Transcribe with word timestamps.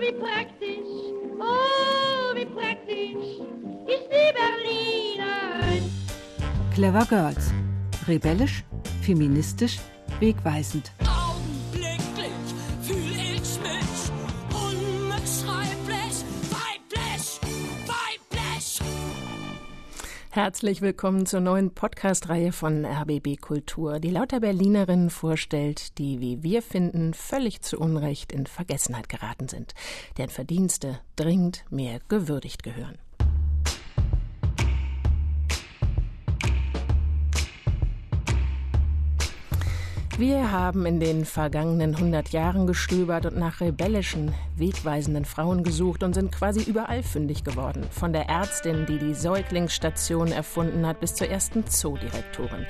wie 0.00 0.12
praktisch, 0.12 0.78
oh, 1.38 2.34
wie 2.34 2.46
praktisch 2.46 3.40
ist 3.86 4.08
die 4.10 4.32
Berlinerin. 4.38 5.90
Clever 6.74 7.04
Girls. 7.04 7.52
Rebellisch, 8.08 8.64
feministisch, 9.02 9.78
wegweisend. 10.18 10.90
Herzlich 20.32 20.80
willkommen 20.80 21.26
zur 21.26 21.40
neuen 21.40 21.74
Podcast-Reihe 21.74 22.52
von 22.52 22.84
RBB 22.86 23.40
Kultur, 23.40 23.98
die 23.98 24.12
lauter 24.12 24.38
Berlinerinnen 24.38 25.10
vorstellt, 25.10 25.98
die, 25.98 26.20
wie 26.20 26.44
wir 26.44 26.62
finden, 26.62 27.14
völlig 27.14 27.62
zu 27.62 27.80
Unrecht 27.80 28.30
in 28.30 28.46
Vergessenheit 28.46 29.08
geraten 29.08 29.48
sind, 29.48 29.74
deren 30.18 30.30
Verdienste 30.30 31.00
dringend 31.16 31.64
mehr 31.68 31.98
gewürdigt 32.08 32.62
gehören. 32.62 32.96
Wir 40.20 40.52
haben 40.52 40.84
in 40.84 41.00
den 41.00 41.24
vergangenen 41.24 41.94
100 41.94 42.28
Jahren 42.28 42.66
gestöbert 42.66 43.24
und 43.24 43.38
nach 43.38 43.62
rebellischen, 43.62 44.34
wegweisenden 44.54 45.24
Frauen 45.24 45.64
gesucht 45.64 46.02
und 46.02 46.12
sind 46.12 46.30
quasi 46.30 46.60
überall 46.60 47.02
fündig 47.02 47.42
geworden. 47.42 47.86
Von 47.90 48.12
der 48.12 48.28
Ärztin, 48.28 48.84
die 48.84 48.98
die 48.98 49.14
Säuglingsstation 49.14 50.30
erfunden 50.30 50.86
hat, 50.86 51.00
bis 51.00 51.14
zur 51.14 51.28
ersten 51.28 51.66
Zoodirektorin. 51.66 52.66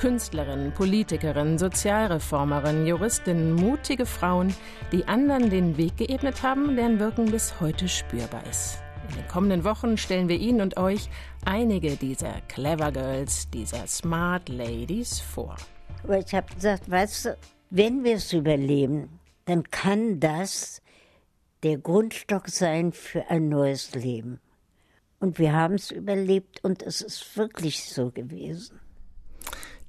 Künstlerinnen, 0.00 0.72
Politikerinnen, 0.72 1.58
Sozialreformerinnen, 1.58 2.86
Juristinnen, 2.86 3.52
mutige 3.52 4.06
Frauen, 4.06 4.54
die 4.90 5.06
anderen 5.06 5.50
den 5.50 5.76
Weg 5.76 5.98
geebnet 5.98 6.42
haben, 6.42 6.74
deren 6.74 7.00
Wirken 7.00 7.26
bis 7.26 7.60
heute 7.60 7.86
spürbar 7.86 8.44
ist. 8.48 8.78
In 9.10 9.16
den 9.16 9.28
kommenden 9.28 9.64
Wochen 9.64 9.98
stellen 9.98 10.30
wir 10.30 10.38
Ihnen 10.38 10.62
und 10.62 10.78
euch 10.78 11.10
einige 11.44 11.96
dieser 11.96 12.40
Clever 12.48 12.92
Girls, 12.92 13.50
dieser 13.50 13.86
Smart 13.86 14.48
Ladies 14.48 15.20
vor. 15.20 15.56
Aber 16.04 16.18
ich 16.18 16.34
habe 16.34 16.54
gesagt, 16.54 16.90
weißt 16.90 17.24
du, 17.24 17.38
wenn 17.70 18.04
wir 18.04 18.16
es 18.16 18.32
überleben, 18.32 19.20
dann 19.46 19.70
kann 19.70 20.20
das 20.20 20.82
der 21.62 21.78
Grundstock 21.78 22.48
sein 22.48 22.92
für 22.92 23.30
ein 23.30 23.48
neues 23.48 23.94
Leben. 23.94 24.38
Und 25.18 25.38
wir 25.38 25.54
haben 25.54 25.74
es 25.74 25.90
überlebt 25.90 26.62
und 26.62 26.82
es 26.82 27.00
ist 27.00 27.38
wirklich 27.38 27.84
so 27.84 28.10
gewesen. 28.10 28.78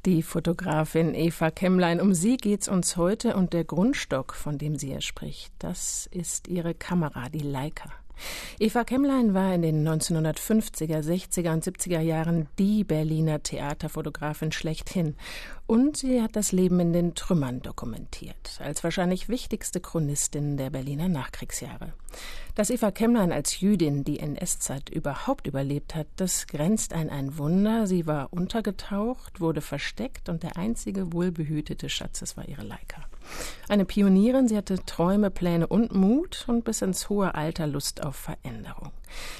Die 0.05 0.23
Fotografin 0.23 1.13
Eva 1.13 1.52
Kemmlein, 1.52 1.99
um 1.99 2.13
sie 2.13 2.38
geht's 2.38 2.69
uns 2.69 2.95
heute 2.95 3.36
und 3.36 3.52
der 3.52 3.66
Grundstock, 3.66 4.36
von 4.36 4.58
dem 4.58 4.77
sie 4.77 4.88
hier 4.88 5.02
spricht, 5.02 5.52
das 5.59 6.08
ist 6.11 6.47
ihre 6.47 6.75
Kamera, 6.75 7.27
die 7.27 7.39
Leica. 7.39 7.91
Eva 8.59 8.83
Kemmlein 8.83 9.33
war 9.33 9.53
in 9.53 9.61
den 9.61 9.88
1950er, 9.88 11.02
60er 11.02 11.53
und 11.53 11.63
70er 11.63 11.99
Jahren 11.99 12.47
die 12.58 12.83
Berliner 12.83 13.43
Theaterfotografin 13.43 14.52
schlechthin. 14.52 15.16
Und 15.67 15.97
sie 15.97 16.21
hat 16.21 16.35
das 16.35 16.52
Leben 16.52 16.80
in 16.80 16.94
den 16.94 17.16
Trümmern 17.16 17.61
dokumentiert, 17.61 18.59
als 18.59 18.83
wahrscheinlich 18.83 19.30
wichtigste 19.30 19.80
Chronistin 19.80 20.58
der 20.58 20.69
Berliner 20.69 21.09
Nachkriegsjahre. 21.09 21.94
Dass 22.53 22.69
Eva 22.69 22.91
Kemmlein 22.91 23.31
als 23.31 23.59
Jüdin 23.59 24.03
die 24.03 24.19
NS-Zeit 24.19 24.89
überhaupt 24.89 25.47
überlebt 25.47 25.95
hat, 25.95 26.05
das 26.17 26.45
grenzt 26.45 26.93
an 26.93 27.09
ein 27.09 27.39
Wunder. 27.39 27.88
Sie 27.88 28.05
war 28.05 28.31
untergetaucht, 28.31 29.41
wurde 29.41 29.61
versteckt 29.61 30.30
und 30.30 30.43
der 30.43 30.55
einzige 30.55 31.11
wohlbehütete 31.11 31.89
Schatz, 31.89 32.19
das 32.19 32.38
war 32.38 32.47
ihre 32.47 32.63
Leica. 32.63 33.02
Eine 33.67 33.86
Pionierin, 33.86 34.47
sie 34.47 34.58
hatte 34.58 34.77
Träume, 34.86 35.31
Pläne 35.31 35.66
und 35.66 35.95
Mut 35.95 36.45
und 36.47 36.63
bis 36.63 36.83
ins 36.83 37.09
hohe 37.09 37.33
Alter 37.33 37.66
Lust 37.66 38.03
auf 38.03 38.16
Veränderung. 38.16 38.91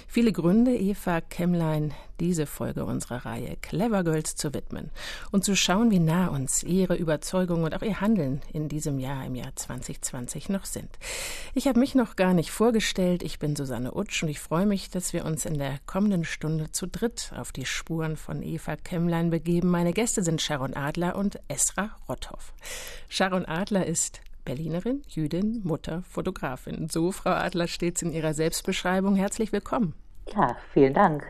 Viele 0.08 0.32
Gründe, 0.32 0.76
Eva 0.76 1.22
Kemmlein 1.22 1.94
diese 2.20 2.46
Folge 2.46 2.86
unserer 2.86 3.26
Reihe 3.26 3.58
Clever 3.62 4.04
Girls 4.04 4.36
zu 4.36 4.54
widmen 4.54 4.90
und 5.32 5.44
zu 5.44 5.56
schauen, 5.56 5.92
wie 5.92 6.00
nah 6.00 6.28
uns 6.28 6.64
ihre 6.64 6.96
Überzeugungen 6.96 7.64
und 7.66 7.76
auch 7.76 7.82
ihr 7.82 8.02
Handeln 8.02 8.42
in 8.54 8.70
diesem 8.70 9.00
Jahr, 9.00 9.26
im 9.26 9.36
Jahr 9.36 9.56
2020 9.56 10.50
noch 10.50 10.66
sind. 10.66 10.90
Ich 11.54 11.68
habe 11.68 11.80
mich 11.80 11.96
noch 11.96 12.16
gar 12.16 12.34
nicht 12.34 12.52
vorgestellt. 12.52 13.24
Ich 13.24 13.40
bin 13.40 13.56
Susanne 13.56 13.94
Utsch 13.94 14.24
und 14.24 14.30
ich 14.30 14.40
freue 14.40 14.66
mich, 14.66 14.90
dass 14.90 15.14
wir 15.14 15.26
uns 15.26 15.46
in 15.46 15.58
der 15.58 15.80
kommenden 15.86 16.24
Stunde 16.24 16.72
zu 16.72 16.88
dritt 16.88 17.32
auf 17.36 17.52
die 17.52 17.66
Spuren 17.66 18.18
von 18.18 18.42
Eva 18.42 18.76
Kemmlein 18.76 19.30
begeben. 19.30 19.70
Meine 19.70 19.94
Gäste 19.94 20.24
sind 20.24 20.42
Sharon 20.42 20.76
Adler 20.76 21.16
und 21.16 21.40
Esra 21.48 21.96
Rotthoff. 22.08 22.54
Sharon 23.10 23.46
Adler 23.46 23.86
ist 23.86 24.22
Berlinerin, 24.46 25.02
Jüdin, 25.08 25.62
Mutter, 25.64 26.04
Fotografin. 26.08 26.88
So, 26.90 27.12
Frau 27.12 27.32
Adler, 27.32 27.68
steht's 27.68 28.02
in 28.04 28.12
Ihrer 28.12 28.34
Selbstbeschreibung. 28.34 29.16
Herzlich 29.16 29.52
willkommen. 29.52 29.96
Ja, 30.34 30.56
vielen 30.74 30.94
Dank. 30.94 31.26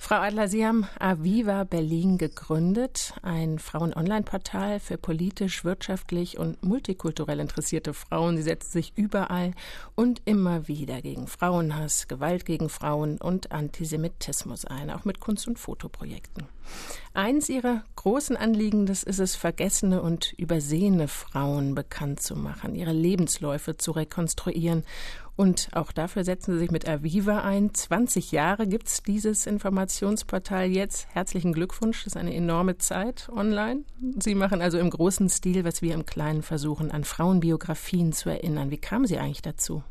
Frau 0.00 0.14
Adler, 0.20 0.46
Sie 0.46 0.64
haben 0.64 0.86
Aviva 1.00 1.64
Berlin 1.64 2.18
gegründet, 2.18 3.14
ein 3.22 3.58
Frauen-Online-Portal 3.58 4.78
für 4.78 4.96
politisch, 4.96 5.64
wirtschaftlich 5.64 6.38
und 6.38 6.62
multikulturell 6.62 7.40
interessierte 7.40 7.92
Frauen. 7.92 8.36
Sie 8.36 8.44
setzen 8.44 8.70
sich 8.70 8.92
überall 8.94 9.52
und 9.96 10.22
immer 10.24 10.68
wieder 10.68 11.02
gegen 11.02 11.26
Frauenhass, 11.26 12.06
Gewalt 12.06 12.46
gegen 12.46 12.68
Frauen 12.68 13.18
und 13.18 13.50
Antisemitismus 13.50 14.64
ein, 14.64 14.90
auch 14.90 15.04
mit 15.04 15.18
Kunst- 15.18 15.48
und 15.48 15.58
Fotoprojekten. 15.58 16.46
Eins 17.12 17.48
ihrer 17.48 17.82
großen 17.96 18.36
Anliegen, 18.36 18.86
das 18.86 19.02
ist 19.02 19.18
es, 19.18 19.34
vergessene 19.34 20.00
und 20.00 20.32
übersehene 20.34 21.08
Frauen 21.08 21.74
bekannt 21.74 22.22
zu 22.22 22.36
machen, 22.36 22.76
ihre 22.76 22.92
Lebensläufe 22.92 23.76
zu 23.76 23.90
rekonstruieren 23.90 24.84
und 25.38 25.68
auch 25.72 25.92
dafür 25.92 26.24
setzen 26.24 26.54
Sie 26.54 26.58
sich 26.58 26.72
mit 26.72 26.88
Aviva 26.88 27.42
ein. 27.42 27.72
20 27.72 28.32
Jahre 28.32 28.66
gibt 28.66 28.88
es 28.88 29.04
dieses 29.04 29.46
Informationsportal 29.46 30.66
jetzt. 30.66 31.06
Herzlichen 31.14 31.52
Glückwunsch, 31.52 32.02
das 32.02 32.14
ist 32.14 32.16
eine 32.16 32.34
enorme 32.34 32.78
Zeit 32.78 33.28
online. 33.32 33.84
Sie 34.18 34.34
machen 34.34 34.60
also 34.60 34.78
im 34.78 34.90
großen 34.90 35.28
Stil, 35.28 35.64
was 35.64 35.80
wir 35.80 35.94
im 35.94 36.04
Kleinen 36.06 36.42
versuchen, 36.42 36.90
an 36.90 37.04
Frauenbiografien 37.04 38.12
zu 38.12 38.30
erinnern. 38.30 38.72
Wie 38.72 38.78
kamen 38.78 39.06
Sie 39.06 39.16
eigentlich 39.16 39.40
dazu? 39.40 39.84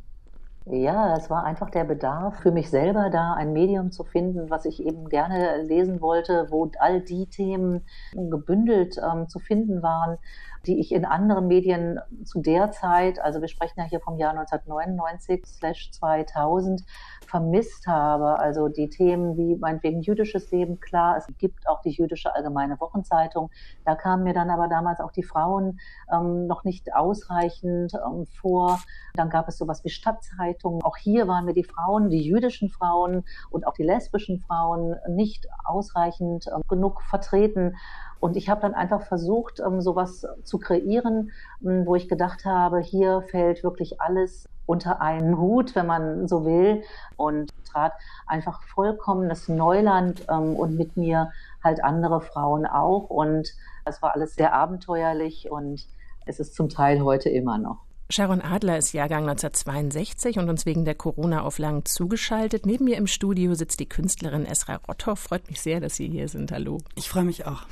Ja, 0.70 1.16
es 1.16 1.30
war 1.30 1.46
einfach 1.46 1.70
der 1.70 1.86
Bedarf 1.86 2.40
für 2.42 2.52
mich 2.52 2.70
selber, 2.70 3.10
da 3.10 3.34
ein 3.34 3.54
Medium 3.54 3.94
zu 3.94 4.04
finden, 4.04 4.50
was 4.50 4.66
ich 4.66 4.86
eben 4.86 5.08
gerne 5.08 5.62
lesen 5.64 6.02
wollte, 6.02 6.48
wo 6.50 6.70
all 6.80 7.00
die 7.00 7.28
Themen 7.28 7.86
gebündelt 8.12 8.98
ähm, 8.98 9.30
zu 9.30 9.40
finden 9.40 9.82
waren, 9.82 10.18
die 10.68 10.80
ich 10.80 10.92
in 10.92 11.06
anderen 11.06 11.48
Medien 11.48 12.00
zu 12.26 12.42
der 12.42 12.72
Zeit, 12.72 13.20
also 13.20 13.42
wir 13.42 13.48
sprechen 13.48 13.80
ja 13.80 13.86
hier 13.86 14.02
vom 14.02 14.18
Jahr 14.18 14.34
1999/2000, 14.34 16.84
vermisst 17.28 17.88
habe. 17.88 18.40
Also 18.40 18.68
die 18.68 18.90
Themen 18.90 19.38
wie 19.38 19.56
meinetwegen 19.56 20.02
jüdisches 20.02 20.52
Leben, 20.52 20.80
klar, 20.80 21.18
es 21.18 21.28
gibt 21.38 21.68
auch 21.68 21.82
die 21.82 21.92
jüdische 21.92 22.34
allgemeine 22.34 22.80
Wochenzeitung. 22.80 23.52
Da 23.86 23.96
kamen 23.96 24.24
mir 24.24 24.34
dann 24.34 24.50
aber 24.50 24.68
damals 24.68 25.00
auch 25.00 25.12
die 25.12 25.24
Frauen 25.24 25.80
ähm, 26.12 26.48
noch 26.48 26.64
nicht 26.64 26.96
ausreichend 26.96 27.94
ähm, 27.94 28.26
vor. 28.26 28.80
Dann 29.14 29.30
gab 29.30 29.48
es 29.48 29.58
sowas 29.58 29.84
wie 29.84 29.90
Stadtzeitungen. 29.90 30.82
Auch 30.84 30.98
hier 30.98 31.28
waren 31.28 31.46
mir 31.46 31.54
die 31.54 31.64
Frauen, 31.64 32.10
die 32.10 32.22
jüdischen 32.22 32.70
Frauen 32.70 33.24
und 33.50 33.68
auch 33.68 33.74
die 33.74 33.84
lesbischen 33.84 34.40
Frauen 34.40 34.96
nicht 35.08 35.48
ausreichend 35.66 36.48
ähm, 36.54 36.62
genug 36.68 37.02
vertreten. 37.02 37.76
Und 38.20 38.36
ich 38.36 38.50
habe 38.50 38.62
dann 38.62 38.74
einfach 38.74 39.04
versucht, 39.04 39.60
ähm, 39.60 39.82
sowas 39.82 40.26
zu 40.44 40.58
kreieren, 40.58 41.32
ähm, 41.64 41.86
wo 41.86 41.96
ich 41.96 42.08
gedacht 42.08 42.46
habe, 42.46 42.80
hier 42.80 43.22
fällt 43.22 43.64
wirklich 43.64 44.02
alles 44.02 44.48
unter 44.66 45.02
einen 45.02 45.38
Hut, 45.38 45.76
wenn 45.76 45.88
man 45.88 46.28
so 46.28 46.46
will, 46.46 46.84
und 47.16 47.52
trat 47.66 47.94
einfach 48.28 48.62
vollkommenes 48.64 49.48
Neuland 49.48 50.26
ähm, 50.30 50.56
und 50.56 50.76
mit 50.78 50.98
mir 50.98 51.32
halt 51.64 51.84
andere 51.84 52.22
Frauen 52.22 52.66
auch. 52.66 53.10
Und 53.10 53.54
es 53.86 54.02
war 54.02 54.14
alles 54.14 54.36
sehr 54.36 54.54
abenteuerlich 54.54 55.50
und 55.50 55.88
es 56.26 56.40
ist 56.40 56.56
zum 56.56 56.70
Teil 56.70 57.02
heute 57.02 57.30
immer 57.30 57.58
noch. 57.58 57.87
Sharon 58.10 58.42
Adler 58.42 58.78
ist 58.78 58.94
Jahrgang 58.94 59.28
1962 59.28 60.40
und 60.40 60.50
uns 60.50 60.66
wegen 60.66 60.86
der 60.86 60.96
Corona-Auflagen 60.96 61.84
zugeschaltet. 61.84 62.66
Neben 62.66 62.86
mir 62.86 62.96
im 62.96 63.06
Studio 63.06 63.54
sitzt 63.54 63.82
die 63.82 63.90
Künstlerin 63.90 64.46
Esra 64.46 64.80
Rotthoff. 64.88 65.20
Freut 65.20 65.50
mich 65.50 65.60
sehr, 65.60 65.82
dass 65.82 65.98
Sie 65.98 66.08
hier 66.08 66.30
sind. 66.30 66.54
Hallo. 66.54 66.78
Ich 66.96 67.10
freue 67.10 67.26
mich 67.26 67.46
auch. 67.46 67.64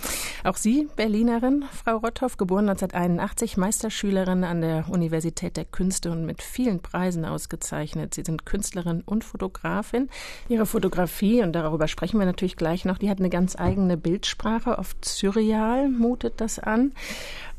Auch 0.44 0.58
Sie, 0.58 0.90
Berlinerin, 0.98 1.64
Frau 1.72 1.98
Rotthoff, 1.98 2.36
geboren 2.36 2.68
1981, 2.68 3.56
Meisterschülerin 3.56 4.44
an 4.44 4.60
der 4.60 4.90
Universität 4.90 5.56
der 5.56 5.64
Künste 5.64 6.12
und 6.12 6.26
mit 6.26 6.44
vielen 6.44 6.82
Preisen 6.82 7.24
ausgezeichnet. 7.24 8.14
Sie 8.14 8.24
sind 8.26 8.46
Künstlerin 8.46 9.04
und 9.06 9.24
Fotografin. 9.24 10.10
Ihre 10.50 10.66
Fotografie, 10.66 11.44
und 11.44 11.54
darüber 11.54 11.88
sprechen 11.88 12.20
wir 12.20 12.26
natürlich 12.26 12.58
gleich 12.58 12.84
noch, 12.84 12.98
die 12.98 13.10
hat 13.10 13.20
eine 13.20 13.30
ganz 13.30 13.58
eigene 13.58 13.96
Bildsprache. 13.96 14.80
Oft 14.80 15.06
surreal 15.06 15.88
mutet 15.88 16.42
das 16.42 16.60
an 16.60 16.92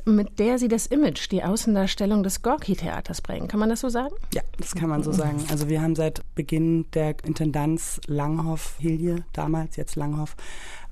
mit 0.06 0.38
der 0.38 0.58
Sie 0.58 0.68
das 0.68 0.86
Image, 0.86 1.30
die 1.32 1.42
Außendarstellung 1.42 2.22
des 2.22 2.40
Gorki-Theaters 2.42 3.20
bringen. 3.20 3.48
Kann 3.48 3.58
man 3.58 3.68
das 3.68 3.80
so 3.80 3.88
sagen? 3.88 4.14
Ja, 4.32 4.42
das 4.58 4.74
kann 4.74 4.88
man 4.88 5.02
so 5.02 5.10
sagen. 5.10 5.44
Also 5.50 5.68
wir 5.68 5.82
haben 5.82 5.96
seit 5.96 6.22
Beginn 6.36 6.86
der 6.92 7.16
Intendanz 7.24 8.00
Langhoff, 8.06 8.76
Hilje, 8.78 9.24
damals 9.32 9.76
jetzt 9.76 9.96
Langhoff, 9.96 10.36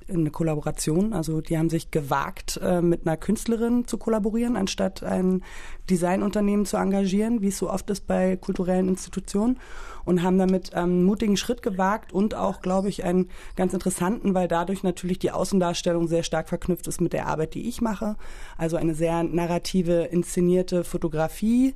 eine 0.09 0.29
Kollaboration. 0.29 1.13
Also 1.13 1.41
die 1.41 1.57
haben 1.57 1.69
sich 1.69 1.91
gewagt, 1.91 2.59
äh, 2.63 2.81
mit 2.81 3.05
einer 3.05 3.17
Künstlerin 3.17 3.87
zu 3.87 3.97
kollaborieren, 3.97 4.55
anstatt 4.55 5.03
ein 5.03 5.43
Designunternehmen 5.89 6.65
zu 6.65 6.77
engagieren, 6.77 7.41
wie 7.41 7.47
es 7.47 7.57
so 7.57 7.69
oft 7.69 7.89
ist 7.89 8.07
bei 8.07 8.35
kulturellen 8.35 8.87
Institutionen. 8.87 9.59
Und 10.03 10.21
haben 10.21 10.37
damit 10.37 10.75
einen 10.75 11.03
mutigen 11.03 11.35
Schritt 11.35 11.63
gewagt 11.63 12.13
und 12.13 12.35
auch, 12.35 12.61
glaube 12.61 12.89
ich, 12.89 13.03
einen 13.03 13.29
ganz 13.55 13.73
interessanten, 13.73 14.35
weil 14.35 14.47
dadurch 14.47 14.83
natürlich 14.83 15.17
die 15.17 15.31
Außendarstellung 15.31 16.07
sehr 16.07 16.21
stark 16.21 16.47
verknüpft 16.47 16.87
ist 16.87 17.01
mit 17.01 17.13
der 17.13 17.25
Arbeit, 17.25 17.55
die 17.55 17.67
ich 17.67 17.81
mache. 17.81 18.15
Also 18.55 18.77
eine 18.77 18.93
sehr 18.93 19.23
narrative, 19.23 20.03
inszenierte 20.03 20.83
Fotografie 20.83 21.73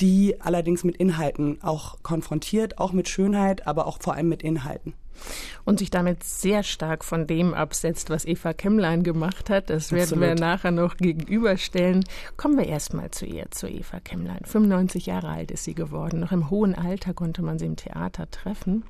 die 0.00 0.40
allerdings 0.40 0.82
mit 0.82 0.96
Inhalten 0.96 1.62
auch 1.62 2.02
konfrontiert, 2.02 2.78
auch 2.78 2.92
mit 2.92 3.08
Schönheit, 3.08 3.66
aber 3.66 3.86
auch 3.86 3.98
vor 4.00 4.14
allem 4.14 4.28
mit 4.28 4.42
Inhalten. 4.42 4.94
Und 5.64 5.78
sich 5.78 5.90
damit 5.90 6.24
sehr 6.24 6.62
stark 6.62 7.04
von 7.04 7.26
dem 7.26 7.54
absetzt, 7.54 8.10
was 8.10 8.24
Eva 8.24 8.52
Kemmlein 8.52 9.02
gemacht 9.02 9.50
hat. 9.50 9.70
Das 9.70 9.92
werden 9.92 10.20
wir 10.20 10.34
nachher 10.34 10.70
noch 10.70 10.96
gegenüberstellen. 10.96 12.04
Kommen 12.36 12.58
wir 12.58 12.66
erstmal 12.66 13.10
zu 13.10 13.26
ihr, 13.26 13.50
zu 13.50 13.66
Eva 13.66 14.00
Kemmlein. 14.00 14.40
95 14.44 15.06
Jahre 15.06 15.28
alt 15.28 15.50
ist 15.50 15.64
sie 15.64 15.74
geworden. 15.74 16.20
Noch 16.20 16.32
im 16.32 16.50
hohen 16.50 16.74
Alter 16.74 17.14
konnte 17.14 17.42
man 17.42 17.58
sie 17.58 17.66
im 17.66 17.76
Theater 17.76 18.30
treffen. 18.30 18.84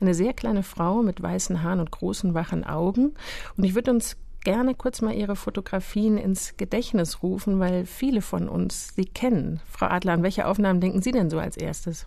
Eine 0.00 0.14
sehr 0.14 0.32
kleine 0.32 0.62
Frau 0.62 1.02
mit 1.02 1.22
weißen 1.22 1.62
Haaren 1.62 1.80
und 1.80 1.90
großen, 1.90 2.34
wachen 2.34 2.64
Augen. 2.64 3.14
Und 3.56 3.64
ich 3.64 3.74
würde 3.74 3.90
uns 3.90 4.16
gerne 4.46 4.76
kurz 4.76 5.02
mal 5.02 5.12
Ihre 5.12 5.34
Fotografien 5.34 6.18
ins 6.18 6.56
Gedächtnis 6.56 7.20
rufen, 7.20 7.58
weil 7.58 7.84
viele 7.84 8.22
von 8.22 8.48
uns 8.48 8.94
sie 8.94 9.04
kennen. 9.04 9.60
Frau 9.68 9.86
Adler, 9.86 10.12
an 10.12 10.22
welche 10.22 10.46
Aufnahmen 10.46 10.80
denken 10.80 11.02
Sie 11.02 11.10
denn 11.10 11.30
so 11.30 11.40
als 11.40 11.56
erstes? 11.56 12.06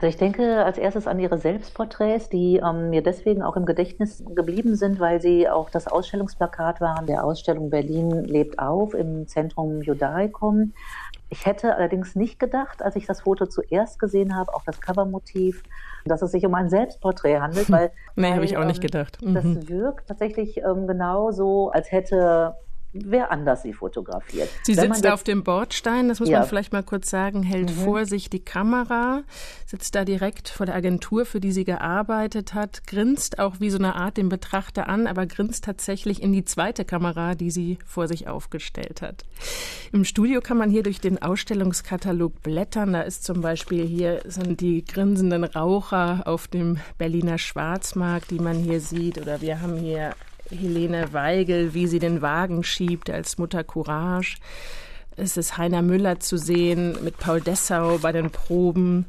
Also 0.00 0.06
ich 0.06 0.16
denke 0.16 0.64
als 0.64 0.78
erstes 0.78 1.08
an 1.08 1.18
Ihre 1.18 1.38
Selbstporträts, 1.38 2.28
die 2.28 2.58
ähm, 2.64 2.90
mir 2.90 3.02
deswegen 3.02 3.42
auch 3.42 3.56
im 3.56 3.66
Gedächtnis 3.66 4.22
geblieben 4.32 4.76
sind, 4.76 5.00
weil 5.00 5.20
sie 5.20 5.48
auch 5.48 5.70
das 5.70 5.88
Ausstellungsplakat 5.88 6.80
waren 6.80 7.06
der 7.06 7.24
Ausstellung 7.24 7.68
Berlin 7.68 8.22
lebt 8.22 8.60
auf 8.60 8.94
im 8.94 9.26
Zentrum 9.26 9.82
Judaicum. 9.82 10.72
Ich 11.30 11.46
hätte 11.46 11.74
allerdings 11.74 12.14
nicht 12.14 12.38
gedacht, 12.38 12.80
als 12.80 12.94
ich 12.94 13.06
das 13.06 13.22
Foto 13.22 13.46
zuerst 13.46 13.98
gesehen 13.98 14.36
habe, 14.36 14.54
auch 14.54 14.62
das 14.64 14.80
Covermotiv, 14.80 15.64
dass 16.04 16.22
es 16.22 16.30
sich 16.30 16.46
um 16.46 16.54
ein 16.54 16.70
Selbstporträt 16.70 17.40
handelt, 17.40 17.68
weil. 17.68 17.90
nee, 18.14 18.32
habe 18.32 18.44
ich 18.44 18.56
auch 18.56 18.64
nicht 18.64 18.78
ähm, 18.78 18.90
gedacht. 18.90 19.20
Mhm. 19.20 19.34
Das 19.34 19.68
wirkt 19.68 20.06
tatsächlich 20.06 20.58
ähm, 20.58 20.86
genau 20.86 21.32
so, 21.32 21.70
als 21.70 21.90
hätte 21.90 22.54
wer 22.92 23.30
anders 23.30 23.62
sie 23.62 23.72
fotografiert. 23.72 24.48
Sie 24.62 24.76
Wenn 24.76 24.92
sitzt 24.92 25.04
da 25.04 25.12
auf 25.14 25.22
dem 25.22 25.44
Bordstein, 25.44 26.08
das 26.08 26.20
muss 26.20 26.28
ja. 26.28 26.40
man 26.40 26.48
vielleicht 26.48 26.72
mal 26.72 26.82
kurz 26.82 27.10
sagen, 27.10 27.42
hält 27.42 27.70
mhm. 27.70 27.84
vor 27.84 28.06
sich 28.06 28.30
die 28.30 28.40
Kamera, 28.40 29.22
sitzt 29.66 29.94
da 29.94 30.04
direkt 30.04 30.48
vor 30.48 30.66
der 30.66 30.74
Agentur, 30.74 31.26
für 31.26 31.40
die 31.40 31.52
sie 31.52 31.64
gearbeitet 31.64 32.54
hat, 32.54 32.86
grinst 32.86 33.38
auch 33.38 33.60
wie 33.60 33.70
so 33.70 33.78
eine 33.78 33.94
Art 33.94 34.16
den 34.16 34.28
Betrachter 34.28 34.88
an, 34.88 35.06
aber 35.06 35.26
grinst 35.26 35.64
tatsächlich 35.64 36.22
in 36.22 36.32
die 36.32 36.44
zweite 36.44 36.84
Kamera, 36.84 37.34
die 37.34 37.50
sie 37.50 37.78
vor 37.84 38.08
sich 38.08 38.28
aufgestellt 38.28 39.02
hat. 39.02 39.24
Im 39.92 40.04
Studio 40.04 40.40
kann 40.40 40.56
man 40.56 40.70
hier 40.70 40.82
durch 40.82 41.00
den 41.00 41.20
Ausstellungskatalog 41.20 42.42
blättern. 42.42 42.92
Da 42.92 43.02
ist 43.02 43.24
zum 43.24 43.40
Beispiel 43.40 43.86
hier 43.86 44.20
sind 44.24 44.60
die 44.60 44.84
grinsenden 44.84 45.44
Raucher 45.44 46.22
auf 46.24 46.48
dem 46.48 46.78
Berliner 46.96 47.38
Schwarzmarkt, 47.38 48.30
die 48.30 48.38
man 48.38 48.56
hier 48.56 48.80
sieht, 48.80 49.18
oder 49.18 49.40
wir 49.40 49.60
haben 49.60 49.76
hier 49.76 50.14
Helene 50.50 51.12
Weigel, 51.12 51.74
wie 51.74 51.86
sie 51.86 51.98
den 51.98 52.22
Wagen 52.22 52.64
schiebt 52.64 53.10
als 53.10 53.38
Mutter 53.38 53.64
Courage. 53.64 54.36
Es 55.16 55.36
ist 55.36 55.58
Heiner 55.58 55.82
Müller 55.82 56.20
zu 56.20 56.38
sehen 56.38 56.96
mit 57.02 57.18
Paul 57.18 57.40
Dessau 57.40 57.98
bei 57.98 58.12
den 58.12 58.30
Proben. 58.30 59.04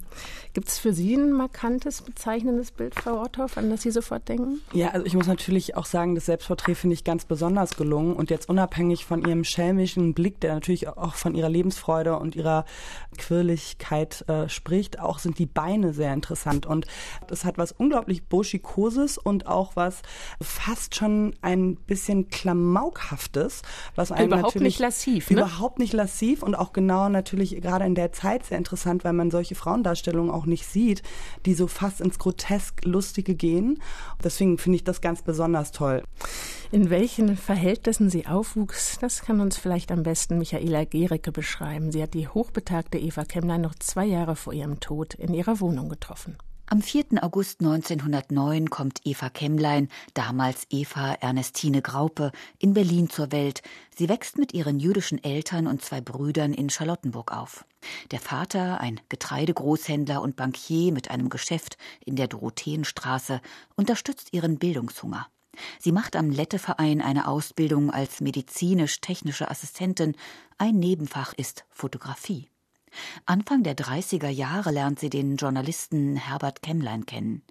Gibt 0.54 0.68
es 0.68 0.80
für 0.80 0.94
Sie 0.94 1.14
ein 1.16 1.32
markantes, 1.32 2.02
bezeichnendes 2.02 2.72
Bild, 2.72 2.96
Frau 2.96 3.20
Rotthoff, 3.20 3.56
an 3.58 3.70
das 3.70 3.84
Sie 3.84 3.92
sofort 3.92 4.28
denken? 4.28 4.62
Ja, 4.74 4.90
also 4.90 5.06
ich 5.06 5.14
muss 5.14 5.28
natürlich 5.28 5.78
auch 5.78 5.86
sagen, 5.86 6.16
das 6.16 6.26
Selbstporträt 6.26 6.74
finde 6.74 6.96
ich 6.96 7.04
ganz 7.04 7.26
besonders 7.26 7.78
gelungen 7.78 8.16
und 8.16 8.32
jetzt 8.32 8.50
unabhängig 8.50 9.06
von 9.06 9.24
Ihrem 9.24 9.44
schelmischen 9.44 10.16
Blick, 10.16 10.40
der 10.40 10.56
natürlich 10.56 10.88
auch 10.88 11.14
von 11.14 11.36
Ihrer 11.36 11.50
Lebensfreude 11.50 12.18
und 12.18 12.36
Ihrer 12.36 12.66
Quirligkeit 13.18 14.28
äh, 14.28 14.50
spricht, 14.50 15.00
auch 15.00 15.20
sind 15.20 15.38
die 15.38 15.46
Beine 15.46 15.94
sehr 15.94 16.14
interessant 16.14 16.66
und 16.66 16.88
das 17.28 17.46
hat 17.46 17.58
was 17.60 17.72
unglaublich 17.72 18.26
Burschikoses 18.26 19.20
und 19.20 19.46
auch 19.46 19.76
was 19.76 20.02
fast 20.42 20.96
schon 20.96 21.36
ein 21.42 21.76
bisschen 21.76 22.30
Klamaukhaftes, 22.30 23.62
was 23.96 24.12
einem 24.12 24.28
überhaupt 24.28 24.56
natürlich 24.56 24.66
nicht 24.68 24.80
lassiv, 24.80 25.30
ne? 25.30 25.38
überhaupt 25.38 25.80
nicht 25.80 25.94
lassiv 25.94 26.42
und 26.42 26.56
auch 26.56 26.74
genau 26.74 27.08
natürlich 27.08 27.62
gerade 27.62 27.86
in 27.86 27.96
der 27.96 28.12
Zeit 28.12 28.46
sehr 28.46 28.58
interessant, 28.58 29.04
weil 29.04 29.14
man 29.14 29.30
solche 29.30 29.56
Frauendarstellungen 29.56 30.32
auch 30.32 30.39
nicht 30.46 30.66
sieht, 30.66 31.04
die 31.46 31.54
so 31.54 31.68
fast 31.68 32.02
ins 32.02 32.20
grotesk 32.20 32.86
Lustige 32.86 33.36
gehen. 33.36 33.82
Deswegen 34.24 34.58
finde 34.58 34.78
ich 34.78 34.84
das 34.84 35.02
ganz 35.02 35.22
besonders 35.22 35.72
toll. 35.72 36.04
In 36.72 36.90
welchen 36.90 37.36
Verhältnissen 37.38 38.10
sie 38.10 38.28
aufwuchs, 38.28 38.98
das 39.00 39.22
kann 39.22 39.42
uns 39.42 39.58
vielleicht 39.58 39.92
am 39.92 40.04
besten 40.04 40.38
Michaela 40.38 40.86
Gericke 40.86 41.32
beschreiben. 41.32 41.92
Sie 41.92 42.02
hat 42.02 42.14
die 42.14 42.28
hochbetagte 42.28 42.98
Eva 42.98 43.26
Kemmlein 43.26 43.62
noch 43.62 43.76
zwei 43.76 44.06
Jahre 44.06 44.36
vor 44.36 44.54
ihrem 44.54 44.80
Tod 44.80 45.14
in 45.16 45.34
ihrer 45.34 45.60
Wohnung 45.60 45.90
getroffen. 45.90 46.38
Am 46.72 46.84
4. 46.84 47.24
August 47.24 47.62
1909 47.62 48.70
kommt 48.70 49.00
Eva 49.04 49.32
Kemmlein, 49.32 49.90
damals 50.14 50.68
Eva 50.70 51.14
Ernestine 51.14 51.82
Graupe, 51.82 52.32
in 52.60 52.76
Berlin 52.76 53.10
zur 53.10 53.32
Welt. 53.32 53.64
Sie 53.98 54.08
wächst 54.08 54.38
mit 54.38 54.54
ihren 54.54 54.80
jüdischen 54.80 55.24
Eltern 55.24 55.66
und 55.66 55.84
zwei 55.84 56.00
Brüdern 56.00 56.54
in 56.54 56.70
Charlottenburg 56.70 57.36
auf. 57.36 57.66
Der 58.12 58.20
Vater, 58.20 58.80
ein 58.82 59.02
Getreidegroßhändler 59.10 60.22
und 60.22 60.36
Bankier 60.36 60.92
mit 60.92 61.10
einem 61.10 61.30
Geschäft 61.30 61.80
in 62.06 62.16
der 62.16 62.28
Dorotheenstraße, 62.28 63.42
unterstützt 63.76 64.32
ihren 64.32 64.60
Bildungshunger. 64.60 65.26
Sie 65.80 65.92
macht 65.92 66.16
am 66.16 66.30
Letteverein 66.30 67.02
eine 67.02 67.28
Ausbildung 67.28 67.90
als 67.90 68.22
medizinisch-technische 68.22 69.50
Assistentin. 69.50 70.16
Ein 70.60 70.76
Nebenfach 70.76 71.34
ist 71.34 71.66
Fotografie. 71.72 72.48
Anfang 73.26 73.64
der 73.64 73.76
30er 73.76 74.30
Jahre 74.30 74.72
lernt 74.72 75.00
sie 75.00 75.10
den 75.10 75.36
Journalisten 75.36 76.16
Herbert 76.16 76.62
Kemmlein 76.62 77.06
kennen. 77.06 77.44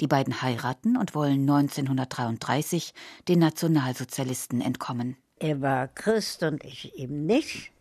Die 0.00 0.06
beiden 0.06 0.42
heiraten 0.42 0.96
und 0.96 1.14
wollen 1.14 1.48
1933 1.48 2.94
den 3.28 3.38
Nationalsozialisten 3.38 4.60
entkommen. 4.60 5.16
Er 5.38 5.60
war 5.60 5.88
Christ 5.88 6.42
und 6.42 6.64
ich 6.64 6.94
eben 6.98 7.26
nicht. 7.26 7.72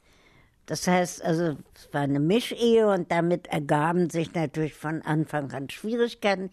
Das 0.65 0.87
heißt 0.87 1.23
also, 1.23 1.57
es 1.75 1.91
war 1.91 2.01
eine 2.01 2.19
Mischehe 2.19 2.87
und 2.87 3.11
damit 3.11 3.47
ergaben 3.47 4.09
sich 4.09 4.33
natürlich 4.33 4.75
von 4.75 5.01
Anfang 5.01 5.51
an 5.51 5.69
Schwierigkeiten. 5.69 6.51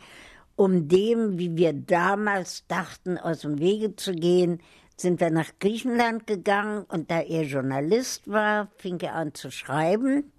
Um 0.56 0.88
dem, 0.88 1.38
wie 1.38 1.56
wir 1.56 1.74
damals 1.74 2.66
dachten, 2.66 3.18
aus 3.18 3.40
dem 3.40 3.58
Wege 3.58 3.94
zu 3.94 4.14
gehen, 4.14 4.60
sind 4.96 5.20
wir 5.20 5.30
nach 5.30 5.50
Griechenland 5.60 6.26
gegangen 6.26 6.84
und 6.88 7.10
da 7.10 7.20
er 7.20 7.42
Journalist 7.42 8.26
war, 8.26 8.68
fing 8.76 8.98
er 9.00 9.14
an 9.14 9.34
zu 9.34 9.50
schreiben 9.50 10.32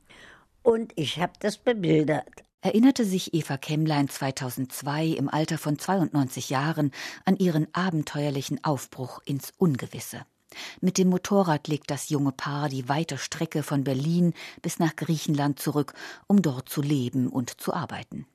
und 0.64 0.94
ich 0.96 1.20
habe 1.20 1.34
das 1.40 1.58
bebildert. 1.58 2.44
Erinnerte 2.62 3.06
sich 3.06 3.34
Eva 3.34 3.58
Kemmlein 3.58 4.10
2002 4.10 5.08
im 5.08 5.30
Alter 5.30 5.58
von 5.58 5.78
92 5.78 6.50
Jahren 6.50 6.92
an 7.24 7.38
ihren 7.38 7.68
abenteuerlichen 7.74 8.64
Aufbruch 8.64 9.22
ins 9.26 9.54
Ungewisse. 9.58 10.26
Mit 10.82 10.98
dem 10.98 11.10
Motorrad 11.10 11.68
legt 11.68 11.92
das 11.92 12.10
junge 12.10 12.32
Paar 12.32 12.70
die 12.70 12.90
weite 12.90 13.18
Strecke 13.18 13.64
von 13.64 13.84
Berlin 13.84 14.34
bis 14.62 14.80
nach 14.80 14.96
Griechenland 14.96 15.60
zurück, 15.60 15.94
um 16.26 16.42
dort 16.42 16.68
zu 16.68 16.82
leben 16.82 17.28
und 17.28 17.62
zu 17.62 17.74
arbeiten. 17.74 18.26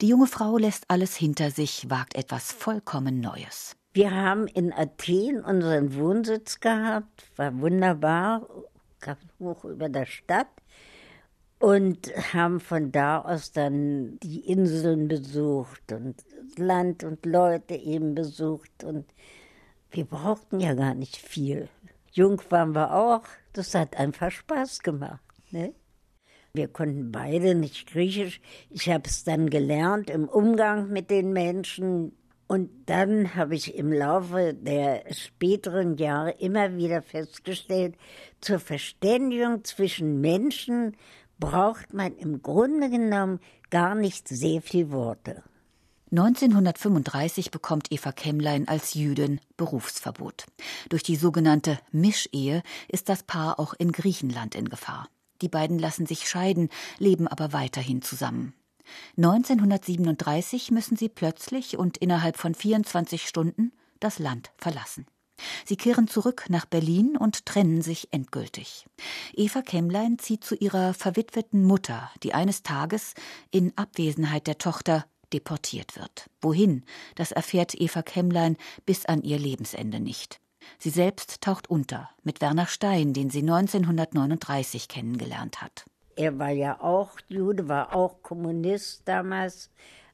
Die 0.00 0.08
junge 0.08 0.26
Frau 0.26 0.58
lässt 0.58 0.84
alles 0.88 1.16
hinter 1.16 1.50
sich, 1.50 1.88
wagt 1.88 2.14
etwas 2.14 2.52
vollkommen 2.52 3.20
Neues. 3.20 3.76
Wir 3.94 4.10
haben 4.10 4.46
in 4.46 4.72
Athen 4.72 5.42
unseren 5.44 5.94
Wohnsitz 5.94 6.60
gehabt, 6.60 7.24
war 7.36 7.58
wunderbar, 7.60 8.46
hoch 9.40 9.64
über 9.64 9.88
der 9.88 10.06
Stadt 10.06 10.48
und 11.62 12.10
haben 12.34 12.58
von 12.58 12.90
da 12.90 13.20
aus 13.20 13.52
dann 13.52 14.18
die 14.18 14.40
Inseln 14.40 15.06
besucht 15.06 15.92
und 15.92 16.16
Land 16.56 17.04
und 17.04 17.24
Leute 17.24 17.76
eben 17.76 18.16
besucht 18.16 18.82
und 18.82 19.06
wir 19.92 20.04
brauchten 20.04 20.58
ja 20.58 20.74
gar 20.74 20.94
nicht 20.94 21.16
viel. 21.16 21.68
Jung 22.10 22.42
waren 22.50 22.74
wir 22.74 22.92
auch, 22.92 23.22
das 23.52 23.76
hat 23.76 23.96
einfach 23.96 24.32
Spaß 24.32 24.80
gemacht. 24.80 25.22
Ne? 25.52 25.72
Wir 26.52 26.66
konnten 26.66 27.12
beide 27.12 27.54
nicht 27.54 27.92
Griechisch. 27.92 28.40
Ich 28.68 28.90
habe 28.90 29.04
es 29.06 29.22
dann 29.22 29.48
gelernt 29.48 30.10
im 30.10 30.28
Umgang 30.28 30.88
mit 30.88 31.10
den 31.10 31.32
Menschen. 31.32 32.16
Und 32.48 32.70
dann 32.86 33.36
habe 33.36 33.54
ich 33.54 33.76
im 33.76 33.92
Laufe 33.92 34.52
der 34.52 35.04
späteren 35.12 35.96
Jahre 35.96 36.32
immer 36.32 36.76
wieder 36.76 37.02
festgestellt, 37.02 37.94
zur 38.40 38.58
Verständigung 38.58 39.64
zwischen 39.64 40.20
Menschen 40.20 40.96
braucht 41.42 41.92
man 41.92 42.16
im 42.18 42.40
Grunde 42.40 42.88
genommen 42.88 43.40
gar 43.68 43.96
nicht 43.96 44.28
sehr 44.28 44.62
viel 44.62 44.92
Worte. 44.92 45.42
1935 46.12 47.50
bekommt 47.50 47.90
Eva 47.90 48.12
Kemmlein 48.12 48.68
als 48.68 48.94
Jüdin 48.94 49.40
Berufsverbot. 49.56 50.46
Durch 50.88 51.02
die 51.02 51.16
sogenannte 51.16 51.80
Mischehe 51.90 52.62
ist 52.86 53.08
das 53.08 53.24
Paar 53.24 53.58
auch 53.58 53.74
in 53.74 53.90
Griechenland 53.90 54.54
in 54.54 54.68
Gefahr. 54.68 55.08
Die 55.40 55.48
beiden 55.48 55.80
lassen 55.80 56.06
sich 56.06 56.28
scheiden, 56.28 56.68
leben 56.98 57.26
aber 57.26 57.52
weiterhin 57.52 58.02
zusammen. 58.02 58.54
1937 59.16 60.70
müssen 60.70 60.96
sie 60.96 61.08
plötzlich 61.08 61.76
und 61.76 61.96
innerhalb 61.98 62.36
von 62.36 62.54
24 62.54 63.26
Stunden 63.26 63.72
das 63.98 64.20
Land 64.20 64.52
verlassen. 64.58 65.06
Sie 65.64 65.76
kehren 65.76 66.08
zurück 66.08 66.46
nach 66.48 66.66
Berlin 66.66 67.16
und 67.16 67.46
trennen 67.46 67.82
sich 67.82 68.08
endgültig. 68.12 68.86
Eva 69.34 69.62
Kemmlein 69.62 70.18
zieht 70.18 70.44
zu 70.44 70.54
ihrer 70.54 70.94
verwitweten 70.94 71.64
Mutter, 71.64 72.10
die 72.22 72.34
eines 72.34 72.62
Tages 72.62 73.14
in 73.50 73.72
Abwesenheit 73.76 74.46
der 74.46 74.58
Tochter 74.58 75.06
deportiert 75.32 75.96
wird. 75.96 76.30
Wohin, 76.40 76.84
das 77.14 77.32
erfährt 77.32 77.74
Eva 77.74 78.02
Kemmlein 78.02 78.56
bis 78.86 79.06
an 79.06 79.22
ihr 79.22 79.38
Lebensende 79.38 80.00
nicht. 80.00 80.40
Sie 80.78 80.90
selbst 80.90 81.40
taucht 81.40 81.68
unter 81.70 82.10
mit 82.22 82.40
Werner 82.40 82.66
Stein, 82.66 83.12
den 83.12 83.30
sie 83.30 83.40
1939 83.40 84.88
kennengelernt 84.88 85.60
hat. 85.60 85.84
Er 86.16 86.38
war 86.38 86.50
ja 86.50 86.80
auch 86.80 87.18
Jude, 87.28 87.68
war 87.68 87.94
auch 87.96 88.22
Kommunist 88.22 89.02
damals. 89.06 89.70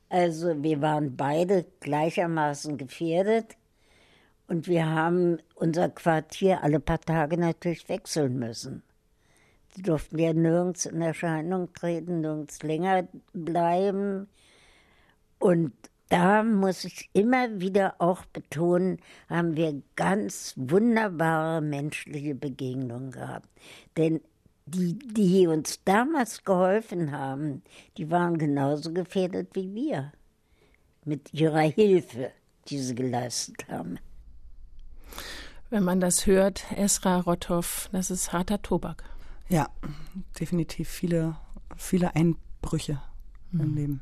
Also 0.09 0.63
wir 0.63 0.81
waren 0.81 1.17
beide 1.17 1.67
gleichermaßen 1.81 2.79
gefährdet. 2.79 3.57
Und 4.49 4.67
wir 4.67 4.87
haben 4.87 5.39
unser 5.55 5.91
Quartier 5.91 6.63
alle 6.63 6.81
paar 6.81 7.01
Tage 7.01 7.37
natürlich 7.37 7.89
wechseln 7.89 8.39
müssen. 8.39 8.83
Sie 9.75 9.83
durften 9.83 10.19
ja 10.19 10.33
nirgends 10.33 10.87
in 10.87 11.03
Erscheinung 11.03 11.73
treten, 11.75 12.23
nirgends 12.23 12.63
länger 12.63 13.07
bleiben. 13.35 14.27
Und 15.39 15.73
da 16.09 16.43
muss 16.43 16.85
ich 16.85 17.11
immer 17.13 17.61
wieder 17.61 17.97
auch 17.99 18.25
betonen, 18.25 18.99
haben 19.29 19.55
wir 19.55 19.83
ganz 19.95 20.55
wunderbare 20.57 21.61
menschliche 21.61 22.35
Begegnungen 22.35 23.11
gehabt. 23.11 23.49
Denn 23.99 24.23
die, 24.65 24.99
die 24.99 25.47
uns 25.47 25.85
damals 25.85 26.43
geholfen 26.45 27.13
haben, 27.13 27.63
die 27.99 28.11
waren 28.11 28.39
genauso 28.39 28.95
gefährdet 28.95 29.51
wie 29.53 29.75
wir. 29.75 30.13
Mit 31.05 31.35
ihrer 31.35 31.61
Hilfe, 31.61 32.33
die 32.69 32.79
sie 32.79 32.95
geleistet 32.95 33.69
haben. 33.69 33.99
Wenn 35.71 35.85
man 35.85 36.01
das 36.01 36.27
hört, 36.27 36.65
Esra 36.77 37.21
Rotthoff, 37.21 37.91
das 37.93 38.11
ist 38.11 38.33
harter 38.33 38.63
Tobak. 38.63 39.05
Ja, 39.49 39.69
definitiv 40.41 40.89
viele, 40.89 41.37
viele 41.77 42.15
Einbrüche 42.15 43.01
mhm. 43.53 43.61
im 43.61 43.75
Leben. 43.75 44.01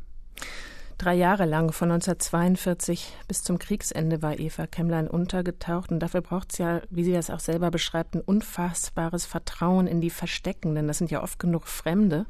Drei 0.99 1.15
Jahre 1.15 1.45
lang, 1.45 1.73
von 1.73 1.91
1942 1.91 3.13
bis 3.29 3.43
zum 3.43 3.59
Kriegsende, 3.59 4.23
war 4.23 4.39
Eva 4.39 4.67
Kemmlein 4.67 5.09
untergetaucht. 5.09 5.93
Und 5.93 6.01
dafür 6.01 6.23
braucht 6.23 6.53
es 6.53 6.59
ja, 6.59 6.81
wie 6.89 7.05
sie 7.05 7.13
das 7.13 7.29
auch 7.29 7.41
selber 7.41 7.71
beschreibt, 7.71 8.15
ein 8.15 8.23
unfassbares 8.23 9.27
Vertrauen 9.27 9.87
in 9.87 10.01
die 10.01 10.09
Versteckenden. 10.09 10.89
Das 10.89 10.97
sind 10.97 11.11
ja 11.11 11.23
oft 11.23 11.39
genug 11.39 11.69
Fremde. 11.69 12.25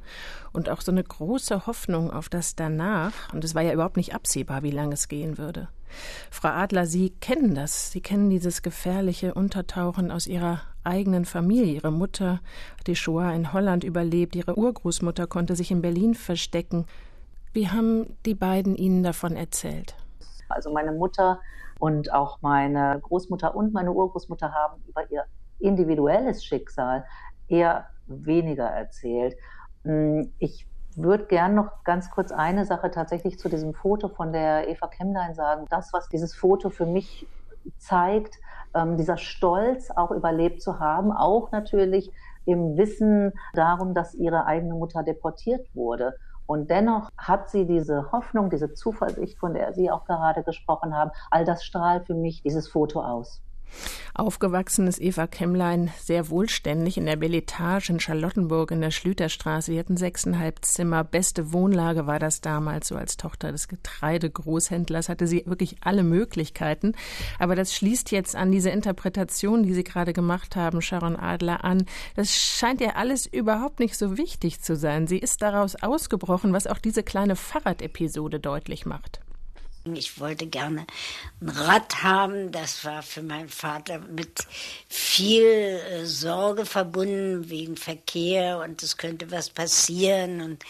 Und 0.52 0.68
auch 0.68 0.80
so 0.80 0.90
eine 0.90 1.04
große 1.04 1.68
Hoffnung 1.68 2.10
auf 2.10 2.28
das 2.28 2.56
danach. 2.56 3.32
Und 3.32 3.44
es 3.44 3.54
war 3.54 3.62
ja 3.62 3.72
überhaupt 3.72 3.96
nicht 3.96 4.14
absehbar, 4.14 4.64
wie 4.64 4.72
lange 4.72 4.94
es 4.94 5.06
gehen 5.06 5.38
würde. 5.38 5.68
Frau 6.32 6.48
Adler, 6.48 6.86
Sie 6.86 7.10
kennen 7.10 7.54
das. 7.54 7.92
Sie 7.92 8.00
kennen 8.00 8.30
dieses 8.30 8.62
gefährliche 8.62 9.34
Untertauchen 9.34 10.10
aus 10.10 10.26
Ihrer 10.26 10.62
eigenen 10.82 11.24
Familie. 11.24 11.74
Ihre 11.74 11.92
Mutter 11.92 12.40
hat 12.78 12.86
die 12.88 12.96
Shoah 12.96 13.32
in 13.32 13.52
Holland 13.52 13.84
überlebt. 13.84 14.34
Ihre 14.34 14.58
Urgroßmutter 14.58 15.28
konnte 15.28 15.54
sich 15.54 15.70
in 15.70 15.82
Berlin 15.82 16.14
verstecken. 16.14 16.86
Wie 17.56 17.70
haben 17.70 18.18
die 18.26 18.34
beiden 18.34 18.76
Ihnen 18.76 19.02
davon 19.02 19.34
erzählt? 19.34 19.96
Also 20.50 20.70
meine 20.70 20.92
Mutter 20.92 21.40
und 21.78 22.12
auch 22.12 22.42
meine 22.42 23.00
Großmutter 23.00 23.56
und 23.56 23.72
meine 23.72 23.92
Urgroßmutter 23.92 24.52
haben 24.52 24.82
über 24.86 25.10
ihr 25.10 25.24
individuelles 25.58 26.44
Schicksal 26.44 27.06
eher 27.48 27.86
weniger 28.08 28.66
erzählt. 28.66 29.38
Hm, 29.84 30.34
ich 30.38 30.68
würde 30.96 31.24
gern 31.24 31.54
noch 31.54 31.82
ganz 31.84 32.10
kurz 32.10 32.30
eine 32.30 32.66
Sache 32.66 32.90
tatsächlich 32.90 33.38
zu 33.38 33.48
diesem 33.48 33.72
Foto 33.72 34.08
von 34.08 34.34
der 34.34 34.68
Eva 34.68 34.88
Kemmlein 34.88 35.34
sagen. 35.34 35.64
Das, 35.70 35.94
was 35.94 36.10
dieses 36.10 36.34
Foto 36.34 36.68
für 36.68 36.84
mich 36.84 37.26
zeigt, 37.78 38.34
ähm, 38.74 38.98
dieser 38.98 39.16
Stolz 39.16 39.90
auch 39.90 40.10
überlebt 40.10 40.60
zu 40.60 40.78
haben, 40.78 41.10
auch 41.10 41.52
natürlich 41.52 42.12
im 42.44 42.76
Wissen 42.76 43.32
darum, 43.54 43.94
dass 43.94 44.14
ihre 44.14 44.44
eigene 44.44 44.74
Mutter 44.74 45.02
deportiert 45.02 45.66
wurde. 45.74 46.16
Und 46.46 46.70
dennoch 46.70 47.10
hat 47.18 47.50
sie 47.50 47.66
diese 47.66 48.12
Hoffnung, 48.12 48.50
diese 48.50 48.72
Zuversicht, 48.72 49.38
von 49.38 49.54
der 49.54 49.72
Sie 49.74 49.90
auch 49.90 50.04
gerade 50.04 50.44
gesprochen 50.44 50.94
haben. 50.94 51.10
All 51.30 51.44
das 51.44 51.64
strahlt 51.64 52.06
für 52.06 52.14
mich 52.14 52.42
dieses 52.42 52.68
Foto 52.68 53.02
aus. 53.02 53.42
Aufgewachsen 54.14 54.86
ist 54.86 55.00
Eva 55.00 55.26
Kemmlein 55.26 55.90
sehr 56.00 56.30
wohlständig 56.30 56.96
in 56.96 57.06
der 57.06 57.16
Belletage 57.16 57.90
in 57.90 58.00
Charlottenburg 58.00 58.70
in 58.70 58.80
der 58.80 58.90
Schlüterstraße. 58.90 59.72
Sie 59.72 59.78
hatten 59.78 59.96
sechseinhalb 59.96 60.64
Zimmer. 60.64 61.04
Beste 61.04 61.52
Wohnlage 61.52 62.06
war 62.06 62.18
das 62.18 62.40
damals. 62.40 62.88
So 62.88 62.96
als 62.96 63.16
Tochter 63.16 63.52
des 63.52 63.68
Getreidegroßhändlers 63.68 65.08
hatte 65.08 65.26
sie 65.26 65.42
wirklich 65.46 65.76
alle 65.82 66.02
Möglichkeiten. 66.02 66.94
Aber 67.38 67.56
das 67.56 67.74
schließt 67.74 68.10
jetzt 68.10 68.36
an 68.36 68.52
diese 68.52 68.70
Interpretation, 68.70 69.62
die 69.62 69.74
Sie 69.74 69.84
gerade 69.84 70.12
gemacht 70.12 70.56
haben, 70.56 70.80
Sharon 70.80 71.16
Adler, 71.16 71.64
an. 71.64 71.84
Das 72.14 72.34
scheint 72.34 72.80
ihr 72.80 72.96
alles 72.96 73.26
überhaupt 73.26 73.80
nicht 73.80 73.96
so 73.96 74.16
wichtig 74.16 74.62
zu 74.62 74.76
sein. 74.76 75.06
Sie 75.06 75.18
ist 75.18 75.42
daraus 75.42 75.76
ausgebrochen, 75.76 76.52
was 76.52 76.66
auch 76.66 76.78
diese 76.78 77.02
kleine 77.02 77.36
Fahrradepisode 77.36 78.40
deutlich 78.40 78.86
macht. 78.86 79.20
Ich 79.94 80.18
wollte 80.18 80.46
gerne 80.46 80.86
ein 81.40 81.50
Rad 81.50 82.02
haben. 82.02 82.50
Das 82.50 82.84
war 82.84 83.02
für 83.02 83.22
meinen 83.22 83.48
Vater 83.48 84.00
mit 84.00 84.40
viel 84.88 85.44
äh, 85.44 86.06
Sorge 86.06 86.66
verbunden 86.66 87.50
wegen 87.50 87.76
Verkehr 87.76 88.58
und 88.58 88.82
es 88.82 88.96
könnte 88.96 89.30
was 89.30 89.50
passieren. 89.50 90.40
Und 90.40 90.64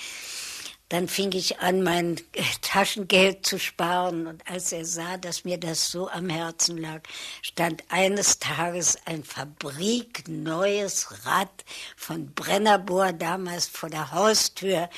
dann 0.89 1.09
fing 1.09 1.33
ich 1.33 1.59
an, 1.59 1.83
mein 1.83 2.17
Taschengeld 2.63 3.45
zu 3.45 3.59
sparen. 3.59 4.29
Und 4.29 4.49
als 4.49 4.71
er 4.71 4.85
sah, 4.85 5.17
dass 5.17 5.45
mir 5.45 5.59
das 5.59 5.91
so 5.91 6.09
am 6.09 6.29
Herzen 6.29 6.79
lag, 6.79 7.01
stand 7.43 7.83
eines 7.89 8.39
Tages 8.39 8.97
ein 9.05 9.25
fabrikneues 9.25 11.27
Rad 11.27 11.65
von 11.97 12.33
Brennerbohr 12.35 13.13
damals 13.13 13.67
vor 13.67 13.91
der 13.91 14.13
Haustür 14.13 14.89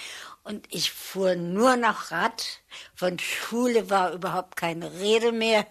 und 0.48 0.66
ich 0.70 0.90
fuhr 0.90 1.34
nur 1.34 1.76
noch 1.76 2.10
Rad. 2.10 2.62
Von 2.94 3.18
Schule 3.18 3.90
war 3.90 4.12
überhaupt 4.12 4.56
keine 4.56 4.92
Rede 4.94 5.30
mehr. 5.30 5.66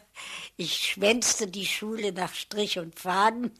Ich 0.55 0.77
schwänzte 0.77 1.47
die 1.47 1.65
Schule 1.65 2.11
nach 2.11 2.35
Strich 2.35 2.77
und 2.77 2.99
Faden 2.99 3.51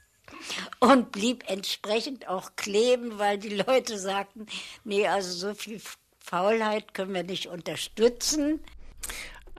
und 0.78 1.10
blieb 1.10 1.50
entsprechend 1.50 2.28
auch 2.28 2.54
kleben, 2.54 3.18
weil 3.18 3.38
die 3.38 3.56
Leute 3.56 3.98
sagten, 3.98 4.46
nee, 4.84 5.08
also 5.08 5.48
so 5.48 5.54
viel 5.54 5.80
Faulheit 6.20 6.94
können 6.94 7.14
wir 7.14 7.24
nicht 7.24 7.48
unterstützen 7.48 8.60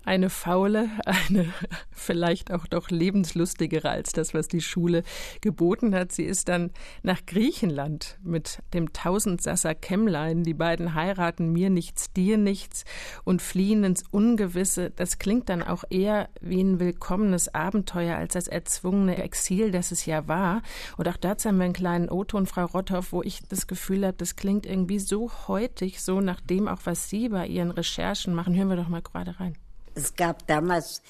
eine 0.03 0.29
faule, 0.29 0.89
eine 1.05 1.53
vielleicht 1.91 2.51
auch 2.51 2.67
doch 2.67 2.89
lebenslustigere 2.89 3.89
als 3.89 4.11
das, 4.11 4.33
was 4.33 4.47
die 4.47 4.61
Schule 4.61 5.03
geboten 5.41 5.95
hat. 5.95 6.11
Sie 6.11 6.23
ist 6.23 6.49
dann 6.49 6.71
nach 7.01 7.25
Griechenland 7.25 8.17
mit 8.23 8.61
dem 8.73 8.93
Tausendsasser 8.93 9.75
Kämmlein. 9.75 10.43
Die 10.43 10.53
beiden 10.53 10.93
heiraten 10.93 11.51
mir 11.51 11.69
nichts, 11.69 12.11
dir 12.11 12.37
nichts 12.37 12.83
und 13.23 13.41
fliehen 13.41 13.83
ins 13.83 14.03
Ungewisse. 14.11 14.91
Das 14.91 15.19
klingt 15.19 15.49
dann 15.49 15.63
auch 15.63 15.83
eher 15.89 16.29
wie 16.41 16.61
ein 16.61 16.79
willkommenes 16.79 17.53
Abenteuer 17.53 18.17
als 18.17 18.33
das 18.33 18.47
erzwungene 18.47 19.23
Exil, 19.23 19.71
das 19.71 19.91
es 19.91 20.05
ja 20.05 20.27
war. 20.27 20.61
Und 20.97 21.07
auch 21.07 21.17
dazu 21.17 21.49
haben 21.49 21.57
wir 21.57 21.65
einen 21.65 21.73
kleinen 21.73 22.09
O-Ton, 22.09 22.45
Frau 22.45 22.65
Rotthoff, 22.65 23.13
wo 23.13 23.23
ich 23.23 23.41
das 23.47 23.67
Gefühl 23.67 24.05
habe, 24.05 24.17
das 24.17 24.35
klingt 24.35 24.65
irgendwie 24.65 24.99
so 24.99 25.31
heutig, 25.47 26.01
so 26.01 26.19
nach 26.21 26.41
dem 26.41 26.67
auch, 26.67 26.81
was 26.83 27.09
Sie 27.09 27.29
bei 27.29 27.47
Ihren 27.47 27.71
Recherchen 27.71 28.33
machen. 28.33 28.55
Hören 28.55 28.69
wir 28.69 28.75
doch 28.75 28.89
mal 28.89 29.01
gerade 29.01 29.39
rein. 29.39 29.55
Es 29.95 30.15
gab 30.15 30.47
damals 30.47 31.01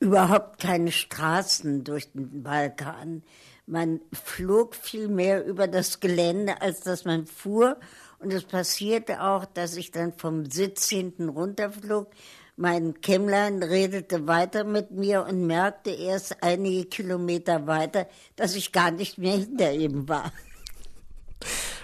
überhaupt 0.00 0.60
keine 0.60 0.90
Straßen 0.90 1.84
durch 1.84 2.12
den 2.12 2.42
Balkan. 2.42 3.22
Man 3.66 4.00
flog 4.12 4.74
viel 4.74 5.08
mehr 5.08 5.44
über 5.44 5.68
das 5.68 6.00
Gelände, 6.00 6.60
als 6.60 6.80
dass 6.80 7.04
man 7.04 7.26
fuhr. 7.26 7.78
Und 8.18 8.32
es 8.32 8.44
passierte 8.44 9.22
auch, 9.22 9.44
dass 9.44 9.76
ich 9.76 9.90
dann 9.90 10.12
vom 10.12 10.46
Sitz 10.46 10.88
hinten 10.88 11.28
runterflog. 11.28 12.10
Mein 12.56 13.00
Kämmlein 13.00 13.62
redete 13.62 14.26
weiter 14.26 14.64
mit 14.64 14.90
mir 14.90 15.24
und 15.24 15.46
merkte 15.46 15.90
erst 15.90 16.42
einige 16.42 16.84
Kilometer 16.84 17.66
weiter, 17.66 18.06
dass 18.36 18.56
ich 18.56 18.72
gar 18.72 18.90
nicht 18.90 19.18
mehr 19.18 19.36
hinter 19.36 19.72
ihm 19.72 20.08
war. 20.08 20.32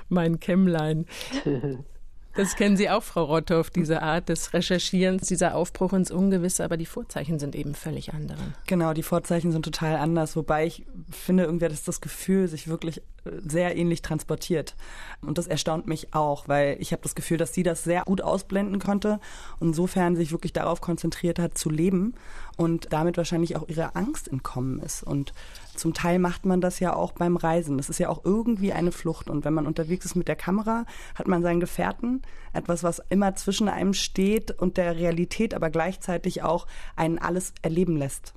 Mein 0.09 0.41
Kämmlein. 0.41 1.07
Das 2.39 2.55
kennen 2.55 2.77
Sie 2.77 2.89
auch, 2.89 3.03
Frau 3.03 3.25
Rotthoff, 3.25 3.69
diese 3.69 4.01
Art 4.01 4.29
des 4.29 4.53
Recherchierens, 4.53 5.27
dieser 5.27 5.57
Aufbruch 5.57 5.93
ins 5.93 6.13
Ungewisse, 6.13 6.63
aber 6.63 6.77
die 6.77 6.87
Vorzeichen 6.87 7.41
sind 7.41 7.57
eben 7.57 7.75
völlig 7.75 8.15
andere. 8.15 8.39
Genau, 8.69 8.93
die 8.93 9.03
Vorzeichen 9.03 9.51
sind 9.51 9.65
total 9.65 9.97
anders, 9.97 10.37
wobei 10.37 10.65
ich 10.65 10.87
finde 11.11 11.43
irgendwie, 11.43 11.67
dass 11.67 11.83
das 11.83 12.01
Gefühl 12.01 12.47
sich 12.47 12.69
wirklich 12.69 12.99
äh, 13.25 13.31
sehr 13.45 13.77
ähnlich 13.77 14.03
transportiert. 14.03 14.77
Und 15.21 15.37
das 15.37 15.49
erstaunt 15.49 15.89
mich 15.89 16.15
auch, 16.15 16.47
weil 16.47 16.77
ich 16.79 16.93
habe 16.93 17.03
das 17.03 17.17
Gefühl, 17.17 17.39
dass 17.39 17.55
sie 17.55 17.65
das 17.65 17.83
sehr 17.83 18.03
gut 18.03 18.23
ausblenden 18.23 18.79
konnte 18.79 19.19
und 19.59 19.71
insofern 19.71 20.15
sich 20.15 20.31
wirklich 20.31 20.53
darauf 20.53 20.81
konzentriert 20.81 21.41
hat, 21.41 21.59
zu 21.59 21.71
leben 21.71 22.15
und 22.57 22.93
damit 22.93 23.17
wahrscheinlich 23.17 23.57
auch 23.57 23.67
ihrer 23.69 23.97
Angst 23.97 24.29
entkommen 24.29 24.79
ist. 24.79 25.03
Und 25.03 25.33
zum 25.79 25.95
Teil 25.95 26.19
macht 26.19 26.47
man 26.47 26.61
das 26.61 26.81
ja 26.81 26.95
auch 26.95 27.13
beim 27.13 27.37
Reisen. 27.37 27.77
Das 27.77 27.89
ist 27.89 27.99
ja 27.99 28.09
auch 28.09 28.25
irgendwie 28.25 28.73
eine 28.73 28.93
Flucht. 28.93 29.31
Und 29.31 29.45
wenn 29.45 29.55
man 29.55 29.67
unterwegs 29.67 30.05
ist 30.05 30.15
mit 30.15 30.29
der 30.29 30.37
Kamera, 30.37 30.85
hat 31.15 31.29
man 31.29 31.43
seinen 31.43 31.61
Gefährten, 31.61 32.23
etwas, 32.53 32.83
was 32.83 33.03
immer 33.09 33.35
zwischen 33.35 33.69
einem 33.69 33.95
steht 33.95 34.51
und 34.51 34.77
der 34.77 34.97
Realität, 34.97 35.55
aber 35.55 35.71
gleichzeitig 35.71 36.43
auch 36.43 36.67
einen 36.97 37.19
alles 37.19 37.53
erleben 37.63 37.97
lässt. 37.97 38.35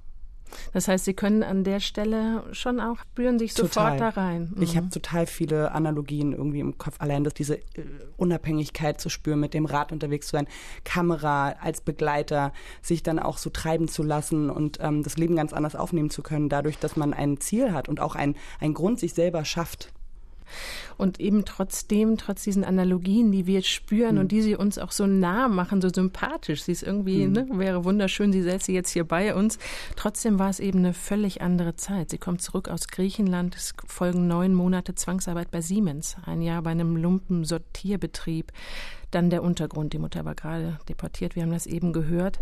Das 0.74 0.88
heißt, 0.88 1.05
Sie 1.05 1.13
können 1.13 1.43
an 1.43 1.63
der 1.63 1.79
Stelle 1.79 2.43
schon 2.51 2.79
auch 2.79 2.98
spüren 3.00 3.39
sich 3.39 3.53
Total. 3.53 3.98
sofort 3.98 4.00
da 4.00 4.10
rein. 4.22 4.53
Ich 4.60 4.74
Mhm. 4.74 4.77
habe 4.77 4.89
total 4.89 5.25
viele 5.27 5.72
Analogien 5.72 6.34
irgendwie 6.34 6.60
im 6.60 6.77
Kopf. 6.77 6.96
Allein 7.00 7.24
dass 7.24 7.34
diese 7.34 7.58
äh, 7.58 7.62
Unabhängigkeit 8.17 9.00
zu 9.01 9.10
spüren, 9.10 9.39
mit 9.39 9.53
dem 9.53 9.65
Rad 9.65 9.91
unterwegs 9.91 10.27
zu 10.27 10.31
sein, 10.38 10.48
Kamera 10.84 11.55
als 11.62 11.81
Begleiter, 11.81 12.53
sich 12.81 13.03
dann 13.03 13.20
auch 13.20 13.38
so 13.38 13.50
treiben 13.50 13.88
zu 13.88 14.03
lassen 14.03 14.50
und 14.50 14.77
ähm, 14.81 15.03
das 15.03 15.17
Leben 15.17 15.36
ganz 15.36 15.53
anders 15.53 15.75
aufnehmen 15.75 16.10
zu 16.10 16.22
können, 16.22 16.50
dadurch, 16.50 16.77
dass 16.79 16.96
man 16.96 17.13
ein 17.13 17.39
Ziel 17.39 17.74
hat 17.74 17.89
und 17.89 18.00
auch 18.00 18.15
ein, 18.15 18.36
ein 18.60 18.74
Grund 18.74 19.00
sich 19.00 19.13
selber 19.13 19.46
schafft. 19.46 19.91
Und 20.98 21.20
eben 21.20 21.46
trotzdem, 21.46 22.17
trotz 22.17 22.43
diesen 22.43 22.63
Analogien, 22.63 23.31
die 23.31 23.48
wir 23.48 23.62
spüren 23.63 24.17
und 24.17 24.31
die 24.31 24.41
sie 24.41 24.55
uns 24.55 24.77
auch 24.77 24.91
so 24.91 25.08
nah 25.08 25.48
machen, 25.48 25.81
so 25.81 25.89
sympathisch. 25.89 26.63
Sie 26.63 26.72
ist 26.72 26.84
irgendwie, 26.84 27.27
ne, 27.27 27.48
wäre 27.53 27.86
wunderschön, 27.86 28.31
sie 28.31 28.41
säße 28.41 28.72
jetzt 28.72 28.91
hier 28.91 29.03
bei 29.03 29.36
uns. 29.36 29.58
Trotzdem 29.96 30.39
war 30.39 30.50
es 30.50 30.60
eben 30.60 30.79
eine 30.79 30.93
völlig 30.93 31.41
andere 31.41 31.75
Zeit. 31.75 32.10
Sie 32.12 32.17
kommt 32.17 32.41
zurück 32.41 32.70
aus 32.70 32.88
Griechenland. 32.88 33.55
Es 33.55 33.74
folgen 33.88 34.27
neun 34.27 34.53
Monate 34.53 34.96
Zwangsarbeit 34.96 35.51
bei 35.51 35.62
Siemens, 35.62 36.15
ein 36.25 36.41
Jahr 36.41 36.62
bei 36.62 36.72
einem 36.72 36.96
Lumpensortierbetrieb. 36.96 38.51
Dann 39.12 39.30
der 39.30 39.44
Untergrund. 39.44 39.94
Die 39.94 40.00
Mutter 40.00 40.25
war 40.25 40.36
gerade 40.36 40.80
deportiert. 40.89 41.36
Wir 41.36 41.44
haben 41.44 41.51
das 41.51 41.65
eben 41.65 41.94
gehört. 41.94 42.39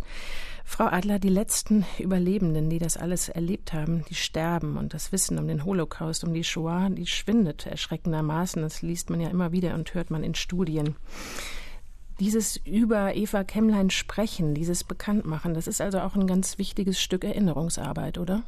Frau 0.64 0.86
Adler, 0.86 1.18
die 1.18 1.30
letzten 1.30 1.84
Überlebenden, 1.98 2.70
die 2.70 2.78
das 2.78 2.96
alles 2.96 3.28
erlebt 3.28 3.74
haben, 3.74 4.06
die 4.08 4.16
sterben 4.16 4.78
und 4.78 4.94
das 4.94 5.12
Wissen 5.12 5.40
um 5.40 5.48
den 5.48 5.66
Holocaust, 5.66 6.24
um 6.24 6.34
die 6.34 6.44
Shoah, 6.44 6.90
die 6.92 7.08
schwindet 7.08 7.66
erschreckendermaßen. 7.66 8.62
Das 8.62 8.84
liest 8.84 9.10
man 9.10 9.20
ja 9.20 9.30
immer 9.30 9.52
wieder 9.52 9.74
und 9.74 9.94
hört 9.96 10.12
man 10.12 10.24
in 10.24 10.36
Studien. 10.36 10.96
Dieses 12.20 12.58
über 12.58 13.16
Eva 13.16 13.44
Kemmlein 13.44 13.90
sprechen, 13.90 14.54
dieses 14.54 14.84
Bekanntmachen, 14.84 15.54
das 15.54 15.68
ist 15.68 15.82
also 15.82 16.02
auch 16.02 16.16
ein 16.16 16.28
ganz 16.28 16.58
wichtiges 16.58 17.02
Stück 17.02 17.24
Erinnerungsarbeit, 17.24 18.18
oder? 18.18 18.44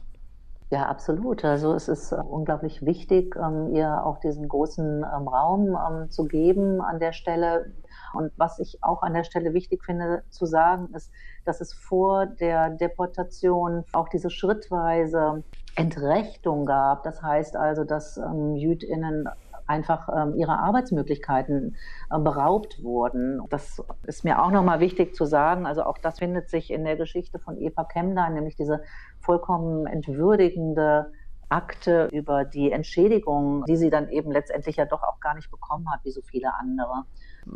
Ja, 0.72 0.86
absolut. 0.86 1.44
Also 1.44 1.74
es 1.74 1.90
ist 1.90 2.13
äh, 2.13 2.16
unglaublich 2.16 2.86
wichtig, 2.86 3.36
ähm, 3.36 3.74
ihr 3.74 4.06
auch 4.06 4.20
diesen 4.20 4.48
großen 4.48 5.04
ähm, 5.04 5.28
Raum 5.28 5.75
ähm, 5.75 6.10
zu 6.10 6.25
geben 6.25 6.82
an 6.82 7.00
der 7.00 7.12
Stelle. 7.12 7.74
Und 8.13 8.32
was 8.38 8.60
ich 8.60 8.80
auch 8.82 9.01
an 9.03 9.13
der 9.13 9.24
Stelle 9.24 9.53
wichtig 9.53 9.84
finde 9.84 10.24
zu 10.30 10.46
sagen, 10.46 10.89
ist, 10.94 11.12
dass 11.46 11.62
es 11.62 11.74
vor 11.74 12.25
der 12.25 12.70
Deportation 12.70 13.84
auch 13.94 14.10
diese 14.10 14.30
schrittweise 14.30 15.44
Entrechtung 15.75 16.65
gab. 16.65 17.03
Das 17.03 17.22
heißt 17.22 17.56
also, 17.56 17.84
dass 17.84 18.18
ähm, 18.18 18.56
JüdInnen 18.56 19.30
einfach 19.68 20.10
ähm, 20.10 20.36
ihrer 20.36 20.60
Arbeitsmöglichkeiten 20.60 21.77
äh, 22.10 22.20
beraubt 22.20 22.84
wurden. 22.84 23.41
Das 23.50 23.82
ist 24.03 24.25
mir 24.25 24.44
auch 24.44 24.51
nochmal 24.51 24.80
wichtig 24.80 25.15
zu 25.15 25.25
sagen. 25.25 25.65
Also 25.65 25.84
auch 25.84 25.98
das 25.98 26.20
findet 26.20 26.50
sich 26.50 26.72
in 26.72 26.84
der 26.84 26.98
Geschichte 26.98 27.39
von 27.39 27.58
Eva 27.58 27.86
Kemlein, 27.86 28.34
nämlich 28.34 28.56
diese 28.56 28.82
vollkommen 29.20 29.88
entwürdigende 29.88 31.12
Akte 31.50 32.08
über 32.12 32.46
die 32.46 32.72
Entschädigung, 32.72 33.65
die 33.65 33.75
sie 33.75 33.89
dann 33.89 34.10
eben 34.10 34.32
letztendlich 34.32 34.77
ja 34.77 34.86
doch 34.86 35.03
auch 35.03 35.20
gar 35.20 35.36
nicht 35.36 35.51
bekommen 35.51 35.91
hat, 35.91 36.00
wie 36.03 36.12
so 36.12 36.22
viele 36.22 36.53
andere. 36.53 37.06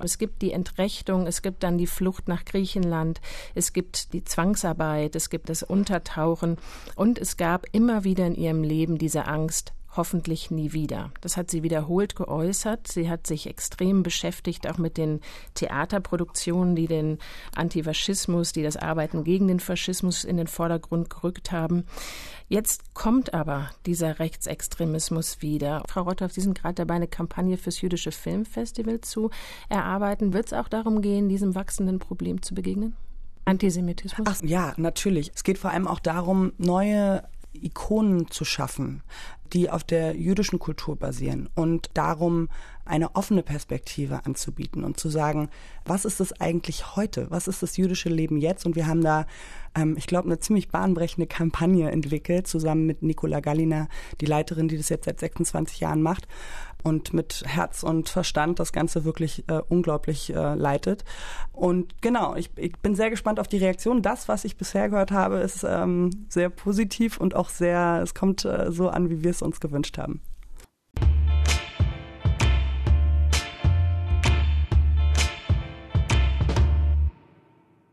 Es 0.01 0.17
gibt 0.17 0.41
die 0.41 0.51
Entrechtung, 0.51 1.27
es 1.27 1.41
gibt 1.41 1.63
dann 1.63 1.77
die 1.77 1.87
Flucht 1.87 2.27
nach 2.27 2.45
Griechenland, 2.45 3.21
es 3.53 3.73
gibt 3.73 4.13
die 4.13 4.23
Zwangsarbeit, 4.23 5.15
es 5.15 5.29
gibt 5.29 5.49
das 5.49 5.63
Untertauchen 5.63 6.57
und 6.95 7.19
es 7.19 7.37
gab 7.37 7.65
immer 7.71 8.03
wieder 8.03 8.25
in 8.25 8.35
ihrem 8.35 8.63
Leben 8.63 8.97
diese 8.97 9.25
Angst, 9.25 9.73
hoffentlich 9.97 10.51
nie 10.51 10.73
wieder. 10.73 11.11
Das 11.21 11.37
hat 11.37 11.49
sie 11.49 11.63
wiederholt 11.63 12.15
geäußert. 12.15 12.87
Sie 12.87 13.09
hat 13.09 13.27
sich 13.27 13.47
extrem 13.47 14.03
beschäftigt, 14.03 14.67
auch 14.67 14.77
mit 14.77 14.97
den 14.97 15.21
Theaterproduktionen, 15.53 16.75
die 16.75 16.87
den 16.87 17.19
Antifaschismus, 17.55 18.51
die 18.51 18.63
das 18.63 18.77
Arbeiten 18.77 19.23
gegen 19.23 19.47
den 19.47 19.59
Faschismus 19.59 20.23
in 20.23 20.37
den 20.37 20.47
Vordergrund 20.47 21.09
gerückt 21.09 21.51
haben. 21.51 21.85
Jetzt 22.47 22.93
kommt 22.93 23.33
aber 23.33 23.71
dieser 23.87 24.19
Rechtsextremismus 24.19 25.41
wieder. 25.41 25.83
Frau 25.89 26.03
Rotthoff, 26.03 26.31
Sie 26.31 26.41
sind 26.41 26.59
gerade 26.59 26.75
dabei, 26.75 26.95
eine 26.95 27.07
Kampagne 27.07 27.57
fürs 27.57 27.81
Jüdische 27.81 28.11
Filmfestival 28.11 29.01
zu 29.01 29.31
erarbeiten. 29.67 30.33
Wird 30.33 30.47
es 30.47 30.53
auch 30.53 30.67
darum 30.67 31.01
gehen, 31.01 31.27
diesem 31.27 31.55
wachsenden 31.55 31.97
Problem 31.97 32.43
zu 32.43 32.53
begegnen? 32.53 32.95
Antisemitismus? 33.45 34.27
Ach 34.27 34.41
ja, 34.43 34.73
natürlich. 34.77 35.31
Es 35.33 35.43
geht 35.43 35.57
vor 35.57 35.71
allem 35.71 35.87
auch 35.87 35.99
darum, 35.99 36.53
neue 36.57 37.23
Ikonen 37.63 38.29
zu 38.29 38.45
schaffen, 38.45 39.03
die 39.53 39.69
auf 39.69 39.83
der 39.83 40.15
jüdischen 40.15 40.59
Kultur 40.59 40.95
basieren 40.95 41.49
und 41.55 41.89
darum, 41.93 42.49
eine 42.85 43.15
offene 43.15 43.41
Perspektive 43.41 44.25
anzubieten 44.25 44.83
und 44.83 44.99
zu 44.99 45.09
sagen, 45.09 45.49
was 45.85 46.05
ist 46.05 46.19
das 46.19 46.39
eigentlich 46.39 46.95
heute? 46.95 47.27
Was 47.31 47.47
ist 47.47 47.63
das 47.63 47.77
jüdische 47.77 48.09
Leben 48.09 48.37
jetzt? 48.37 48.65
Und 48.65 48.75
wir 48.75 48.85
haben 48.85 49.01
da, 49.01 49.25
ähm, 49.75 49.95
ich 49.97 50.05
glaube, 50.05 50.27
eine 50.27 50.39
ziemlich 50.39 50.69
bahnbrechende 50.69 51.25
Kampagne 51.25 51.89
entwickelt, 51.89 52.47
zusammen 52.47 52.85
mit 52.85 53.01
Nicola 53.01 53.39
Gallina, 53.39 53.87
die 54.21 54.27
Leiterin, 54.27 54.67
die 54.67 54.77
das 54.77 54.89
jetzt 54.89 55.05
seit 55.05 55.19
26 55.19 55.79
Jahren 55.79 56.03
macht 56.03 56.27
und 56.85 57.13
mit 57.13 57.43
Herz 57.47 57.81
und 57.81 58.09
Verstand 58.09 58.59
das 58.59 58.71
Ganze 58.71 59.05
wirklich 59.05 59.43
äh, 59.47 59.59
unglaublich 59.69 60.33
äh, 60.33 60.53
leitet. 60.53 61.03
Und 61.51 61.99
genau, 62.01 62.35
ich, 62.35 62.51
ich 62.57 62.77
bin 62.77 62.93
sehr 62.93 63.09
gespannt 63.09 63.39
auf 63.39 63.47
die 63.47 63.57
Reaktion. 63.57 64.03
Das, 64.03 64.27
was 64.27 64.45
ich 64.45 64.55
bisher 64.55 64.89
gehört 64.89 65.11
habe, 65.11 65.37
ist 65.37 65.65
ähm, 65.67 66.11
sehr 66.29 66.49
positiv 66.49 67.17
und 67.17 67.35
auch 67.35 67.49
sehr, 67.49 68.01
es 68.03 68.13
kommt 68.13 68.45
äh, 68.45 68.71
so 68.71 68.89
an, 68.89 69.09
wie 69.09 69.23
wir 69.23 69.31
es 69.31 69.41
uns 69.41 69.59
gewünscht 69.59 69.97
haben. 69.97 70.21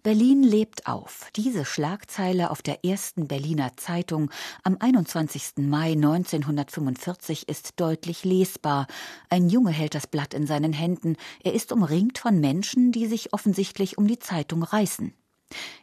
Berlin 0.02 0.42
lebt 0.42 0.88
auf. 0.88 1.30
Diese 1.36 1.64
Schlagzeile 1.64 2.50
auf 2.50 2.60
der 2.60 2.84
ersten 2.84 3.28
Berliner 3.28 3.76
Zeitung 3.76 4.32
am 4.64 4.76
21. 4.80 5.58
Mai 5.58 5.92
1945 5.92 7.48
ist 7.48 7.74
deutlich 7.78 8.24
lesbar. 8.24 8.88
Ein 9.28 9.48
Junge 9.48 9.70
hält 9.70 9.94
das 9.94 10.08
Blatt 10.08 10.34
in 10.34 10.44
seinen 10.44 10.72
Händen. 10.72 11.16
Er 11.44 11.52
ist 11.52 11.70
umringt 11.70 12.18
von 12.18 12.40
Menschen, 12.40 12.90
die 12.90 13.06
sich 13.06 13.32
offensichtlich 13.32 13.96
um 13.96 14.08
die 14.08 14.18
Zeitung 14.18 14.64
reißen. 14.64 15.14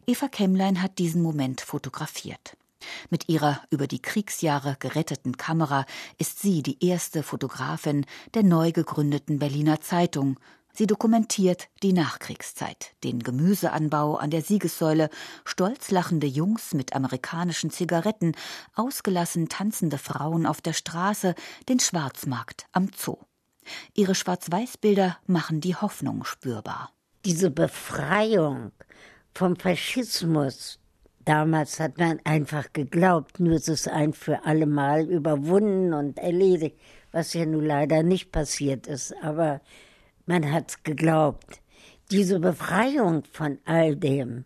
Eva 0.05 0.27
Kemmlein 0.27 0.81
hat 0.81 0.97
diesen 0.97 1.21
Moment 1.21 1.61
fotografiert. 1.61 2.57
Mit 3.09 3.29
ihrer 3.29 3.61
über 3.69 3.87
die 3.87 4.01
Kriegsjahre 4.01 4.75
geretteten 4.79 5.37
Kamera 5.37 5.85
ist 6.17 6.41
sie 6.41 6.61
die 6.61 6.83
erste 6.85 7.23
Fotografin 7.23 8.05
der 8.33 8.43
neu 8.43 8.73
gegründeten 8.73 9.39
Berliner 9.39 9.79
Zeitung. 9.79 10.39
Sie 10.79 10.87
dokumentiert 10.87 11.67
die 11.83 11.91
Nachkriegszeit, 11.91 12.93
den 13.03 13.19
Gemüseanbau 13.19 14.15
an 14.15 14.29
der 14.29 14.41
Siegessäule, 14.41 15.09
stolz 15.43 15.91
lachende 15.91 16.25
Jungs 16.25 16.73
mit 16.73 16.95
amerikanischen 16.95 17.69
Zigaretten, 17.69 18.31
ausgelassen 18.75 19.49
tanzende 19.49 19.97
Frauen 19.97 20.45
auf 20.45 20.61
der 20.61 20.71
Straße, 20.71 21.35
den 21.67 21.81
Schwarzmarkt 21.81 22.67
am 22.71 22.91
Zoo. 22.95 23.17
Ihre 23.93 24.15
Schwarz-Weiß-Bilder 24.15 25.17
machen 25.27 25.59
die 25.59 25.75
Hoffnung 25.75 26.23
spürbar. 26.23 26.93
Diese 27.25 27.51
Befreiung 27.51 28.71
vom 29.33 29.57
Faschismus, 29.57 30.79
damals 31.25 31.81
hat 31.81 31.97
man 31.97 32.21
einfach 32.23 32.71
geglaubt, 32.71 33.41
nur 33.41 33.55
es 33.55 33.67
ist 33.67 33.89
ein 33.89 34.13
für 34.13 34.45
alle 34.45 34.65
Mal 34.65 35.09
überwunden 35.09 35.93
und 35.93 36.19
erledigt, 36.19 36.79
was 37.11 37.33
ja 37.33 37.45
nun 37.45 37.65
leider 37.65 38.01
nicht 38.01 38.31
passiert 38.31 38.87
ist, 38.87 39.13
aber 39.21 39.59
man 40.29 40.51
hat's 40.51 40.83
geglaubt. 40.83 41.59
Diese 42.11 42.39
Befreiung 42.39 43.23
von 43.31 43.57
all 43.65 43.95
dem, 43.95 44.45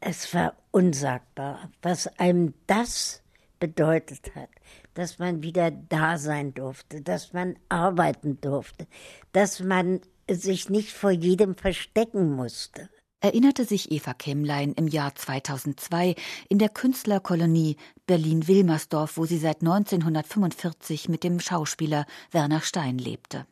es 0.00 0.34
war 0.34 0.56
unsagbar, 0.72 1.70
was 1.82 2.08
einem 2.18 2.54
das 2.66 3.22
bedeutet 3.60 4.34
hat, 4.34 4.48
dass 4.94 5.20
man 5.20 5.42
wieder 5.42 5.70
da 5.70 6.18
sein 6.18 6.52
durfte, 6.52 7.00
dass 7.00 7.32
man 7.32 7.56
arbeiten 7.68 8.40
durfte, 8.40 8.88
dass 9.32 9.60
man 9.60 10.00
sich 10.28 10.68
nicht 10.68 10.92
vor 10.92 11.12
jedem 11.12 11.54
verstecken 11.54 12.32
musste. 12.32 12.90
Erinnerte 13.20 13.64
sich 13.64 13.92
Eva 13.92 14.14
Kemmlein 14.14 14.72
im 14.72 14.88
Jahr 14.88 15.14
2002 15.14 16.16
in 16.48 16.58
der 16.58 16.70
Künstlerkolonie 16.70 17.76
Berlin-Wilmersdorf, 18.06 19.16
wo 19.16 19.26
sie 19.26 19.38
seit 19.38 19.60
1945 19.60 21.08
mit 21.08 21.22
dem 21.22 21.38
Schauspieler 21.38 22.06
Werner 22.32 22.62
Stein 22.62 22.98
lebte. 22.98 23.46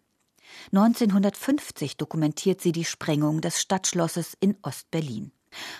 1950 0.73 1.97
dokumentiert 1.97 2.61
sie 2.61 2.73
die 2.73 2.85
Sprengung 2.85 3.41
des 3.41 3.61
Stadtschlosses 3.61 4.35
in 4.41 4.57
Ostberlin. 4.63 5.33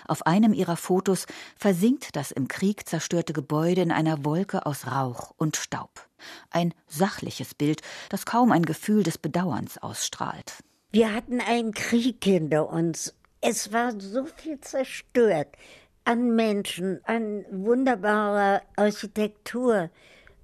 Auf 0.07 0.25
einem 0.25 0.53
ihrer 0.53 0.77
Fotos 0.77 1.25
versinkt 1.55 2.15
das 2.15 2.31
im 2.31 2.47
Krieg 2.47 2.87
zerstörte 2.87 3.33
Gebäude 3.33 3.81
in 3.81 3.91
einer 3.91 4.25
Wolke 4.25 4.65
aus 4.65 4.87
Rauch 4.87 5.33
und 5.37 5.57
Staub. 5.57 6.07
Ein 6.49 6.73
sachliches 6.87 7.53
Bild, 7.53 7.81
das 8.09 8.25
kaum 8.25 8.51
ein 8.51 8.63
Gefühl 8.63 9.03
des 9.03 9.17
Bedauerns 9.17 9.77
ausstrahlt. 9.77 10.63
Wir 10.91 11.13
hatten 11.13 11.39
einen 11.39 11.73
Krieg 11.73 12.23
hinter 12.23 12.69
uns. 12.69 13.13
Es 13.41 13.71
war 13.71 13.99
so 13.99 14.25
viel 14.25 14.59
zerstört 14.59 15.55
an 16.03 16.35
Menschen, 16.35 16.99
an 17.05 17.45
wunderbarer 17.51 18.63
Architektur. 18.75 19.91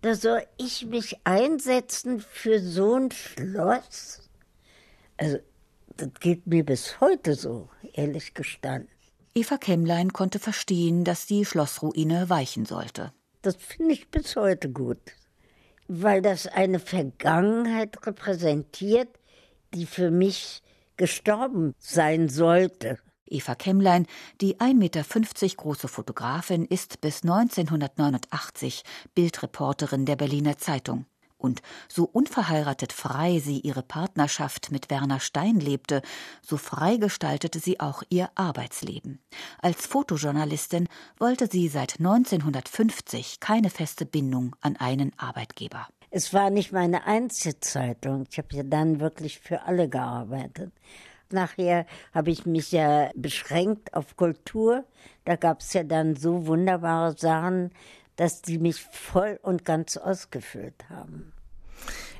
Da 0.05 0.13
soll 0.13 0.43
ich 0.57 0.85
mich 0.85 1.17
einsetzen 1.23 2.19
für 2.19 2.59
so 2.59 2.93
ein 2.93 3.09
Schloss? 3.09 4.29
Also, 5.17 5.39
das 5.97 6.09
geht 6.19 6.45
mir 6.45 6.63
bis 6.63 7.01
heute 7.01 7.33
so, 7.33 7.69
ehrlich 7.91 8.35
gestanden. 8.35 8.87
Eva 9.33 9.57
Kemmlein 9.57 10.13
konnte 10.13 10.37
verstehen, 10.37 11.05
dass 11.05 11.25
die 11.25 11.43
Schlossruine 11.43 12.29
weichen 12.29 12.67
sollte. 12.67 13.13
Das 13.41 13.55
finde 13.55 13.93
ich 13.93 14.09
bis 14.09 14.35
heute 14.35 14.69
gut, 14.69 14.99
weil 15.87 16.21
das 16.21 16.45
eine 16.45 16.77
Vergangenheit 16.77 18.05
repräsentiert, 18.05 19.09
die 19.73 19.87
für 19.87 20.11
mich 20.11 20.61
gestorben 20.97 21.73
sein 21.79 22.29
sollte. 22.29 22.99
Eva 23.27 23.55
Kemmlein, 23.55 24.07
die 24.41 24.57
1,50 24.57 24.73
Meter 24.75 25.03
große 25.55 25.87
Fotografin, 25.87 26.65
ist 26.65 27.01
bis 27.01 27.23
1989 27.23 28.83
Bildreporterin 29.13 30.05
der 30.05 30.15
Berliner 30.15 30.57
Zeitung. 30.57 31.05
Und 31.37 31.61
so 31.87 32.05
unverheiratet 32.05 32.93
frei 32.93 33.39
sie 33.39 33.59
ihre 33.59 33.83
Partnerschaft 33.83 34.71
mit 34.71 34.89
Werner 34.89 35.19
Stein 35.19 35.59
lebte, 35.59 36.01
so 36.41 36.57
frei 36.57 36.97
gestaltete 36.97 37.59
sie 37.59 37.79
auch 37.79 38.03
ihr 38.09 38.29
Arbeitsleben. 38.35 39.19
Als 39.61 39.85
Fotojournalistin 39.85 40.87
wollte 41.19 41.47
sie 41.51 41.67
seit 41.67 41.99
1950 41.99 43.39
keine 43.39 43.69
feste 43.69 44.05
Bindung 44.05 44.55
an 44.61 44.75
einen 44.77 45.11
Arbeitgeber. 45.17 45.87
Es 46.09 46.33
war 46.33 46.49
nicht 46.49 46.71
meine 46.71 47.05
einzige 47.05 47.59
Zeitung. 47.59 48.25
Ich 48.31 48.37
habe 48.37 48.55
ja 48.55 48.63
dann 48.63 48.99
wirklich 48.99 49.39
für 49.39 49.63
alle 49.63 49.89
gearbeitet. 49.89 50.71
Nachher 51.35 51.85
habe 52.13 52.31
ich 52.31 52.45
mich 52.45 52.71
ja 52.71 53.11
beschränkt 53.13 53.93
auf 53.93 54.15
Kultur. 54.15 54.85
Da 55.25 55.35
gab 55.35 55.59
es 55.59 55.73
ja 55.73 55.83
dann 55.83 56.15
so 56.15 56.47
wunderbare 56.47 57.15
Sachen, 57.17 57.71
dass 58.15 58.41
die 58.41 58.57
mich 58.57 58.81
voll 58.81 59.39
und 59.43 59.65
ganz 59.65 59.97
ausgefüllt 59.97 60.89
haben. 60.89 61.33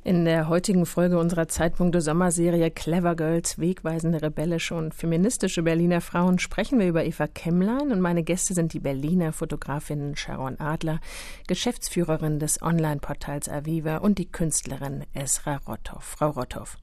In 0.03 0.25
der 0.25 0.49
heutigen 0.49 0.85
Folge 0.85 1.17
unserer 1.17 1.47
Zeitpunkte 1.47 1.99
Sommerserie 1.99 2.69
Clever 2.69 3.15
Girls, 3.15 3.57
wegweisende 3.57 4.21
rebellische 4.21 4.75
und 4.75 4.93
feministische 4.93 5.63
Berliner 5.63 5.99
Frauen 5.99 6.37
sprechen 6.37 6.77
wir 6.77 6.87
über 6.87 7.05
Eva 7.05 7.25
Kemmlein 7.25 7.91
und 7.91 8.01
meine 8.01 8.21
Gäste 8.21 8.53
sind 8.53 8.73
die 8.73 8.79
Berliner 8.79 9.33
Fotografin 9.33 10.15
Sharon 10.15 10.59
Adler, 10.59 10.99
Geschäftsführerin 11.47 12.37
des 12.37 12.61
Online-Portals 12.61 13.49
Aviva 13.49 13.97
und 13.97 14.19
die 14.19 14.31
Künstlerin 14.31 15.05
Esra 15.15 15.59
Rotthoff. 15.67 16.03
Frau 16.03 16.29
Rotthoff. 16.29 16.77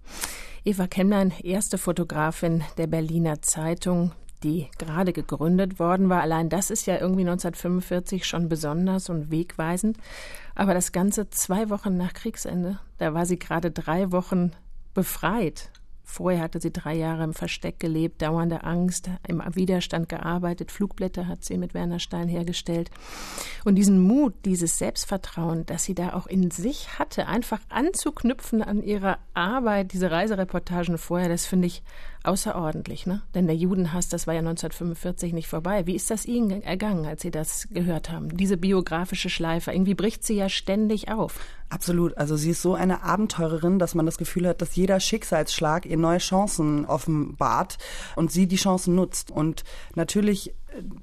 Eva 0.64 0.86
Kemmlein, 0.86 1.32
erste 1.42 1.76
Fotografin 1.76 2.62
der 2.78 2.86
Berliner 2.86 3.42
Zeitung, 3.42 4.12
die 4.44 4.68
gerade 4.78 5.12
gegründet 5.12 5.80
worden 5.80 6.08
war. 6.08 6.22
Allein 6.22 6.50
das 6.50 6.70
ist 6.70 6.86
ja 6.86 7.00
irgendwie 7.00 7.22
1945 7.22 8.24
schon 8.24 8.48
besonders 8.48 9.08
und 9.08 9.32
wegweisend. 9.32 9.96
Aber 10.54 10.72
das 10.72 10.92
Ganze 10.92 11.28
zwei 11.30 11.68
Wochen 11.68 11.96
nach 11.96 12.12
Kriegsende, 12.12 12.78
da 12.98 13.12
war 13.12 13.26
sie 13.26 13.40
gerade 13.40 13.72
drei 13.72 14.12
Wochen 14.12 14.52
befreit 14.94 15.70
Vorher 16.04 16.42
hatte 16.42 16.60
sie 16.60 16.72
drei 16.72 16.94
Jahre 16.94 17.24
im 17.24 17.32
Versteck 17.32 17.80
gelebt, 17.80 18.22
dauernde 18.22 18.64
Angst, 18.64 19.08
im 19.26 19.42
Widerstand 19.54 20.08
gearbeitet, 20.08 20.70
Flugblätter 20.70 21.26
hat 21.28 21.44
sie 21.44 21.56
mit 21.56 21.74
Werner 21.74 22.00
Stein 22.00 22.28
hergestellt. 22.28 22.90
Und 23.64 23.76
diesen 23.76 24.00
Mut, 24.00 24.34
dieses 24.44 24.78
Selbstvertrauen, 24.78 25.64
das 25.66 25.84
sie 25.84 25.94
da 25.94 26.12
auch 26.14 26.26
in 26.26 26.50
sich 26.50 26.98
hatte, 26.98 27.26
einfach 27.28 27.60
anzuknüpfen 27.68 28.62
an 28.62 28.82
ihre 28.82 29.18
Arbeit, 29.34 29.92
diese 29.92 30.10
Reisereportagen 30.10 30.98
vorher, 30.98 31.28
das 31.28 31.46
finde 31.46 31.68
ich 31.68 31.82
außerordentlich. 32.24 33.06
Ne? 33.06 33.22
Denn 33.34 33.46
der 33.46 33.56
Judenhass, 33.56 34.08
das 34.08 34.26
war 34.26 34.34
ja 34.34 34.40
1945 34.40 35.32
nicht 35.32 35.48
vorbei. 35.48 35.86
Wie 35.86 35.94
ist 35.94 36.10
das 36.10 36.26
Ihnen 36.26 36.62
ergangen, 36.62 37.06
als 37.06 37.22
Sie 37.22 37.30
das 37.30 37.68
gehört 37.70 38.10
haben? 38.10 38.36
Diese 38.36 38.56
biografische 38.56 39.30
Schleife, 39.30 39.72
irgendwie 39.72 39.94
bricht 39.94 40.24
sie 40.24 40.34
ja 40.34 40.48
ständig 40.48 41.10
auf. 41.10 41.40
Absolut. 41.72 42.18
Also 42.18 42.36
sie 42.36 42.50
ist 42.50 42.60
so 42.60 42.74
eine 42.74 43.02
Abenteurerin, 43.02 43.78
dass 43.78 43.94
man 43.94 44.04
das 44.04 44.18
Gefühl 44.18 44.46
hat, 44.46 44.60
dass 44.60 44.76
jeder 44.76 45.00
Schicksalsschlag 45.00 45.86
ihr 45.86 45.96
neue 45.96 46.18
Chancen 46.18 46.84
offenbart 46.84 47.78
und 48.14 48.30
sie 48.30 48.46
die 48.46 48.56
Chancen 48.56 48.94
nutzt. 48.94 49.30
Und 49.30 49.64
natürlich 49.94 50.52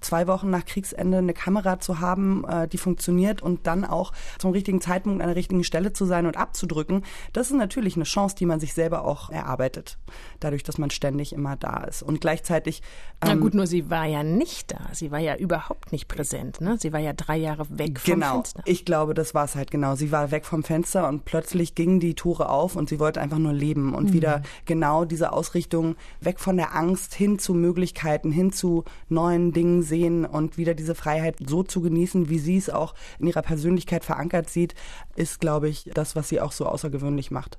zwei 0.01 0.27
Wochen 0.27 0.49
nach 0.49 0.65
Kriegsende 0.65 1.17
eine 1.17 1.33
Kamera 1.33 1.79
zu 1.79 1.99
haben, 1.99 2.45
äh, 2.47 2.67
die 2.67 2.77
funktioniert 2.77 3.41
und 3.41 3.67
dann 3.67 3.85
auch 3.85 4.13
zum 4.37 4.51
richtigen 4.51 4.81
Zeitpunkt 4.81 5.21
an 5.21 5.27
der 5.27 5.35
richtigen 5.35 5.63
Stelle 5.63 5.93
zu 5.93 6.05
sein 6.05 6.25
und 6.25 6.37
abzudrücken, 6.37 7.03
das 7.33 7.51
ist 7.51 7.57
natürlich 7.57 7.95
eine 7.95 8.05
Chance, 8.05 8.35
die 8.35 8.45
man 8.45 8.59
sich 8.59 8.73
selber 8.73 9.05
auch 9.05 9.29
erarbeitet, 9.29 9.97
dadurch, 10.39 10.63
dass 10.63 10.77
man 10.77 10.89
ständig 10.89 11.33
immer 11.33 11.55
da 11.55 11.83
ist. 11.83 12.03
Und 12.03 12.21
gleichzeitig. 12.21 12.81
Ähm, 13.21 13.29
Na 13.29 13.35
gut, 13.35 13.53
nur 13.53 13.67
sie 13.67 13.89
war 13.89 14.05
ja 14.05 14.23
nicht 14.23 14.71
da. 14.71 14.79
Sie 14.93 15.11
war 15.11 15.19
ja 15.19 15.35
überhaupt 15.35 15.91
nicht 15.91 16.07
präsent. 16.07 16.61
Ne? 16.61 16.77
Sie 16.79 16.93
war 16.93 16.99
ja 16.99 17.13
drei 17.13 17.37
Jahre 17.37 17.65
weg 17.69 17.99
vom 17.99 18.13
genau. 18.15 18.35
Fenster. 18.35 18.63
Ich 18.65 18.85
glaube, 18.85 19.13
das 19.13 19.33
war 19.33 19.45
es 19.45 19.55
halt 19.55 19.71
genau. 19.71 19.95
Sie 19.95 20.11
war 20.11 20.31
weg 20.31 20.45
vom 20.45 20.63
Fenster 20.63 21.07
und 21.07 21.25
plötzlich 21.25 21.75
gingen 21.75 21.99
die 21.99 22.15
Tore 22.15 22.49
auf 22.49 22.75
und 22.75 22.89
sie 22.89 22.99
wollte 22.99 23.21
einfach 23.21 23.37
nur 23.37 23.53
leben 23.53 23.93
und 23.93 24.09
mhm. 24.09 24.13
wieder 24.13 24.41
genau 24.65 25.05
diese 25.05 25.33
Ausrichtung 25.33 25.95
weg 26.21 26.39
von 26.39 26.57
der 26.57 26.75
Angst 26.75 27.13
hin 27.13 27.39
zu 27.39 27.53
Möglichkeiten, 27.53 28.31
hin 28.31 28.51
zu 28.51 28.83
neuen 29.09 29.51
Dingen 29.51 29.58
Dingen 29.59 29.83
sehen 29.83 30.25
und 30.25 30.57
wieder 30.57 30.73
diese 30.73 30.95
Freiheit 30.95 31.35
so 31.45 31.63
zu 31.63 31.81
genießen, 31.81 32.29
wie 32.29 32.39
sie 32.39 32.55
es 32.55 32.69
auch 32.69 32.95
in 33.19 33.27
ihrer 33.27 33.41
Persönlichkeit 33.41 34.05
verankert 34.05 34.49
sieht, 34.49 34.73
ist, 35.17 35.41
glaube 35.41 35.67
ich, 35.67 35.89
das, 35.93 36.15
was 36.15 36.29
sie 36.29 36.39
auch 36.39 36.53
so 36.53 36.65
außergewöhnlich 36.65 37.29
macht. 37.29 37.57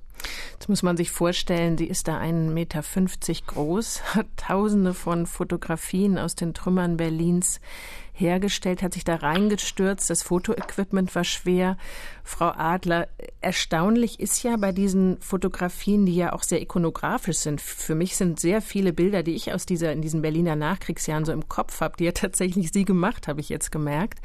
Jetzt 0.52 0.68
muss 0.68 0.82
man 0.82 0.96
sich 0.96 1.10
vorstellen, 1.10 1.76
sie 1.76 1.86
ist 1.86 2.08
da 2.08 2.18
1,50 2.18 2.50
Meter 2.50 2.82
groß, 3.46 4.02
hat 4.14 4.26
tausende 4.36 4.94
von 4.94 5.26
Fotografien 5.26 6.18
aus 6.18 6.34
den 6.34 6.54
Trümmern 6.54 6.96
Berlins 6.96 7.60
hergestellt, 8.20 8.83
hat 8.83 8.94
sich 8.94 9.04
da 9.04 9.16
reingestürzt. 9.16 10.11
Das 10.11 10.22
Fotoequipment 10.22 11.14
war 11.14 11.24
schwer. 11.24 11.76
Frau 12.22 12.50
Adler, 12.50 13.09
erstaunlich 13.40 14.20
ist 14.20 14.42
ja 14.42 14.56
bei 14.56 14.72
diesen 14.72 15.20
Fotografien, 15.20 16.06
die 16.06 16.14
ja 16.14 16.33
auch 16.33 16.42
sehr 16.42 16.61
ikonografisch 16.61 17.38
sind. 17.38 17.61
Für 17.61 17.94
mich 17.94 18.16
sind 18.16 18.38
sehr 18.38 18.62
viele 18.62 18.92
Bilder, 18.92 19.22
die 19.22 19.35
ich 19.35 19.52
aus 19.52 19.66
dieser, 19.66 19.92
in 19.92 20.02
diesen 20.02 20.22
Berliner 20.22 20.54
Nachkriegsjahren 20.54 21.24
so 21.24 21.33
im 21.33 21.48
Kopf 21.48 21.80
habe, 21.80 21.96
die 21.98 22.04
ja 22.04 22.12
tatsächlich 22.12 22.70
Sie 22.72 22.85
gemacht, 22.85 23.26
habe 23.26 23.40
ich 23.40 23.48
jetzt 23.48 23.72
gemerkt. 23.72 24.20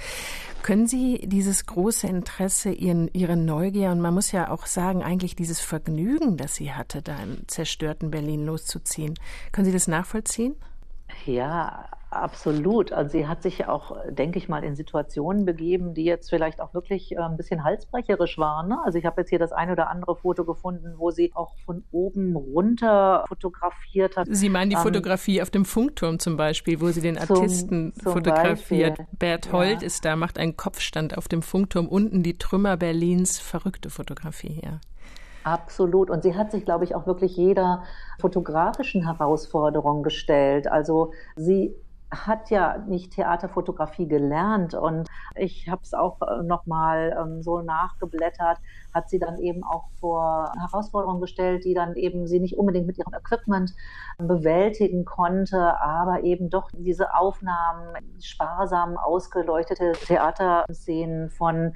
Können 0.61 0.87
Sie 0.87 1.21
dieses 1.25 1.65
große 1.65 2.07
Interesse, 2.07 2.71
Ihren, 2.71 3.09
Ihre 3.13 3.37
Neugier 3.37 3.91
und 3.91 4.01
man 4.01 4.13
muss 4.13 4.31
ja 4.31 4.49
auch 4.51 4.65
sagen, 4.65 5.03
eigentlich 5.03 5.35
dieses 5.35 5.61
Vergnügen, 5.61 6.37
das 6.37 6.55
sie 6.55 6.73
hatte, 6.73 7.01
da 7.01 7.17
im 7.21 7.47
zerstörten 7.47 8.11
Berlin 8.11 8.45
loszuziehen, 8.45 9.15
können 9.51 9.65
Sie 9.65 9.73
das 9.73 9.87
nachvollziehen? 9.87 10.55
Ja, 11.25 11.85
absolut. 12.15 12.91
Also 12.91 13.11
sie 13.11 13.27
hat 13.27 13.43
sich 13.43 13.67
auch, 13.67 13.97
denke 14.09 14.37
ich 14.37 14.49
mal, 14.49 14.63
in 14.63 14.75
Situationen 14.75 15.45
begeben, 15.45 15.93
die 15.93 16.03
jetzt 16.03 16.29
vielleicht 16.29 16.61
auch 16.61 16.73
wirklich 16.73 17.11
äh, 17.11 17.17
ein 17.17 17.37
bisschen 17.37 17.63
halsbrecherisch 17.63 18.37
waren. 18.37 18.69
Ne? 18.69 18.77
Also 18.83 18.97
ich 18.97 19.05
habe 19.05 19.21
jetzt 19.21 19.29
hier 19.29 19.39
das 19.39 19.51
eine 19.51 19.73
oder 19.73 19.89
andere 19.89 20.15
Foto 20.15 20.45
gefunden, 20.45 20.95
wo 20.97 21.11
sie 21.11 21.31
auch 21.35 21.55
von 21.65 21.83
oben 21.91 22.35
runter 22.35 23.25
fotografiert 23.27 24.17
hat. 24.17 24.27
Sie 24.29 24.49
meinen 24.49 24.69
die 24.69 24.75
ähm, 24.75 24.81
Fotografie 24.81 25.41
auf 25.41 25.49
dem 25.49 25.65
Funkturm 25.65 26.19
zum 26.19 26.37
Beispiel, 26.37 26.81
wo 26.81 26.87
sie 26.87 27.01
den 27.01 27.17
Artisten 27.17 27.93
zum, 27.93 28.03
zum 28.03 28.13
fotografiert. 28.13 28.97
Beispiel. 28.97 29.17
Bert 29.17 29.51
Holt 29.51 29.81
ja. 29.81 29.87
ist 29.87 30.05
da, 30.05 30.15
macht 30.15 30.37
einen 30.37 30.57
Kopfstand 30.57 31.17
auf 31.17 31.27
dem 31.27 31.41
Funkturm, 31.41 31.87
unten 31.87 32.23
die 32.23 32.37
Trümmer 32.37 32.77
Berlins, 32.77 33.39
verrückte 33.39 33.89
Fotografie, 33.89 34.61
ja. 34.63 34.79
Absolut. 35.45 36.09
Und 36.09 36.23
sie 36.23 36.35
hat 36.35 36.51
sich, 36.51 36.65
glaube 36.65 36.85
ich, 36.85 36.95
auch 36.95 37.05
wirklich 37.05 37.37
jeder 37.37 37.83
fotografischen 38.19 39.05
Herausforderung 39.05 40.01
gestellt. 40.01 40.67
Also 40.67 41.11
sie 41.35 41.75
hat 42.11 42.49
ja 42.49 42.77
nicht 42.77 43.13
Theaterfotografie 43.13 44.07
gelernt 44.07 44.73
und 44.73 45.07
ich 45.35 45.67
habe 45.69 45.81
es 45.83 45.93
auch 45.93 46.21
äh, 46.21 46.43
nochmal 46.43 47.15
ähm, 47.19 47.41
so 47.41 47.61
nachgeblättert, 47.61 48.59
hat 48.93 49.09
sie 49.09 49.19
dann 49.19 49.37
eben 49.39 49.63
auch 49.63 49.89
vor 49.99 50.51
Herausforderungen 50.59 51.19
gestellt, 51.19 51.65
die 51.65 51.73
dann 51.73 51.95
eben 51.95 52.27
sie 52.27 52.39
nicht 52.39 52.57
unbedingt 52.57 52.87
mit 52.87 52.97
ihrem 52.97 53.13
Equipment 53.13 53.73
bewältigen 54.17 55.03
konnte, 55.03 55.79
aber 55.81 56.23
eben 56.23 56.49
doch 56.49 56.69
diese 56.71 57.13
Aufnahmen, 57.13 57.95
sparsam 58.21 58.97
ausgeleuchtete 58.97 59.93
Theaterszenen 59.93 61.29
von 61.29 61.73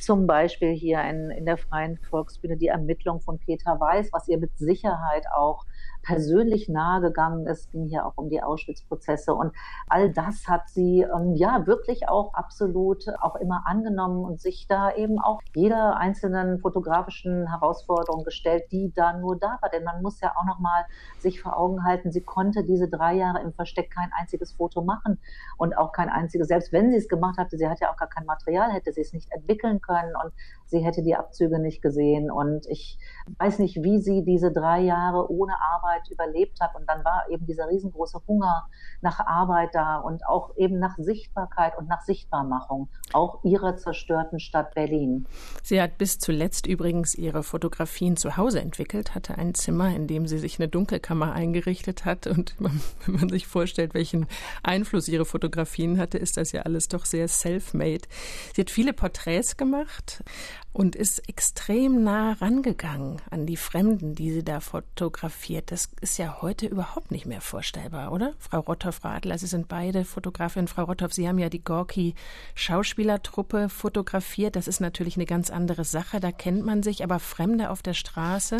zum 0.00 0.26
Beispiel 0.26 0.72
hier 0.72 1.02
in, 1.02 1.30
in 1.30 1.44
der 1.44 1.58
Freien 1.58 1.98
Volksbühne 1.98 2.56
die 2.56 2.68
Ermittlung 2.68 3.20
von 3.20 3.38
Peter 3.38 3.78
Weiß, 3.78 4.10
was 4.12 4.28
ihr 4.28 4.38
mit 4.38 4.56
Sicherheit 4.58 5.26
auch 5.34 5.64
persönlich 6.02 6.68
nahe 6.68 7.00
gegangen 7.00 7.46
ist, 7.46 7.70
ging 7.70 7.86
hier 7.88 8.06
auch 8.06 8.14
um 8.16 8.28
die 8.28 8.42
Auschwitz-Prozesse 8.42 9.34
und 9.34 9.52
all 9.88 10.12
das 10.12 10.46
hat 10.48 10.68
sie 10.68 11.02
ähm, 11.02 11.34
ja 11.34 11.66
wirklich 11.66 12.08
auch 12.08 12.34
absolut 12.34 13.04
auch 13.20 13.36
immer 13.36 13.62
angenommen 13.66 14.24
und 14.24 14.40
sich 14.40 14.66
da 14.68 14.94
eben 14.94 15.18
auch 15.18 15.40
jeder 15.54 15.96
einzelnen 15.96 16.58
fotografischen 16.60 17.48
Herausforderung 17.48 18.24
gestellt, 18.24 18.64
die 18.72 18.92
da 18.94 19.12
nur 19.18 19.38
da 19.38 19.58
war. 19.60 19.70
Denn 19.70 19.84
man 19.84 20.02
muss 20.02 20.20
ja 20.20 20.32
auch 20.36 20.44
noch 20.44 20.58
mal 20.58 20.84
sich 21.18 21.40
vor 21.40 21.56
Augen 21.56 21.84
halten, 21.84 22.10
sie 22.10 22.22
konnte 22.22 22.64
diese 22.64 22.88
drei 22.88 23.14
Jahre 23.14 23.40
im 23.40 23.52
Versteck 23.52 23.90
kein 23.90 24.10
einziges 24.18 24.52
Foto 24.52 24.82
machen 24.82 25.18
und 25.56 25.76
auch 25.76 25.92
kein 25.92 26.08
einziges, 26.08 26.48
selbst 26.48 26.72
wenn 26.72 26.90
sie 26.90 26.96
es 26.96 27.08
gemacht 27.08 27.38
hatte, 27.38 27.56
sie 27.56 27.68
hat 27.68 27.80
ja 27.80 27.92
auch 27.92 27.96
gar 27.96 28.08
kein 28.08 28.26
Material, 28.26 28.72
hätte 28.72 28.92
sie 28.92 29.00
es 29.00 29.12
nicht 29.12 29.30
entwickeln 29.30 29.80
können 29.80 30.14
und 30.22 30.32
sie 30.72 30.80
hätte 30.80 31.02
die 31.02 31.14
Abzüge 31.14 31.60
nicht 31.60 31.82
gesehen 31.82 32.30
und 32.30 32.66
ich 32.66 32.98
weiß 33.38 33.58
nicht, 33.60 33.82
wie 33.82 34.00
sie 34.00 34.24
diese 34.24 34.50
drei 34.50 34.80
Jahre 34.80 35.30
ohne 35.30 35.52
Arbeit 35.60 36.10
überlebt 36.10 36.60
hat. 36.60 36.74
Und 36.74 36.88
dann 36.88 37.04
war 37.04 37.26
eben 37.30 37.46
dieser 37.46 37.68
riesengroße 37.68 38.20
Hunger 38.26 38.66
nach 39.00 39.20
Arbeit 39.20 39.70
da 39.74 39.98
und 39.98 40.26
auch 40.26 40.56
eben 40.56 40.78
nach 40.78 40.96
Sichtbarkeit 40.96 41.76
und 41.78 41.88
nach 41.88 42.00
Sichtbarmachung, 42.00 42.88
auch 43.12 43.44
ihrer 43.44 43.76
zerstörten 43.76 44.40
Stadt 44.40 44.74
Berlin. 44.74 45.26
Sie 45.62 45.80
hat 45.80 45.98
bis 45.98 46.18
zuletzt 46.18 46.66
übrigens 46.66 47.14
ihre 47.14 47.42
Fotografien 47.42 48.16
zu 48.16 48.36
Hause 48.36 48.60
entwickelt, 48.60 49.14
hatte 49.14 49.36
ein 49.36 49.54
Zimmer, 49.54 49.94
in 49.94 50.06
dem 50.06 50.26
sie 50.26 50.38
sich 50.38 50.58
eine 50.58 50.68
Dunkelkammer 50.68 51.32
eingerichtet 51.32 52.04
hat. 52.04 52.26
Und 52.26 52.56
wenn 52.58 53.14
man 53.14 53.28
sich 53.28 53.46
vorstellt, 53.46 53.94
welchen 53.94 54.26
Einfluss 54.62 55.08
ihre 55.08 55.26
Fotografien 55.26 55.98
hatte, 55.98 56.16
ist 56.16 56.38
das 56.38 56.52
ja 56.52 56.62
alles 56.62 56.88
doch 56.88 57.04
sehr 57.04 57.28
self-made. 57.28 58.08
Sie 58.54 58.62
hat 58.62 58.70
viele 58.70 58.94
Porträts 58.94 59.58
gemacht, 59.58 60.22
und 60.72 60.96
ist 60.96 61.28
extrem 61.28 62.02
nah 62.02 62.32
rangegangen 62.32 63.20
an 63.30 63.46
die 63.46 63.56
Fremden, 63.56 64.14
die 64.14 64.32
sie 64.32 64.42
da 64.42 64.60
fotografiert. 64.60 65.70
Das 65.70 65.90
ist 66.00 66.18
ja 66.18 66.40
heute 66.40 66.66
überhaupt 66.66 67.10
nicht 67.10 67.26
mehr 67.26 67.40
vorstellbar, 67.40 68.12
oder? 68.12 68.32
Frau 68.38 68.60
Rotthoff, 68.60 68.96
Frau 68.96 69.10
Adler, 69.10 69.36
Sie 69.38 69.46
sind 69.46 69.68
beide 69.68 70.04
Fotografinnen. 70.04 70.68
Frau 70.68 70.84
Rotthoff, 70.84 71.12
Sie 71.12 71.28
haben 71.28 71.38
ja 71.38 71.50
die 71.50 71.62
Gorki 71.62 72.14
Schauspielertruppe 72.54 73.68
fotografiert. 73.68 74.56
Das 74.56 74.66
ist 74.66 74.80
natürlich 74.80 75.16
eine 75.16 75.26
ganz 75.26 75.50
andere 75.50 75.84
Sache. 75.84 76.20
Da 76.20 76.32
kennt 76.32 76.64
man 76.64 76.82
sich, 76.82 77.04
aber 77.04 77.18
Fremde 77.18 77.68
auf 77.68 77.82
der 77.82 77.94
Straße 77.94 78.58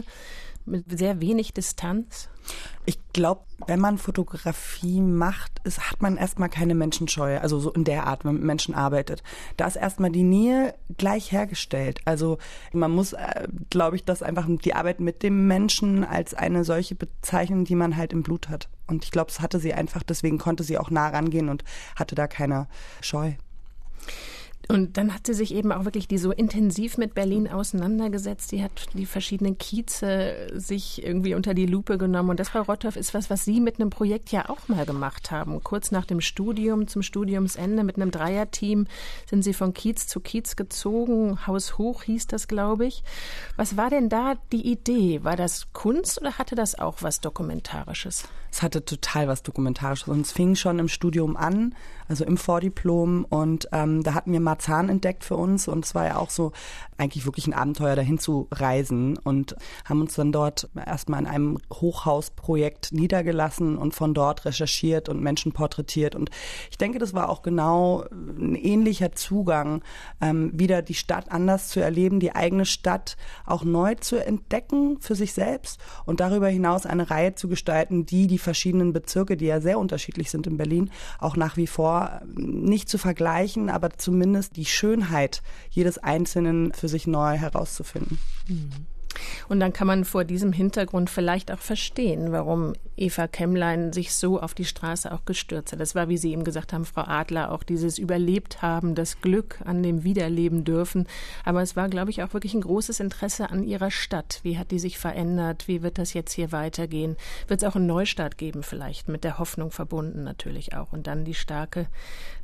mit 0.64 0.98
sehr 0.98 1.20
wenig 1.20 1.52
Distanz? 1.52 2.28
Ich 2.84 2.98
glaube, 3.12 3.42
wenn 3.66 3.78
man 3.78 3.98
Fotografie 3.98 5.00
macht, 5.00 5.52
ist, 5.64 5.90
hat 5.90 6.02
man 6.02 6.16
erstmal 6.16 6.48
keine 6.48 6.74
Menschenscheue, 6.74 7.40
also 7.40 7.60
so 7.60 7.70
in 7.72 7.84
der 7.84 8.06
Art, 8.06 8.24
wenn 8.24 8.32
man 8.32 8.40
mit 8.40 8.46
Menschen 8.46 8.74
arbeitet. 8.74 9.22
Da 9.56 9.66
ist 9.66 9.76
erstmal 9.76 10.10
die 10.10 10.24
Nähe 10.24 10.74
gleich 10.96 11.30
hergestellt. 11.30 12.00
Also 12.04 12.38
man 12.72 12.90
muss, 12.90 13.12
äh, 13.12 13.46
glaube 13.70 13.96
ich, 13.96 14.04
das 14.04 14.22
einfach 14.22 14.46
die 14.48 14.74
Arbeit 14.74 15.00
mit 15.00 15.22
dem 15.22 15.46
Menschen 15.46 16.04
als 16.04 16.34
eine 16.34 16.64
solche 16.64 16.94
bezeichnen, 16.94 17.64
die 17.64 17.76
man 17.76 17.96
halt 17.96 18.12
im 18.12 18.22
Blut 18.22 18.48
hat. 18.48 18.68
Und 18.88 19.04
ich 19.04 19.10
glaube, 19.10 19.30
es 19.30 19.40
hatte 19.40 19.60
sie 19.60 19.74
einfach, 19.74 20.02
deswegen 20.02 20.38
konnte 20.38 20.64
sie 20.64 20.78
auch 20.78 20.90
nah 20.90 21.08
rangehen 21.08 21.48
und 21.48 21.62
hatte 21.96 22.14
da 22.14 22.26
keine 22.26 22.66
Scheu. 23.00 23.34
Und 24.68 24.96
dann 24.96 25.12
hat 25.12 25.26
sie 25.26 25.34
sich 25.34 25.54
eben 25.54 25.72
auch 25.72 25.84
wirklich 25.84 26.08
die 26.08 26.18
so 26.18 26.30
intensiv 26.30 26.96
mit 26.96 27.14
Berlin 27.14 27.48
auseinandergesetzt. 27.48 28.48
Sie 28.48 28.62
hat 28.62 28.70
die 28.94 29.06
verschiedenen 29.06 29.58
Kieze 29.58 30.48
sich 30.54 31.04
irgendwie 31.04 31.34
unter 31.34 31.52
die 31.52 31.66
Lupe 31.66 31.98
genommen. 31.98 32.30
Und 32.30 32.40
das, 32.40 32.50
Frau 32.50 32.62
Rotthoff, 32.62 32.96
ist 32.96 33.12
was, 33.12 33.28
was 33.28 33.44
Sie 33.44 33.60
mit 33.60 33.80
einem 33.80 33.90
Projekt 33.90 34.30
ja 34.30 34.48
auch 34.48 34.68
mal 34.68 34.86
gemacht 34.86 35.30
haben. 35.30 35.62
Kurz 35.62 35.90
nach 35.90 36.06
dem 36.06 36.20
Studium, 36.20 36.86
zum 36.86 37.02
Studiumsende, 37.02 37.82
mit 37.84 37.96
einem 37.96 38.10
Dreierteam 38.10 38.86
sind 39.28 39.42
Sie 39.42 39.52
von 39.52 39.74
Kiez 39.74 40.06
zu 40.06 40.20
Kiez 40.20 40.56
gezogen. 40.56 41.46
Haus 41.46 41.78
hoch 41.78 42.04
hieß 42.04 42.28
das, 42.28 42.46
glaube 42.46 42.86
ich. 42.86 43.02
Was 43.56 43.76
war 43.76 43.90
denn 43.90 44.08
da 44.08 44.34
die 44.52 44.70
Idee? 44.70 45.24
War 45.24 45.36
das 45.36 45.72
Kunst 45.72 46.20
oder 46.20 46.38
hatte 46.38 46.54
das 46.54 46.78
auch 46.78 47.02
was 47.02 47.20
Dokumentarisches? 47.20 48.28
Es 48.52 48.60
hatte 48.60 48.84
total 48.84 49.28
was 49.28 49.42
Dokumentarisches. 49.42 50.08
Und 50.08 50.20
es 50.20 50.32
fing 50.32 50.54
schon 50.54 50.78
im 50.78 50.88
Studium 50.88 51.36
an, 51.36 51.74
also 52.06 52.24
im 52.24 52.36
Vordiplom. 52.36 53.24
Und 53.24 53.68
ähm, 53.72 54.02
da 54.02 54.12
hatten 54.12 54.32
wir 54.32 54.40
Marzahn 54.40 54.90
entdeckt 54.90 55.24
für 55.24 55.36
uns. 55.36 55.68
Und 55.68 55.86
es 55.86 55.94
war 55.94 56.06
ja 56.06 56.16
auch 56.16 56.30
so 56.30 56.52
eigentlich 57.02 57.26
wirklich 57.26 57.46
ein 57.48 57.52
Abenteuer, 57.52 57.96
dahin 57.96 58.18
zu 58.18 58.46
reisen. 58.52 59.18
Und 59.18 59.56
haben 59.84 60.00
uns 60.00 60.14
dann 60.14 60.32
dort 60.32 60.68
erstmal 60.74 61.20
in 61.20 61.26
einem 61.26 61.58
Hochhausprojekt 61.72 62.92
niedergelassen 62.92 63.76
und 63.76 63.94
von 63.94 64.14
dort 64.14 64.44
recherchiert 64.44 65.08
und 65.08 65.20
Menschen 65.20 65.52
porträtiert. 65.52 66.14
Und 66.14 66.30
ich 66.70 66.78
denke, 66.78 66.98
das 66.98 67.12
war 67.12 67.28
auch 67.28 67.42
genau 67.42 68.04
ein 68.10 68.54
ähnlicher 68.54 69.12
Zugang, 69.12 69.82
ähm, 70.20 70.52
wieder 70.54 70.82
die 70.82 70.94
Stadt 70.94 71.30
anders 71.32 71.68
zu 71.68 71.80
erleben, 71.80 72.20
die 72.20 72.34
eigene 72.34 72.64
Stadt 72.64 73.16
auch 73.44 73.64
neu 73.64 73.94
zu 73.96 74.24
entdecken 74.24 74.98
für 75.00 75.14
sich 75.14 75.32
selbst 75.32 75.80
und 76.04 76.20
darüber 76.20 76.48
hinaus 76.48 76.86
eine 76.86 77.10
Reihe 77.10 77.34
zu 77.34 77.48
gestalten, 77.48 78.06
die 78.06 78.28
die 78.28 78.38
verschiedenen 78.38 78.92
Bezirke, 78.92 79.36
die 79.36 79.46
ja 79.46 79.60
sehr 79.60 79.78
unterschiedlich 79.78 80.30
sind 80.30 80.46
in 80.46 80.56
Berlin, 80.56 80.90
auch 81.18 81.36
nach 81.36 81.56
wie 81.56 81.66
vor 81.66 82.20
nicht 82.34 82.88
zu 82.88 82.98
vergleichen, 82.98 83.70
aber 83.70 83.90
zumindest 83.90 84.56
die 84.56 84.66
Schönheit 84.66 85.42
jedes 85.70 85.98
Einzelnen 85.98 86.72
für 86.72 86.88
sich 86.92 87.06
neu 87.08 87.36
herauszufinden. 87.36 88.18
Mhm. 88.46 88.86
Und 89.48 89.60
dann 89.60 89.72
kann 89.72 89.86
man 89.86 90.04
vor 90.04 90.24
diesem 90.24 90.52
Hintergrund 90.52 91.10
vielleicht 91.10 91.50
auch 91.50 91.58
verstehen, 91.58 92.32
warum 92.32 92.74
Eva 92.96 93.26
Kemmlein 93.26 93.92
sich 93.92 94.14
so 94.14 94.40
auf 94.40 94.54
die 94.54 94.64
Straße 94.64 95.12
auch 95.12 95.24
gestürzt 95.24 95.72
hat. 95.72 95.80
Das 95.80 95.94
war, 95.94 96.08
wie 96.08 96.18
Sie 96.18 96.32
eben 96.32 96.44
gesagt 96.44 96.72
haben, 96.72 96.84
Frau 96.84 97.02
Adler, 97.02 97.50
auch 97.50 97.62
dieses 97.62 97.98
Überlebt 97.98 98.62
haben, 98.62 98.94
das 98.94 99.20
Glück 99.20 99.60
an 99.64 99.82
dem 99.82 100.04
Wiederleben 100.04 100.64
dürfen. 100.64 101.06
Aber 101.44 101.62
es 101.62 101.74
war, 101.74 101.88
glaube 101.88 102.10
ich, 102.10 102.22
auch 102.22 102.34
wirklich 102.34 102.54
ein 102.54 102.60
großes 102.60 103.00
Interesse 103.00 103.50
an 103.50 103.64
ihrer 103.64 103.90
Stadt. 103.90 104.40
Wie 104.42 104.58
hat 104.58 104.70
die 104.70 104.78
sich 104.78 104.98
verändert? 104.98 105.68
Wie 105.68 105.82
wird 105.82 105.98
das 105.98 106.12
jetzt 106.12 106.32
hier 106.32 106.52
weitergehen? 106.52 107.16
Wird 107.48 107.62
es 107.62 107.68
auch 107.68 107.76
einen 107.76 107.86
Neustart 107.86 108.38
geben 108.38 108.62
vielleicht, 108.62 109.08
mit 109.08 109.24
der 109.24 109.38
Hoffnung 109.38 109.70
verbunden 109.70 110.22
natürlich 110.22 110.74
auch. 110.74 110.92
Und 110.92 111.06
dann 111.06 111.24
die 111.24 111.34
starke 111.34 111.86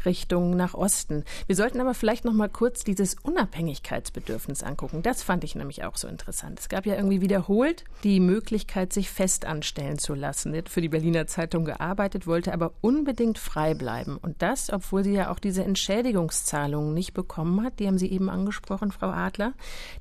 Richtung 0.04 0.56
nach 0.56 0.74
Osten. 0.74 1.24
Wir 1.46 1.56
sollten 1.56 1.80
aber 1.80 1.94
vielleicht 1.94 2.24
noch 2.24 2.32
mal 2.32 2.48
kurz 2.48 2.84
dieses 2.84 3.16
Unabhängigkeitsbedürfnis 3.22 4.62
angucken. 4.62 5.02
Das 5.02 5.22
fand 5.22 5.44
ich 5.44 5.54
nämlich 5.54 5.84
auch 5.84 5.96
so 5.96 6.08
interessant. 6.08 6.60
Es 6.60 6.68
gab 6.68 6.77
ja 6.86 6.96
irgendwie 6.96 7.20
wiederholt 7.20 7.84
die 8.04 8.20
Möglichkeit, 8.20 8.92
sich 8.92 9.10
fest 9.10 9.44
anstellen 9.44 9.98
zu 9.98 10.14
lassen. 10.14 10.54
Er 10.54 10.58
hat 10.58 10.68
für 10.68 10.80
die 10.80 10.88
Berliner 10.88 11.26
Zeitung 11.26 11.64
gearbeitet, 11.64 12.26
wollte 12.26 12.52
aber 12.52 12.72
unbedingt 12.80 13.38
frei 13.38 13.74
bleiben. 13.74 14.18
Und 14.18 14.40
das, 14.40 14.72
obwohl 14.72 15.02
sie 15.02 15.14
ja 15.14 15.30
auch 15.30 15.38
diese 15.38 15.64
Entschädigungszahlungen 15.64 16.94
nicht 16.94 17.12
bekommen 17.12 17.62
hat. 17.64 17.78
Die 17.78 17.86
haben 17.86 17.98
Sie 17.98 18.10
eben 18.10 18.30
angesprochen, 18.30 18.92
Frau 18.92 19.08
Adler. 19.08 19.52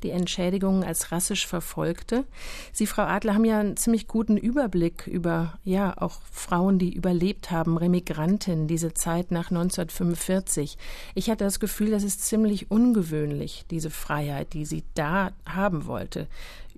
Die 0.03 0.11
Entschädigungen 0.11 0.83
als 0.83 1.11
rassisch 1.11 1.47
Verfolgte. 1.47 2.25
Sie, 2.71 2.85
Frau 2.85 3.03
Adler, 3.03 3.33
haben 3.33 3.45
ja 3.45 3.59
einen 3.59 3.77
ziemlich 3.77 4.07
guten 4.07 4.37
Überblick 4.37 5.07
über, 5.07 5.57
ja, 5.63 5.95
auch 5.97 6.21
Frauen, 6.31 6.77
die 6.77 6.93
überlebt 6.93 7.49
haben, 7.51 7.77
Remigrantinnen, 7.77 8.67
diese 8.67 8.93
Zeit 8.93 9.31
nach 9.31 9.49
1945. 9.49 10.77
Ich 11.15 11.29
hatte 11.29 11.43
das 11.43 11.59
Gefühl, 11.59 11.91
das 11.91 12.03
ist 12.03 12.25
ziemlich 12.25 12.69
ungewöhnlich, 12.69 13.65
diese 13.71 13.89
Freiheit, 13.89 14.53
die 14.53 14.65
sie 14.65 14.83
da 14.93 15.31
haben 15.45 15.87
wollte. 15.87 16.27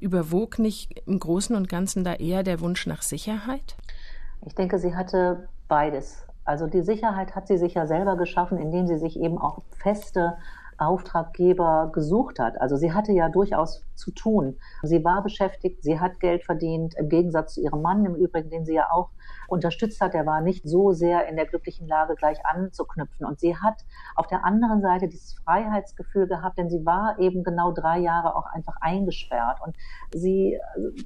Überwog 0.01 0.59
nicht 0.59 1.03
im 1.05 1.19
Großen 1.19 1.55
und 1.55 1.69
Ganzen 1.69 2.03
da 2.03 2.13
eher 2.13 2.43
der 2.43 2.59
Wunsch 2.61 2.87
nach 2.87 3.01
Sicherheit? 3.01 3.75
Ich 4.45 4.55
denke, 4.55 4.79
sie 4.79 4.95
hatte 4.95 5.49
beides. 5.67 6.25
Also 6.45 6.67
die 6.67 6.81
Sicherheit 6.81 7.35
hat 7.35 7.47
sie 7.47 7.57
sich 7.57 7.75
ja 7.75 7.85
selber 7.85 8.17
geschaffen, 8.17 8.57
indem 8.57 8.87
sie 8.87 8.97
sich 8.97 9.19
eben 9.19 9.37
auch 9.37 9.59
feste 9.77 10.37
Auftraggeber 10.79 11.91
gesucht 11.93 12.39
hat. 12.39 12.59
Also 12.59 12.77
sie 12.77 12.93
hatte 12.93 13.11
ja 13.11 13.29
durchaus 13.29 13.83
zu 13.95 14.11
tun. 14.11 14.57
Sie 14.81 15.03
war 15.03 15.21
beschäftigt, 15.21 15.83
sie 15.83 15.99
hat 15.99 16.19
Geld 16.19 16.43
verdient, 16.43 16.95
im 16.95 17.09
Gegensatz 17.09 17.55
zu 17.55 17.61
ihrem 17.61 17.81
Mann 17.81 18.05
im 18.05 18.15
Übrigen, 18.15 18.49
den 18.49 18.65
sie 18.65 18.75
ja 18.75 18.89
auch 18.91 19.09
unterstützt 19.51 20.01
hat. 20.01 20.13
Der 20.13 20.25
war 20.25 20.41
nicht 20.41 20.67
so 20.67 20.91
sehr 20.91 21.27
in 21.27 21.35
der 21.35 21.45
glücklichen 21.45 21.87
Lage, 21.87 22.15
gleich 22.15 22.45
anzuknüpfen. 22.45 23.25
Und 23.25 23.39
sie 23.39 23.55
hat 23.57 23.75
auf 24.15 24.27
der 24.27 24.45
anderen 24.45 24.81
Seite 24.81 25.07
dieses 25.07 25.35
Freiheitsgefühl 25.43 26.27
gehabt, 26.27 26.57
denn 26.57 26.69
sie 26.69 26.85
war 26.85 27.17
eben 27.19 27.43
genau 27.43 27.71
drei 27.71 27.99
Jahre 27.99 28.35
auch 28.35 28.45
einfach 28.47 28.75
eingesperrt. 28.81 29.59
Und 29.65 29.75
sie 30.13 30.59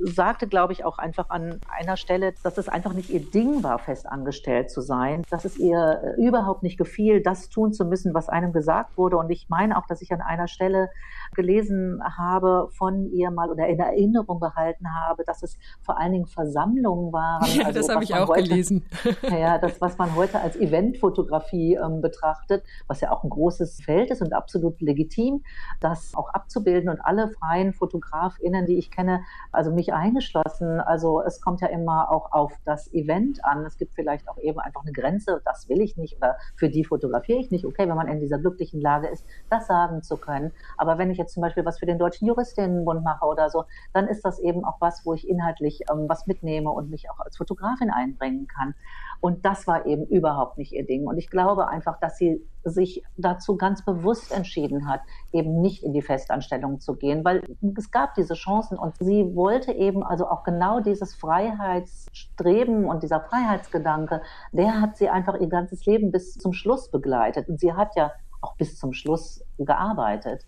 sagte, 0.03 0.47
glaube 0.47 0.73
ich, 0.73 0.85
auch 0.85 0.97
einfach 0.97 1.29
an 1.29 1.59
einer 1.69 1.97
Stelle, 1.97 2.33
dass 2.43 2.57
es 2.57 2.69
einfach 2.69 2.93
nicht 2.93 3.09
ihr 3.09 3.29
Ding 3.31 3.63
war, 3.63 3.79
festangestellt 3.79 4.71
zu 4.71 4.81
sein, 4.81 5.23
dass 5.29 5.45
es 5.45 5.57
ihr 5.57 6.15
überhaupt 6.17 6.63
nicht 6.63 6.77
gefiel, 6.77 7.21
das 7.21 7.49
tun 7.49 7.73
zu 7.73 7.85
müssen, 7.85 8.13
was 8.13 8.29
einem 8.29 8.53
gesagt 8.53 8.97
wurde. 8.97 9.17
Und 9.17 9.29
ich 9.29 9.49
meine 9.49 9.77
auch, 9.77 9.87
dass 9.87 10.01
ich 10.01 10.11
an 10.11 10.21
einer 10.21 10.47
Stelle 10.47 10.89
gelesen 11.35 12.01
habe 12.17 12.69
von 12.71 13.11
ihr 13.11 13.31
mal 13.31 13.49
oder 13.49 13.67
in 13.67 13.79
Erinnerung 13.79 14.39
behalten 14.39 14.93
habe, 14.93 15.23
dass 15.25 15.43
es 15.43 15.57
vor 15.81 15.99
allen 15.99 16.11
Dingen 16.11 16.27
Versammlungen 16.27 17.11
waren. 17.11 17.45
Ja, 17.47 17.65
also, 17.65 17.79
das 17.79 17.89
habe 17.89 18.03
ich 18.03 18.13
auch 18.15 18.32
gelesen. 18.33 18.85
Ja, 19.29 19.57
das, 19.57 19.81
was 19.81 19.97
man 19.97 20.15
heute 20.15 20.39
als 20.39 20.55
Eventfotografie 20.55 21.75
ähm, 21.75 22.01
betrachtet, 22.01 22.63
was 22.87 23.01
ja 23.01 23.11
auch 23.11 23.23
ein 23.23 23.29
großes 23.29 23.81
Feld 23.83 24.11
ist 24.11 24.21
und 24.21 24.33
absolut 24.33 24.79
legitim, 24.81 25.43
das 25.79 26.13
auch 26.15 26.29
abzubilden 26.29 26.89
und 26.89 26.99
alle 26.99 27.29
freien 27.29 27.73
FotografInnen, 27.73 28.65
die 28.65 28.77
ich 28.77 28.91
kenne, 28.91 29.21
also 29.51 29.71
mich 29.71 29.93
eingeschlossen, 29.93 30.79
also 30.79 31.21
es 31.21 31.41
kommt 31.41 31.61
ja 31.61 31.67
immer 31.67 32.11
auch 32.11 32.31
auf 32.31 32.53
das 32.65 32.91
Event 32.93 33.43
an. 33.43 33.65
Es 33.65 33.77
gibt 33.77 33.93
vielleicht 33.93 34.27
auch 34.29 34.37
eben 34.37 34.59
einfach 34.59 34.81
eine 34.83 34.91
Grenze, 34.91 35.41
das 35.45 35.69
will 35.69 35.81
ich 35.81 35.97
nicht 35.97 36.17
oder 36.17 36.37
für 36.55 36.69
die 36.69 36.83
fotografiere 36.83 37.39
ich 37.39 37.51
nicht. 37.51 37.65
Okay, 37.65 37.87
wenn 37.87 37.95
man 37.95 38.07
in 38.07 38.19
dieser 38.19 38.39
glücklichen 38.39 38.81
Lage 38.81 39.07
ist, 39.07 39.25
das 39.49 39.67
sagen 39.67 40.03
zu 40.03 40.17
können. 40.17 40.51
Aber 40.77 40.97
wenn 40.97 41.11
ich 41.11 41.17
jetzt 41.17 41.33
zum 41.33 41.41
Beispiel 41.41 41.65
was 41.65 41.79
für 41.79 41.85
den 41.85 41.99
Deutschen 41.99 42.27
Juristinnenbund 42.27 43.03
mache 43.03 43.25
oder 43.25 43.49
so, 43.49 43.65
dann 43.93 44.07
ist 44.07 44.23
das 44.25 44.39
eben 44.39 44.63
auch 44.65 44.79
was, 44.79 45.05
wo 45.05 45.13
ich 45.13 45.27
inhaltlich 45.27 45.81
ähm, 45.91 46.05
was 46.07 46.27
mitnehme 46.27 46.69
und 46.69 46.89
mich 46.89 47.09
auch 47.09 47.19
als 47.19 47.37
Fotografin 47.37 47.89
einbringen 48.23 48.47
kann. 48.47 48.73
Und 49.19 49.45
das 49.45 49.67
war 49.67 49.85
eben 49.85 50.05
überhaupt 50.07 50.57
nicht 50.57 50.73
ihr 50.73 50.85
Ding. 50.85 51.07
Und 51.07 51.17
ich 51.17 51.29
glaube 51.29 51.69
einfach, 51.69 51.97
dass 52.01 52.17
sie 52.17 52.45
sich 52.65 53.03
dazu 53.15 53.55
ganz 53.55 53.85
bewusst 53.85 54.33
entschieden 54.33 54.87
hat, 54.89 54.99
eben 55.31 55.61
nicht 55.61 55.81
in 55.83 55.93
die 55.93 56.01
Festanstellung 56.01 56.81
zu 56.81 56.95
gehen, 56.95 57.23
weil 57.23 57.41
es 57.77 57.89
gab 57.89 58.15
diese 58.15 58.33
Chancen 58.33 58.77
und 58.77 58.97
sie 58.97 59.33
wollte 59.33 59.71
eben 59.71 60.03
also 60.03 60.27
auch 60.27 60.43
genau 60.43 60.81
dieses 60.81 61.15
Freiheitsstreben 61.15 62.83
und 62.83 63.01
dieser 63.01 63.21
Freiheitsgedanke, 63.21 64.21
der 64.51 64.81
hat 64.81 64.97
sie 64.97 65.07
einfach 65.07 65.39
ihr 65.39 65.47
ganzes 65.47 65.85
Leben 65.85 66.11
bis 66.11 66.33
zum 66.33 66.51
Schluss 66.51 66.91
begleitet. 66.91 67.47
Und 67.47 67.61
sie 67.61 67.71
hat 67.71 67.95
ja 67.95 68.11
auch 68.41 68.57
bis 68.57 68.77
zum 68.77 68.91
Schluss 68.91 69.45
gearbeitet. 69.57 70.45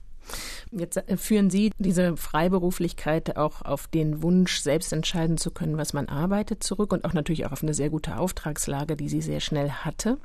Jetzt 0.72 0.98
äh, 0.98 1.18
führen 1.18 1.50
Sie 1.50 1.72
diese 1.78 2.18
Freiberuflichkeit 2.18 3.38
auch 3.38 3.62
auf 3.62 3.88
den 3.88 4.22
Wunsch, 4.22 4.60
selbst 4.60 4.94
entscheiden 4.94 5.38
zu 5.38 5.52
können, 5.52 5.78
was 5.78 5.94
man 5.94 6.08
arbeitet, 6.08 6.64
zurück 6.64 6.92
und 6.92 7.06
auch 7.06 7.14
natürlich 7.14 7.46
auch 7.46 7.52
auf 7.52 7.64
eine 7.64 7.74
sehr 7.74 7.90
gute 7.90 8.18
Auftragslage, 8.18 8.96
die 8.96 9.10
sie 9.10 9.22
sehr 9.22 9.40
schnell 9.40 9.70
hatte. 9.70 10.18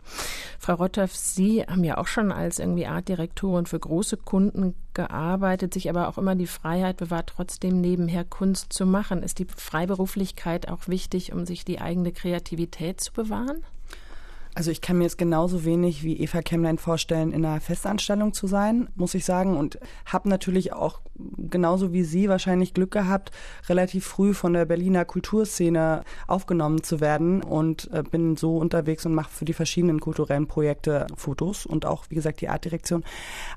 Frau 0.59 0.75
Rotthoff, 0.75 1.15
Sie 1.15 1.63
haben 1.63 1.85
ja 1.85 1.99
auch 1.99 2.07
schon 2.07 2.33
als 2.33 2.59
irgendwie 2.59 2.87
Artdirektorin 2.87 3.67
für 3.67 3.79
große 3.79 4.17
Kunden 4.17 4.75
gearbeitet, 4.95 5.75
sich 5.75 5.89
aber 5.89 6.09
auch 6.09 6.19
immer 6.19 6.35
die 6.35 6.47
Freiheit 6.47 6.97
bewahrt, 6.97 7.33
trotzdem 7.35 7.81
nebenher 7.81 8.25
Kunst 8.25 8.73
zu 8.73 8.87
machen. 8.87 9.23
Ist 9.23 9.39
die 9.39 9.47
Freiberuflichkeit 9.47 10.69
auch 10.69 10.89
wichtig, 10.89 11.33
um 11.33 11.47
sich 11.47 11.65
die 11.65 11.81
eigene 11.81 12.13
Kreativität 12.13 13.01
zu 13.01 13.13
bewahren? 13.13 13.63
Also 14.55 14.73
ich 14.73 14.81
kann 14.81 14.99
mir 14.99 15.07
es 15.07 15.17
genauso 15.17 15.65
wenig 15.65 16.03
wie 16.03 16.19
Eva 16.19 16.43
Kemmlein 16.43 16.79
vorstellen, 16.79 17.33
in 17.33 17.45
einer 17.45 17.61
Festanstellung 17.61 18.33
zu 18.33 18.49
sein, 18.49 18.89
muss 18.97 19.15
ich 19.15 19.25
sagen. 19.25 19.57
Und 19.57 19.79
habe 20.07 20.29
natürlich 20.29 20.73
auch 20.73 21.01
genauso 21.37 21.93
wie 21.93 22.03
Sie 22.03 22.29
wahrscheinlich 22.29 22.75
Glück 22.75 22.91
gehabt, 22.91 23.31
relativ 23.69 24.07
früh 24.07 24.35
von 24.35 24.53
der 24.55 24.65
Berliner 24.65 25.05
Kulturszene 25.05 26.03
aufgenommen 26.27 26.83
zu 26.83 27.01
werden 27.01 27.43
und 27.43 27.91
äh, 27.93 28.03
bin 28.03 28.37
so 28.37 28.57
unterwegs 28.57 29.07
und 29.07 29.15
mache 29.15 29.31
für 29.31 29.45
die 29.45 29.53
verschiedenen 29.53 30.01
kulturellen 30.01 30.49
Projekte 30.49 31.07
Fotos 31.15 31.67
und 31.67 31.87
auch, 31.87 32.07
wie 32.09 32.15
gesagt, 32.15 32.41
die 32.41 32.49
Artdirektion. 32.49 33.05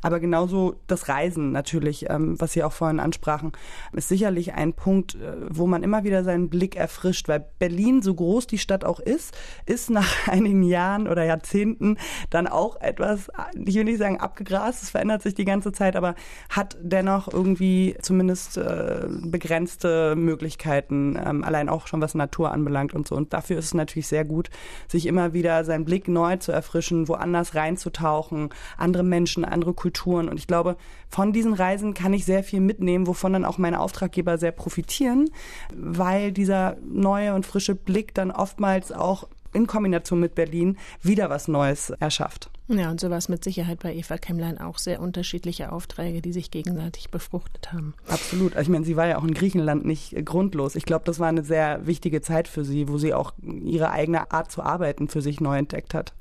Aber 0.02 0.20
genauso 0.20 0.76
das 0.88 1.08
Reisen 1.08 1.52
natürlich, 1.52 2.10
ähm, 2.10 2.40
was 2.40 2.54
Sie 2.54 2.64
auch 2.64 2.74
vorhin 2.74 3.00
ansprachen, 3.00 3.54
ist 3.94 4.10
sicherlich 4.10 4.54
ein 4.54 4.74
Punkt, 4.74 5.16
äh, 5.16 5.36
wo 5.50 5.66
man 5.66 5.82
immer 5.82 6.04
wieder 6.04 6.24
seinen 6.24 6.50
Blick 6.50 6.76
erfrischt, 6.76 7.28
weil 7.30 7.46
Berlin, 7.58 8.02
so 8.02 8.14
groß 8.14 8.46
die 8.46 8.58
Stadt 8.58 8.86
auch 8.86 9.00
ist, 9.00 9.36
ist 9.66 9.90
nach 9.90 10.28
einigen 10.28 10.64
Jahren 10.64 10.83
Jahren 10.84 11.08
oder 11.08 11.24
Jahrzehnten 11.24 11.98
dann 12.30 12.48
auch 12.48 12.80
etwas, 12.82 13.30
ich 13.54 13.76
will 13.76 13.86
nicht 13.86 14.00
sagen 14.00 14.20
abgegrast, 14.20 14.84
es 14.84 14.90
verändert 14.90 15.22
sich 15.22 15.34
die 15.34 15.46
ganze 15.46 15.72
Zeit, 15.72 15.96
aber 15.96 16.16
hat 16.50 16.78
dennoch 16.82 17.32
irgendwie 17.32 17.96
zumindest 18.02 18.58
äh, 18.58 19.08
begrenzte 19.08 20.16
Möglichkeiten, 20.16 21.18
ähm, 21.24 21.44
allein 21.44 21.70
auch 21.70 21.88
schon 21.88 22.02
was 22.02 22.16
Natur 22.16 22.52
anbelangt 22.52 22.94
und 22.94 23.08
so. 23.08 23.16
Und 23.16 23.34
dafür 23.34 23.58
ist 23.60 23.66
es 23.66 23.74
natürlich 23.74 24.08
sehr 24.08 24.26
gut, 24.26 24.50
sich 24.88 25.06
immer 25.06 25.34
wieder 25.34 25.64
seinen 25.64 25.86
Blick 25.86 26.08
neu 26.08 26.38
zu 26.38 26.52
erfrischen, 26.52 27.08
woanders 27.08 27.56
reinzutauchen, 27.56 28.50
andere 28.78 29.04
Menschen, 29.04 29.46
andere 29.46 29.74
Kulturen. 29.74 30.30
Und 30.30 30.38
ich 30.38 30.48
glaube, 30.48 30.76
von 31.10 31.32
diesen 31.32 31.54
Reisen 31.54 31.94
kann 31.94 32.14
ich 32.14 32.26
sehr 32.26 32.44
viel 32.44 32.60
mitnehmen, 32.60 33.08
wovon 33.08 33.34
dann 33.34 33.46
auch 33.46 33.58
meine 33.58 33.80
Auftraggeber 33.80 34.38
sehr 34.38 34.52
profitieren, 34.52 35.30
weil 35.76 36.32
dieser 36.32 36.78
neue 36.84 37.34
und 37.36 37.46
frische 37.46 37.76
Blick 37.76 38.14
dann 38.14 38.32
oftmals 38.32 38.92
auch 38.92 39.28
in 39.54 39.68
Kombination 39.68 40.20
mit 40.20 40.36
Berlin 40.36 40.78
wieder 41.02 41.30
was 41.30 41.48
Neues 41.48 41.92
erschafft. 41.92 42.50
Ja, 42.68 42.90
und 42.90 43.00
so 43.00 43.10
war 43.10 43.18
es 43.18 43.28
mit 43.28 43.44
Sicherheit 43.44 43.80
bei 43.80 43.94
Eva 43.94 44.18
Kemmlein 44.18 44.58
auch 44.58 44.78
sehr 44.78 45.02
unterschiedliche 45.02 45.72
Aufträge, 45.72 46.22
die 46.22 46.32
sich 46.32 46.50
gegenseitig 46.50 47.12
befruchtet 47.12 47.74
haben. 47.74 47.94
Absolut. 48.08 48.56
Ich 48.56 48.70
meine, 48.70 48.86
sie 48.86 48.96
war 48.96 49.08
ja 49.08 49.18
auch 49.18 49.24
in 49.24 49.34
Griechenland 49.34 49.86
nicht 49.86 50.16
grundlos. 50.26 50.76
Ich 50.76 50.86
glaube, 50.86 51.04
das 51.06 51.20
war 51.20 51.28
eine 51.28 51.44
sehr 51.44 51.86
wichtige 51.86 52.22
Zeit 52.22 52.48
für 52.48 52.64
sie, 52.64 52.88
wo 52.88 52.98
sie 52.98 53.14
auch 53.14 53.34
ihre 53.42 53.92
eigene 53.92 54.32
Art 54.32 54.52
zu 54.52 54.64
arbeiten 54.64 55.10
für 55.10 55.22
sich 55.22 55.42
neu 55.42 55.58
entdeckt 55.58 55.94
hat. 55.94 56.14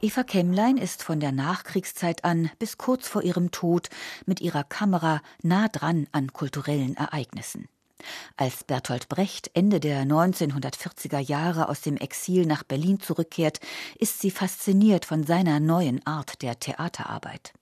Eva 0.00 0.22
Kemmlein 0.22 0.76
ist 0.76 1.02
von 1.02 1.18
der 1.18 1.32
Nachkriegszeit 1.32 2.24
an 2.24 2.52
bis 2.60 2.78
kurz 2.78 3.08
vor 3.08 3.22
ihrem 3.22 3.50
Tod 3.50 3.88
mit 4.26 4.40
ihrer 4.40 4.62
Kamera 4.62 5.20
nah 5.42 5.66
dran 5.66 6.06
an 6.12 6.32
kulturellen 6.32 6.96
Ereignissen. 6.96 7.68
Als 8.36 8.62
Bertolt 8.62 9.08
Brecht 9.08 9.50
Ende 9.54 9.80
der 9.80 10.04
1940er 10.04 11.18
Jahre 11.18 11.68
aus 11.68 11.80
dem 11.80 11.96
Exil 11.96 12.46
nach 12.46 12.62
Berlin 12.62 13.00
zurückkehrt, 13.00 13.58
ist 13.98 14.20
sie 14.20 14.30
fasziniert 14.30 15.04
von 15.04 15.24
seiner 15.24 15.58
neuen 15.58 16.06
Art 16.06 16.42
der 16.42 16.60
Theaterarbeit 16.60 17.52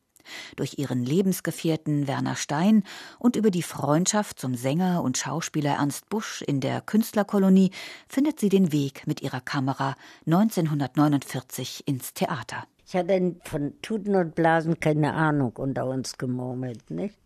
durch 0.57 0.79
ihren 0.79 1.05
Lebensgefährten 1.05 2.07
Werner 2.07 2.37
Stein 2.37 2.85
und 3.19 3.37
über 3.37 3.51
die 3.51 3.63
Freundschaft 3.63 4.39
zum 4.39 4.55
Sänger 4.55 5.03
und 5.03 5.19
Schauspieler 5.19 5.75
Ernst 5.75 6.09
Busch 6.09 6.43
in 6.43 6.61
der 6.61 6.81
Künstlerkolonie 6.81 7.71
findet 8.09 8.41
sie 8.41 8.49
den 8.49 8.73
Weg 8.73 9.07
mit 9.07 9.23
ihrer 9.23 9.41
Kamera 9.41 9.97
1949 10.27 11.85
ins 11.87 12.15
Theater. 12.15 12.65
Ich 12.89 12.95
hatte 12.95 13.35
von 13.43 13.75
Tuten 13.83 14.15
und 14.15 14.37
Blasen 14.37 14.79
keine 14.79 15.15
Ahnung 15.15 15.53
unter 15.57 15.87
uns 15.87 16.19
gemurmelt, 16.19 16.89
nicht? 16.91 17.19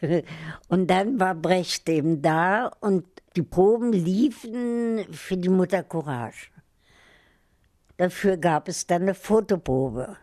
Und 0.68 0.88
dann 0.88 1.20
war 1.20 1.34
Brecht 1.36 1.88
eben 1.88 2.20
da 2.20 2.70
und 2.80 3.04
die 3.36 3.42
Proben 3.42 3.92
liefen 3.92 5.04
für 5.12 5.36
die 5.36 5.48
Mutter 5.48 5.82
Courage. 5.82 6.50
Dafür 7.96 8.36
gab 8.36 8.68
es 8.68 8.86
dann 8.86 9.02
eine 9.02 9.14
Fotoprobe. 9.14 10.16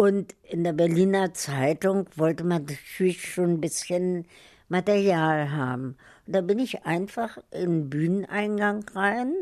Und 0.00 0.34
in 0.44 0.64
der 0.64 0.72
Berliner 0.72 1.34
Zeitung 1.34 2.06
wollte 2.16 2.42
man 2.42 2.64
natürlich 2.64 3.20
schon 3.20 3.50
ein 3.50 3.60
bisschen 3.60 4.24
Material 4.70 5.52
haben. 5.52 5.98
Und 6.26 6.36
da 6.36 6.40
bin 6.40 6.58
ich 6.58 6.86
einfach 6.86 7.36
in 7.50 7.60
den 7.60 7.90
Bühneneingang 7.90 8.88
rein 8.94 9.34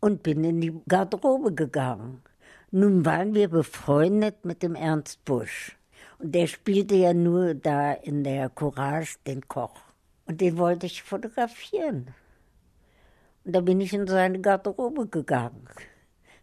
und 0.00 0.22
bin 0.22 0.44
in 0.44 0.60
die 0.60 0.78
Garderobe 0.86 1.54
gegangen. 1.54 2.20
Nun 2.72 3.06
waren 3.06 3.32
wir 3.32 3.48
befreundet 3.48 4.44
mit 4.44 4.62
dem 4.62 4.74
Ernst 4.74 5.24
Busch. 5.24 5.78
Und 6.18 6.34
der 6.34 6.46
spielte 6.46 6.96
ja 6.96 7.14
nur 7.14 7.54
da 7.54 7.94
in 7.94 8.24
der 8.24 8.50
Courage 8.50 9.16
den 9.26 9.48
Koch. 9.48 9.80
Und 10.26 10.42
den 10.42 10.58
wollte 10.58 10.84
ich 10.84 11.02
fotografieren. 11.02 12.08
Und 13.46 13.56
da 13.56 13.62
bin 13.62 13.80
ich 13.80 13.94
in 13.94 14.06
seine 14.06 14.42
Garderobe 14.42 15.06
gegangen. 15.06 15.68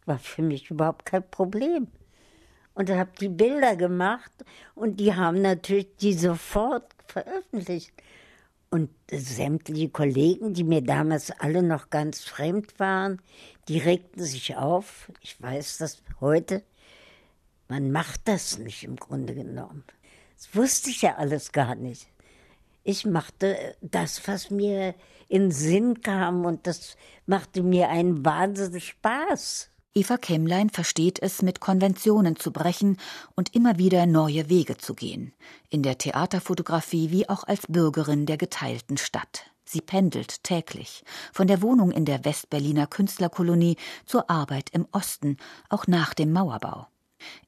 War 0.08 0.18
für 0.18 0.42
mich 0.42 0.72
überhaupt 0.72 1.06
kein 1.06 1.30
Problem 1.30 1.88
und 2.80 2.90
habe 2.92 3.12
die 3.20 3.28
Bilder 3.28 3.76
gemacht 3.76 4.32
und 4.74 5.02
die 5.02 5.14
haben 5.14 5.42
natürlich 5.42 5.98
die 5.98 6.14
sofort 6.14 6.86
veröffentlicht. 7.08 7.92
Und 8.70 8.90
sämtliche 9.12 9.90
Kollegen, 9.90 10.54
die 10.54 10.64
mir 10.64 10.82
damals 10.82 11.30
alle 11.42 11.62
noch 11.62 11.90
ganz 11.90 12.24
fremd 12.24 12.80
waren, 12.80 13.22
die 13.68 13.80
regten 13.80 14.24
sich 14.24 14.56
auf. 14.56 15.12
Ich 15.20 15.42
weiß 15.42 15.80
das 15.80 16.02
heute. 16.22 16.64
Man 17.68 17.92
macht 17.92 18.22
das 18.30 18.58
nicht 18.60 18.86
im 18.86 18.96
Grunde 18.96 19.36
genommen. 19.36 19.84
Das 20.38 20.56
wusste 20.56 20.90
ich 20.90 21.02
ja 21.02 21.18
alles 21.18 21.52
gar 21.52 21.76
nicht. 21.76 22.08
Ich 22.86 23.06
machte 23.06 23.76
das, 23.82 24.26
was 24.26 24.52
mir 24.52 24.96
in 25.28 25.52
Sinn 25.52 26.00
kam 26.02 26.46
und 26.46 26.66
das 26.66 26.96
machte 27.26 27.62
mir 27.62 27.90
einen 27.90 28.24
Wahnsinn 28.24 28.80
Spaß. 28.80 29.70
Eva 30.00 30.16
Kemmlein 30.16 30.70
versteht 30.70 31.22
es, 31.22 31.42
mit 31.42 31.60
Konventionen 31.60 32.38
zu 32.38 32.54
brechen 32.54 32.96
und 33.36 33.54
immer 33.54 33.78
wieder 33.80 34.06
neue 34.06 34.48
Wege 34.48 34.78
zu 34.78 34.94
gehen. 34.94 35.34
In 35.70 35.84
der 35.84 35.98
Theaterfotografie 35.98 37.12
wie 37.12 37.28
auch 37.28 37.44
als 37.44 37.68
Bürgerin 37.68 38.26
der 38.26 38.38
geteilten 38.38 38.96
Stadt. 38.96 39.52
Sie 39.66 39.82
pendelt 39.82 40.46
täglich 40.46 41.04
von 41.34 41.48
der 41.48 41.62
Wohnung 41.62 41.92
in 41.92 42.06
der 42.06 42.24
Westberliner 42.24 42.88
Künstlerkolonie 42.88 43.76
zur 44.06 44.30
Arbeit 44.30 44.70
im 44.70 44.88
Osten, 44.94 45.36
auch 45.68 45.86
nach 45.86 46.14
dem 46.14 46.32
Mauerbau. 46.32 46.88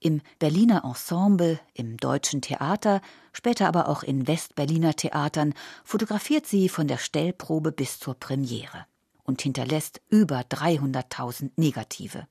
Im 0.01 0.19
Berliner 0.37 0.83
Ensemble, 0.83 1.57
im 1.73 1.95
Deutschen 1.95 2.41
Theater, 2.41 2.99
später 3.31 3.69
aber 3.69 3.87
auch 3.87 4.03
in 4.03 4.27
Westberliner 4.27 4.93
Theatern 4.97 5.53
fotografiert 5.85 6.47
sie 6.47 6.67
von 6.67 6.89
der 6.89 6.97
Stellprobe 6.97 7.71
bis 7.71 7.97
zur 7.97 8.15
Premiere 8.15 8.85
und 9.23 9.41
hinterlässt 9.41 10.01
über 10.09 10.41
300.000 10.41 11.51
Negative. 11.55 12.27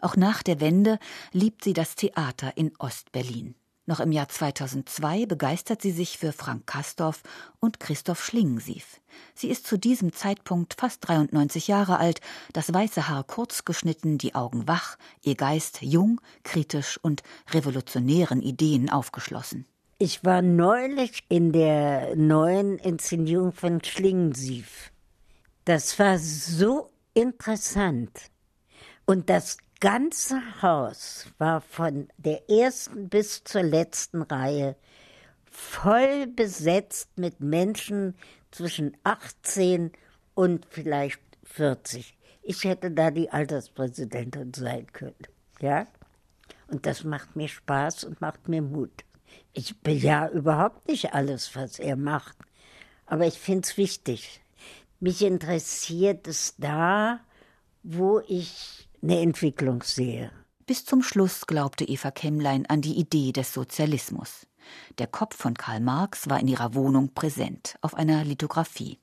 Auch 0.00 0.16
nach 0.16 0.42
der 0.42 0.60
Wende 0.60 0.98
liebt 1.32 1.64
sie 1.64 1.72
das 1.72 1.94
Theater 1.94 2.56
in 2.56 2.72
Ostberlin. 2.78 3.54
Noch 3.90 3.98
im 3.98 4.12
Jahr 4.12 4.28
2002 4.28 5.26
begeistert 5.26 5.82
sie 5.82 5.90
sich 5.90 6.16
für 6.16 6.32
Frank 6.32 6.64
Kastorf 6.64 7.22
und 7.58 7.80
Christoph 7.80 8.24
Schlingensief. 8.24 9.00
Sie 9.34 9.48
ist 9.48 9.66
zu 9.66 9.78
diesem 9.78 10.12
Zeitpunkt 10.12 10.74
fast 10.74 11.08
93 11.08 11.66
Jahre 11.66 11.98
alt, 11.98 12.20
das 12.52 12.72
weiße 12.72 13.08
Haar 13.08 13.24
kurz 13.24 13.64
geschnitten, 13.64 14.16
die 14.16 14.36
Augen 14.36 14.68
wach, 14.68 14.96
ihr 15.22 15.34
Geist 15.34 15.82
jung, 15.82 16.20
kritisch 16.44 17.00
und 17.02 17.24
revolutionären 17.50 18.42
Ideen 18.42 18.90
aufgeschlossen. 18.90 19.66
Ich 19.98 20.24
war 20.24 20.40
neulich 20.40 21.24
in 21.28 21.52
der 21.52 22.14
neuen 22.14 22.78
Inszenierung 22.78 23.50
von 23.50 23.82
Schlingensief. 23.82 24.92
Das 25.64 25.98
war 25.98 26.16
so 26.18 26.90
interessant. 27.12 28.30
Und 29.10 29.28
das 29.28 29.58
ganze 29.80 30.40
Haus 30.62 31.26
war 31.38 31.62
von 31.62 32.06
der 32.16 32.48
ersten 32.48 33.08
bis 33.08 33.42
zur 33.42 33.64
letzten 33.64 34.22
Reihe 34.22 34.76
voll 35.50 36.28
besetzt 36.28 37.18
mit 37.18 37.40
Menschen 37.40 38.14
zwischen 38.52 38.96
18 39.02 39.90
und 40.34 40.64
vielleicht 40.70 41.20
40. 41.42 42.16
Ich 42.44 42.62
hätte 42.62 42.92
da 42.92 43.10
die 43.10 43.30
Alterspräsidentin 43.30 44.54
sein 44.54 44.86
können. 44.92 45.26
Ja? 45.60 45.88
Und 46.68 46.86
das 46.86 47.02
macht 47.02 47.34
mir 47.34 47.48
Spaß 47.48 48.04
und 48.04 48.20
macht 48.20 48.46
mir 48.46 48.62
Mut. 48.62 49.02
Ich 49.52 49.76
bejahe 49.80 50.30
überhaupt 50.30 50.86
nicht 50.86 51.14
alles, 51.14 51.56
was 51.56 51.80
er 51.80 51.96
macht. 51.96 52.36
Aber 53.06 53.26
ich 53.26 53.40
finde 53.40 53.66
es 53.66 53.76
wichtig. 53.76 54.40
Mich 55.00 55.22
interessiert 55.22 56.28
es 56.28 56.54
da, 56.58 57.18
wo 57.82 58.20
ich 58.20 58.86
eine 59.02 59.20
Entwicklung 59.20 59.82
sehe. 59.82 60.30
Bis 60.66 60.84
zum 60.84 61.02
Schluss 61.02 61.46
glaubte 61.46 61.84
Eva 61.84 62.10
Kemmlein 62.10 62.66
an 62.66 62.80
die 62.80 62.98
Idee 62.98 63.32
des 63.32 63.52
Sozialismus. 63.52 64.46
Der 64.98 65.06
Kopf 65.06 65.36
von 65.36 65.54
Karl 65.54 65.80
Marx 65.80 66.28
war 66.28 66.38
in 66.38 66.48
ihrer 66.48 66.74
Wohnung 66.74 67.12
präsent, 67.14 67.76
auf 67.80 67.94
einer 67.94 68.24
Lithografie. 68.24 68.98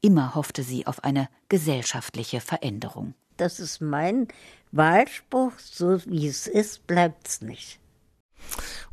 Immer 0.00 0.34
hoffte 0.34 0.62
sie 0.62 0.86
auf 0.86 1.04
eine 1.04 1.28
gesellschaftliche 1.48 2.40
Veränderung. 2.40 3.14
Das 3.36 3.60
ist 3.60 3.80
mein 3.80 4.28
Wahlspruch, 4.72 5.52
so 5.58 6.04
wie 6.06 6.28
es 6.28 6.46
ist, 6.46 6.86
bleibt 6.86 7.28
es 7.28 7.40
nicht. 7.40 7.80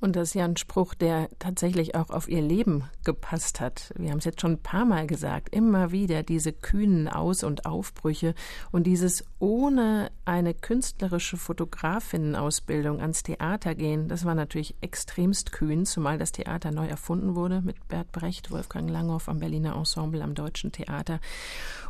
Und 0.02 0.16
das 0.16 0.30
ist 0.30 0.34
ja 0.34 0.46
ein 0.46 0.58
Spruch, 0.58 0.96
der 0.96 1.30
tatsächlich 1.38 1.94
auch 1.94 2.10
auf 2.10 2.28
ihr 2.28 2.42
Leben 2.42 2.86
gepasst 3.04 3.60
hat. 3.60 3.94
Wir 3.96 4.10
haben 4.10 4.18
es 4.18 4.26
jetzt 4.26 4.42
schon 4.42 4.54
ein 4.54 4.64
paar 4.64 4.84
Mal 4.84 5.06
gesagt. 5.06 5.54
Immer 5.54 5.92
wieder 5.92 6.24
diese 6.24 6.54
kühnen 6.54 7.08
Aus- 7.08 7.44
und 7.44 7.68
Aufbrüche 7.68 8.34
und 8.72 8.88
dieses 8.88 9.24
ohne 9.38 10.12
eine 10.26 10.56
künstlerische 10.56 11.38
Fotografinnenausbildung 11.38 13.00
ans 13.00 13.22
Theater 13.22 13.76
gehen. 13.76 14.08
Das 14.08 14.26
war 14.26 14.34
natürlich 14.34 14.76
extremst 14.82 15.52
kühn, 15.52 15.86
zumal 15.86 16.18
das 16.18 16.32
Theater 16.32 16.72
neu 16.72 16.88
erfunden 16.88 17.36
wurde 17.36 17.62
mit 17.62 17.88
Bert 17.88 18.12
Brecht, 18.12 18.50
Wolfgang 18.50 18.90
Langhoff 18.90 19.30
am 19.30 19.40
Berliner 19.40 19.76
Ensemble 19.76 20.24
am 20.24 20.34
Deutschen 20.34 20.72
Theater. 20.72 21.20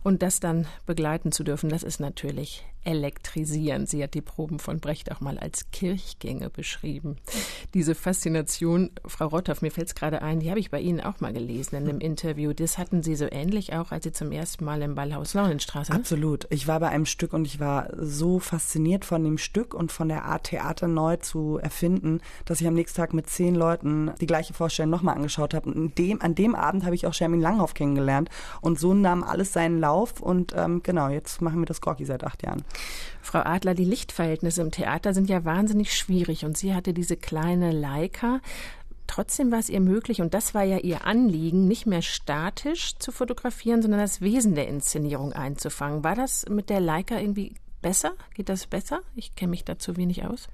Und 0.04 0.22
das 0.22 0.42
dann 0.42 0.68
begleiten 0.86 1.32
zu 1.32 1.46
dürfen, 1.46 1.70
das 1.70 1.84
ist 1.84 2.02
natürlich 2.02 2.66
elektrisierend. 2.84 3.88
Sie 3.88 4.04
hat 4.04 4.14
die 4.14 4.22
Proben 4.22 4.60
von 4.60 4.80
Brecht 4.80 5.12
auch 5.12 5.22
mal 5.22 5.38
als 5.38 5.70
Kirchgänge 5.72 6.50
beschrieben. 6.50 7.18
Diese 7.74 7.96
Faszination, 8.02 8.90
Frau 9.06 9.28
Rotthoff, 9.28 9.62
mir 9.62 9.72
fällt 9.72 9.88
es 9.88 9.96
gerade 9.96 10.22
ein, 10.22 10.40
die 10.40 10.50
habe 10.50 10.60
ich 10.60 10.72
bei 10.72 10.82
Ihnen 10.82 11.00
auch 11.00 11.20
mal 11.22 11.32
gelesen 11.32 11.76
in 11.76 11.88
einem 11.88 12.00
Interview. 12.00 12.52
Das 12.54 12.78
hatten 12.78 13.04
Sie 13.04 13.16
so 13.16 13.28
ähnlich 13.32 13.74
auch, 13.74 13.92
als 13.92 14.04
Sie 14.04 14.12
zum 14.12 14.32
ersten 14.32 14.66
Mal 14.66 14.82
im 14.82 14.96
Ballhaus 14.96 15.34
Launenstraße. 15.34 15.94
Absolut. 15.94 16.48
Ich 16.50 16.68
war 16.68 16.80
bei 16.80 16.90
einem 16.90 17.06
Stück 17.06 17.34
und 17.34 17.46
ich 17.46 17.60
war 17.60 17.90
so 17.98 18.40
fasziniert 18.40 19.06
von 19.06 19.24
dem 19.24 19.38
Stück 19.38 19.74
und 19.74 19.92
von 19.92 20.10
der 20.10 20.26
Art 20.26 20.46
Theater 20.46 20.88
neu 20.88 21.18
zu 21.18 21.58
erfinden, 21.62 22.22
dass 22.46 22.60
ich 22.60 22.68
am 22.68 22.74
nächsten 22.74 22.98
Tag 22.98 23.14
mit 23.14 23.30
zehn 23.30 23.56
Leuten 23.56 24.12
die 24.20 24.28
gleiche 24.28 24.54
Vorstellung 24.54 24.90
nochmal 24.90 25.16
angeschaut 25.16 25.54
habe. 25.54 25.72
Und 25.72 25.98
dem, 25.98 26.22
an 26.22 26.36
dem 26.36 26.56
Abend 26.56 26.84
habe 26.84 26.96
ich 26.96 27.08
auch 27.08 27.14
Shermin 27.14 27.40
Langhoff 27.40 27.74
kennengelernt. 27.74 28.30
Und 28.62 28.80
so 28.80 28.94
nahm 28.94 29.24
alles 29.24 29.54
seinen 29.54 29.80
Lauf. 29.80 30.20
Und 30.22 30.54
ähm, 30.58 30.82
genau, 30.84 31.10
jetzt 31.10 31.42
machen 31.42 31.60
wir 31.60 31.68
das 31.68 31.82
Gorki 31.82 32.06
seit 32.06 32.24
acht 32.24 32.44
Jahren. 32.44 32.64
Frau 33.22 33.40
Adler, 33.40 33.76
die 33.76 33.86
Lichtverhältnisse 33.86 34.62
im 34.62 34.72
Theater 34.72 35.14
sind 35.14 35.30
ja 35.30 35.46
wahnsinnig 35.46 35.96
schwierig 35.96 36.44
und 36.44 36.58
sie 36.58 36.74
hatte 36.74 36.94
diese 36.94 37.16
kleine 37.16 37.72
Leica. 37.92 38.40
Trotzdem 39.08 39.52
war 39.52 39.60
es 39.60 39.70
ihr 39.70 39.82
möglich, 39.82 40.22
und 40.22 40.34
das 40.34 40.54
war 40.54 40.64
ja 40.64 40.78
ihr 40.78 41.06
Anliegen, 41.06 41.68
nicht 41.68 41.86
mehr 41.86 42.02
statisch 42.02 42.96
zu 42.98 43.12
fotografieren, 43.12 43.82
sondern 43.82 44.00
das 44.00 44.22
Wesen 44.22 44.56
der 44.56 44.70
Inszenierung 44.70 45.34
einzufangen. 45.34 46.04
War 46.04 46.16
das 46.16 46.46
mit 46.50 46.70
der 46.70 46.80
Leica 46.80 47.20
irgendwie 47.20 47.56
besser? 47.82 48.14
Geht 48.34 48.48
das 48.48 48.68
besser? 48.68 49.02
Ich 49.16 49.36
kenne 49.36 49.50
mich 49.50 49.66
dazu 49.66 49.98
wenig 49.98 50.26
aus. 50.26 50.48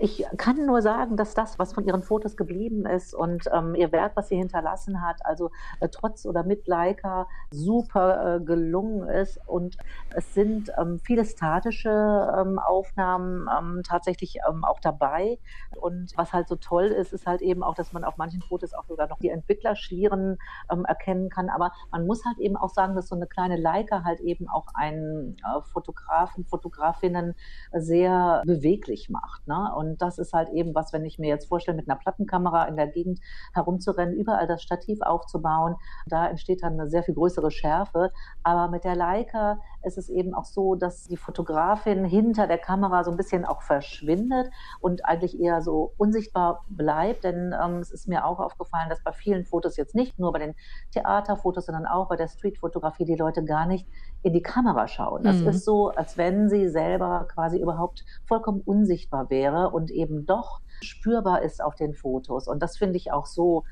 Ich 0.00 0.24
kann 0.36 0.64
nur 0.64 0.80
sagen, 0.80 1.16
dass 1.16 1.34
das, 1.34 1.58
was 1.58 1.72
von 1.72 1.84
ihren 1.84 2.04
Fotos 2.04 2.36
geblieben 2.36 2.86
ist 2.86 3.14
und 3.14 3.50
ähm, 3.52 3.74
ihr 3.74 3.90
Werk, 3.90 4.12
was 4.14 4.28
sie 4.28 4.36
hinterlassen 4.36 5.02
hat, 5.02 5.26
also 5.26 5.50
äh, 5.80 5.88
trotz 5.88 6.24
oder 6.24 6.44
mit 6.44 6.68
Leica 6.68 7.26
super 7.50 8.36
äh, 8.36 8.40
gelungen 8.40 9.08
ist. 9.08 9.40
Und 9.48 9.76
es 10.14 10.34
sind 10.34 10.70
ähm, 10.78 11.00
viele 11.00 11.24
statische 11.24 11.90
ähm, 11.90 12.60
Aufnahmen 12.60 13.48
ähm, 13.58 13.82
tatsächlich 13.84 14.38
ähm, 14.48 14.64
auch 14.64 14.78
dabei. 14.78 15.40
Und 15.80 16.12
was 16.16 16.32
halt 16.32 16.46
so 16.46 16.54
toll 16.54 16.86
ist, 16.86 17.12
ist 17.12 17.26
halt 17.26 17.40
eben 17.40 17.64
auch, 17.64 17.74
dass 17.74 17.92
man 17.92 18.04
auf 18.04 18.18
manchen 18.18 18.40
Fotos 18.40 18.74
auch 18.74 18.84
sogar 18.84 19.08
noch 19.08 19.18
die 19.18 19.30
Entwicklerschlieren 19.30 20.38
ähm, 20.70 20.84
erkennen 20.84 21.28
kann. 21.28 21.48
Aber 21.48 21.72
man 21.90 22.06
muss 22.06 22.24
halt 22.24 22.38
eben 22.38 22.56
auch 22.56 22.70
sagen, 22.70 22.94
dass 22.94 23.08
so 23.08 23.16
eine 23.16 23.26
kleine 23.26 23.56
Leica 23.56 24.04
halt 24.04 24.20
eben 24.20 24.48
auch 24.48 24.66
einen 24.74 25.38
äh, 25.38 25.60
Fotografen, 25.62 26.44
Fotografinnen 26.44 27.34
sehr 27.72 28.42
beweglich 28.46 29.10
macht. 29.10 29.44
Ne? 29.48 29.74
Und 29.74 29.87
und 29.90 30.02
das 30.02 30.18
ist 30.18 30.32
halt 30.32 30.50
eben 30.50 30.74
was, 30.74 30.92
wenn 30.92 31.04
ich 31.04 31.18
mir 31.18 31.28
jetzt 31.28 31.48
vorstelle, 31.48 31.76
mit 31.76 31.88
einer 31.88 31.98
Plattenkamera 31.98 32.64
in 32.64 32.76
der 32.76 32.88
Gegend 32.88 33.20
herumzurennen, 33.54 34.14
überall 34.14 34.46
das 34.46 34.62
Stativ 34.62 35.00
aufzubauen, 35.02 35.76
da 36.06 36.28
entsteht 36.28 36.62
dann 36.62 36.74
eine 36.74 36.88
sehr 36.88 37.02
viel 37.02 37.14
größere 37.14 37.50
Schärfe. 37.50 38.10
Aber 38.42 38.70
mit 38.70 38.84
der 38.84 38.96
Leica 38.96 39.58
ist 39.84 39.98
es 39.98 40.08
eben 40.08 40.34
auch 40.34 40.44
so, 40.44 40.74
dass 40.74 41.04
die 41.04 41.16
Fotografin 41.16 42.04
hinter 42.04 42.46
der 42.46 42.58
Kamera 42.58 43.04
so 43.04 43.10
ein 43.10 43.16
bisschen 43.16 43.44
auch 43.44 43.62
verschwindet 43.62 44.50
und 44.80 45.04
eigentlich 45.04 45.40
eher 45.40 45.62
so 45.62 45.92
unsichtbar 45.96 46.64
bleibt. 46.68 47.24
Denn 47.24 47.54
ähm, 47.60 47.78
es 47.78 47.90
ist 47.90 48.08
mir 48.08 48.24
auch 48.24 48.40
aufgefallen, 48.40 48.88
dass 48.88 49.02
bei 49.02 49.12
vielen 49.12 49.44
Fotos 49.44 49.76
jetzt 49.76 49.94
nicht 49.94 50.18
nur 50.18 50.32
bei 50.32 50.40
den 50.40 50.54
Theaterfotos, 50.92 51.66
sondern 51.66 51.86
auch 51.86 52.08
bei 52.08 52.16
der 52.16 52.28
Streetfotografie 52.28 53.04
die 53.04 53.16
Leute 53.16 53.44
gar 53.44 53.66
nicht 53.66 53.86
in 54.22 54.32
die 54.32 54.42
Kamera 54.42 54.88
schauen. 54.88 55.22
Das 55.22 55.36
mhm. 55.36 55.48
ist 55.48 55.64
so, 55.64 55.88
als 55.90 56.16
wenn 56.16 56.48
sie 56.48 56.68
selber 56.68 57.26
quasi 57.32 57.60
überhaupt 57.60 58.04
vollkommen 58.26 58.60
unsichtbar 58.60 59.30
wäre 59.30 59.70
und 59.70 59.90
eben 59.90 60.26
doch 60.26 60.60
spürbar 60.80 61.42
ist 61.42 61.62
auf 61.62 61.74
den 61.74 61.94
Fotos. 61.94 62.48
Und 62.48 62.62
das 62.62 62.76
finde 62.76 62.96
ich 62.96 63.12
auch 63.12 63.26
so 63.26 63.64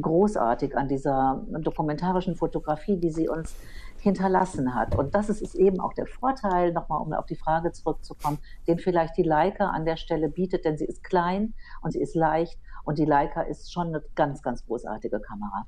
großartig 0.00 0.76
an 0.76 0.88
dieser 0.88 1.44
dokumentarischen 1.60 2.36
Fotografie, 2.36 2.96
die 2.96 3.10
sie 3.10 3.28
uns 3.28 3.54
hinterlassen 4.04 4.74
hat. 4.74 4.94
Und 4.94 5.14
das 5.14 5.28
ist, 5.28 5.54
eben 5.54 5.80
auch 5.80 5.94
der 5.94 6.06
Vorteil, 6.06 6.72
nochmal 6.72 7.00
um 7.00 7.12
auf 7.12 7.26
die 7.26 7.36
Frage 7.36 7.72
zurückzukommen, 7.72 8.38
den 8.68 8.78
vielleicht 8.78 9.16
die 9.16 9.22
Leica 9.22 9.70
an 9.70 9.84
der 9.84 9.96
Stelle 9.96 10.28
bietet, 10.28 10.64
denn 10.64 10.76
sie 10.78 10.84
ist 10.84 11.02
klein 11.02 11.54
und 11.82 11.92
sie 11.92 12.00
ist 12.00 12.14
leicht 12.14 12.58
und 12.84 12.98
die 12.98 13.04
Leica 13.04 13.42
ist 13.42 13.72
schon 13.72 13.88
eine 13.88 14.02
ganz, 14.14 14.42
ganz 14.42 14.64
großartige 14.66 15.20
Kamera. 15.20 15.66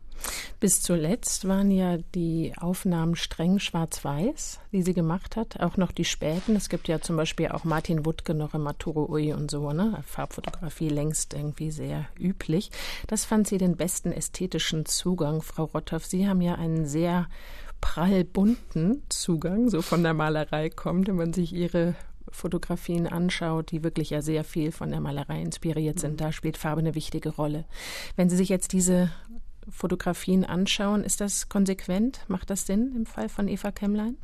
Bis 0.60 0.82
zuletzt 0.82 1.48
waren 1.48 1.70
ja 1.70 1.98
die 2.14 2.52
Aufnahmen 2.58 3.14
streng 3.14 3.58
schwarz-weiß, 3.58 4.60
die 4.72 4.82
sie 4.82 4.94
gemacht 4.94 5.36
hat. 5.36 5.60
Auch 5.60 5.76
noch 5.76 5.92
die 5.92 6.04
späten. 6.04 6.56
Es 6.56 6.68
gibt 6.68 6.88
ja 6.88 7.00
zum 7.00 7.16
Beispiel 7.16 7.48
auch 7.48 7.64
Martin 7.64 8.06
Wuttke 8.06 8.34
noch 8.34 8.54
im 8.54 8.62
Maturo 8.62 9.10
Ui 9.10 9.32
und 9.32 9.50
so, 9.50 9.72
ne? 9.72 9.98
Farbfotografie 10.06 10.88
längst 10.88 11.34
irgendwie 11.34 11.70
sehr 11.70 12.06
üblich. 12.18 12.70
Das 13.06 13.24
fand 13.24 13.46
sie 13.46 13.58
den 13.58 13.76
besten 13.76 14.12
ästhetischen 14.12 14.86
Zugang, 14.86 15.42
Frau 15.42 15.64
Rotthoff. 15.64 16.06
Sie 16.06 16.28
haben 16.28 16.40
ja 16.40 16.54
einen 16.54 16.86
sehr 16.86 17.26
prall 17.80 18.24
bunten 18.24 19.02
Zugang, 19.08 19.68
so 19.70 19.82
von 19.82 20.02
der 20.02 20.14
Malerei 20.14 20.70
kommt, 20.70 21.08
wenn 21.08 21.16
man 21.16 21.32
sich 21.32 21.52
ihre 21.52 21.94
Fotografien 22.30 23.06
anschaut, 23.06 23.70
die 23.70 23.84
wirklich 23.84 24.10
ja 24.10 24.20
sehr 24.20 24.44
viel 24.44 24.72
von 24.72 24.90
der 24.90 25.00
Malerei 25.00 25.40
inspiriert 25.40 26.00
sind, 26.00 26.20
da 26.20 26.32
spielt 26.32 26.56
Farbe 26.56 26.80
eine 26.80 26.94
wichtige 26.94 27.30
Rolle. 27.30 27.64
Wenn 28.16 28.28
Sie 28.28 28.36
sich 28.36 28.48
jetzt 28.48 28.72
diese 28.72 29.10
Fotografien 29.68 30.44
anschauen, 30.44 31.02
ist 31.02 31.20
das 31.20 31.48
konsequent? 31.48 32.20
Macht 32.28 32.50
das 32.50 32.66
Sinn 32.66 32.92
im 32.94 33.06
Fall 33.06 33.28
von 33.28 33.48
Eva 33.48 33.70
Kemmlein? 33.70 34.16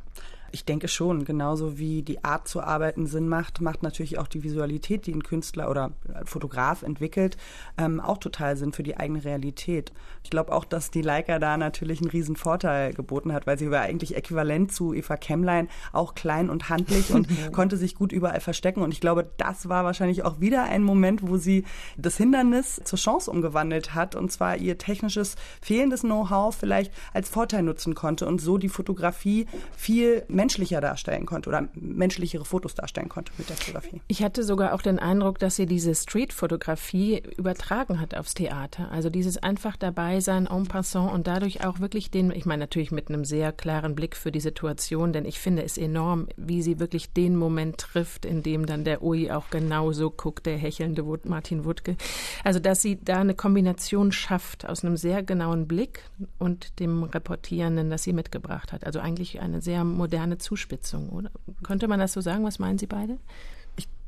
Ich 0.53 0.65
denke 0.65 0.87
schon, 0.87 1.25
genauso 1.25 1.79
wie 1.79 2.03
die 2.03 2.23
Art 2.23 2.47
zu 2.47 2.61
arbeiten 2.61 3.07
Sinn 3.07 3.27
macht, 3.27 3.59
macht 3.59 3.81
natürlich 3.81 4.19
auch 4.19 4.27
die 4.27 4.43
Visualität, 4.43 5.07
die 5.07 5.11
ein 5.11 5.23
Künstler 5.23 5.67
oder 5.67 5.93
Fotograf 6.25 6.83
entwickelt, 6.83 7.37
ähm, 7.75 7.99
auch 7.99 8.19
total 8.19 8.55
Sinn 8.55 8.71
für 8.71 8.83
die 8.83 8.95
eigene 8.95 9.25
Realität. 9.25 9.91
Ich 10.23 10.29
glaube 10.29 10.51
auch, 10.51 10.63
dass 10.63 10.91
die 10.91 11.01
Leica 11.01 11.39
da 11.39 11.57
natürlich 11.57 12.01
einen 12.01 12.11
riesen 12.11 12.35
Vorteil 12.35 12.93
geboten 12.93 13.33
hat, 13.33 13.47
weil 13.47 13.57
sie 13.57 13.71
war 13.71 13.81
eigentlich 13.81 14.15
äquivalent 14.15 14.71
zu 14.71 14.93
Eva 14.93 15.17
Kemmlein, 15.17 15.69
auch 15.91 16.13
klein 16.13 16.51
und 16.51 16.69
handlich 16.69 17.11
und 17.11 17.27
konnte 17.51 17.75
sich 17.75 17.95
gut 17.95 18.11
überall 18.11 18.39
verstecken. 18.39 18.83
Und 18.83 18.93
ich 18.93 19.01
glaube, 19.01 19.31
das 19.37 19.69
war 19.69 19.83
wahrscheinlich 19.83 20.23
auch 20.23 20.39
wieder 20.39 20.65
ein 20.65 20.83
Moment, 20.83 21.27
wo 21.27 21.37
sie 21.37 21.65
das 21.97 22.15
Hindernis 22.17 22.79
zur 22.83 22.99
Chance 22.99 23.31
umgewandelt 23.31 23.95
hat 23.95 24.15
und 24.15 24.31
zwar 24.31 24.57
ihr 24.57 24.77
technisches 24.77 25.35
fehlendes 25.61 26.01
Know-how 26.01 26.55
vielleicht 26.55 26.93
als 27.11 27.27
Vorteil 27.27 27.63
nutzen 27.63 27.95
konnte 27.95 28.27
und 28.27 28.39
so 28.39 28.59
die 28.59 28.69
Fotografie 28.69 29.47
viel 29.75 30.23
menschlicher 30.43 30.81
darstellen 30.81 31.25
konnte 31.25 31.47
oder 31.47 31.69
menschlichere 31.73 32.43
Fotos 32.43 32.75
darstellen 32.75 33.07
konnte 33.07 33.31
mit 33.37 33.47
der 33.49 33.55
Fotografie. 33.55 34.01
Ich 34.09 34.21
hatte 34.23 34.43
sogar 34.43 34.73
auch 34.73 34.81
den 34.81 34.99
Eindruck, 34.99 35.39
dass 35.39 35.55
sie 35.55 35.65
diese 35.65 35.95
Street-Fotografie 35.95 37.23
übertragen 37.37 38.01
hat 38.01 38.13
aufs 38.13 38.33
Theater. 38.33 38.91
Also 38.91 39.09
dieses 39.09 39.37
einfach 39.37 39.77
dabei 39.77 40.19
sein, 40.19 40.47
en 40.47 40.65
passant 40.65 41.13
und 41.13 41.27
dadurch 41.27 41.65
auch 41.65 41.79
wirklich 41.79 42.11
den, 42.11 42.31
ich 42.31 42.45
meine 42.45 42.63
natürlich 42.63 42.91
mit 42.91 43.07
einem 43.07 43.23
sehr 43.23 43.53
klaren 43.53 43.95
Blick 43.95 44.17
für 44.17 44.33
die 44.33 44.41
Situation, 44.41 45.13
denn 45.13 45.23
ich 45.23 45.39
finde 45.39 45.63
es 45.63 45.77
enorm, 45.77 46.27
wie 46.35 46.61
sie 46.61 46.77
wirklich 46.77 47.13
den 47.13 47.37
Moment 47.37 47.77
trifft, 47.77 48.25
in 48.25 48.43
dem 48.43 48.65
dann 48.65 48.83
der 48.83 49.01
Ui 49.01 49.31
auch 49.31 49.49
genauso 49.49 50.11
guckt, 50.11 50.45
der 50.45 50.57
hechelnde 50.57 51.05
Martin 51.23 51.63
Wuttke. 51.63 51.95
Also 52.43 52.59
dass 52.59 52.81
sie 52.81 52.99
da 53.01 53.21
eine 53.21 53.33
Kombination 53.33 54.11
schafft 54.11 54.67
aus 54.67 54.83
einem 54.83 54.97
sehr 54.97 55.23
genauen 55.23 55.69
Blick 55.69 56.03
und 56.37 56.81
dem 56.81 57.03
Reportierenden, 57.03 57.89
das 57.89 58.03
sie 58.03 58.11
mitgebracht 58.11 58.73
hat. 58.73 58.85
Also 58.85 58.99
eigentlich 58.99 59.39
eine 59.39 59.61
sehr 59.61 59.85
moderne 59.85 60.32
eine 60.33 60.39
Zuspitzung, 60.39 61.09
oder? 61.09 61.31
Könnte 61.63 61.87
man 61.87 61.99
das 61.99 62.13
so 62.13 62.21
sagen? 62.21 62.43
Was 62.43 62.59
meinen 62.59 62.77
Sie 62.77 62.87
beide? 62.87 63.17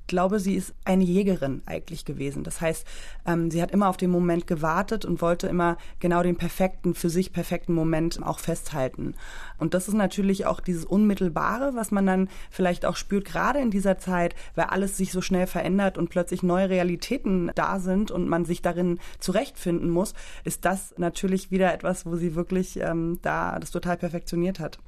glaube, 0.08 0.40
sie 0.40 0.56
ist 0.56 0.74
eine 0.84 1.04
Jägerin 1.04 1.62
eigentlich 1.66 2.06
gewesen. 2.06 2.44
Das 2.44 2.62
heißt, 2.62 2.86
ähm, 3.26 3.50
sie 3.50 3.62
hat 3.62 3.72
immer 3.72 3.90
auf 3.90 3.98
den 3.98 4.12
Moment 4.12 4.48
gewartet 4.48 5.06
und 5.06 5.22
wollte 5.22 5.48
immer 5.48 5.78
genau 6.00 6.24
den 6.24 6.36
perfekten, 6.36 6.94
für 6.94 7.10
sich 7.10 7.34
perfekten 7.34 7.74
Moment 7.74 8.22
auch 8.24 8.40
festhalten. 8.40 9.16
Und 9.58 9.74
das 9.74 9.88
ist 9.88 9.94
natürlich 9.94 10.46
auch 10.46 10.60
dieses 10.60 10.86
Unmittelbare, 10.86 11.76
was 11.76 11.92
man 11.92 12.06
dann 12.06 12.30
vielleicht 12.50 12.86
auch 12.86 12.96
spürt, 12.96 13.26
gerade 13.26 13.60
in 13.60 13.72
dieser 13.72 13.98
Zeit, 13.98 14.36
weil 14.56 14.66
alles 14.66 14.98
sich 14.98 15.12
so 15.12 15.22
schnell 15.22 15.48
verändert 15.48 15.98
und 15.98 16.10
plötzlich 16.10 16.44
neue 16.44 16.70
Realitäten 16.70 17.52
da 17.56 17.80
sind 17.80 18.12
und 18.12 18.28
man 18.28 18.46
sich 18.46 18.62
darin 18.62 19.00
zurechtfinden 19.20 19.90
muss, 19.90 20.14
ist 20.44 20.66
das 20.66 20.94
natürlich 20.98 21.52
wieder 21.52 21.74
etwas, 21.74 22.06
wo 22.06 22.16
sie 22.16 22.36
wirklich 22.36 22.80
ähm, 22.80 23.20
da 23.22 23.58
das 23.60 23.72
total 23.72 23.98
perfektioniert 23.98 24.60
hat. 24.60 24.80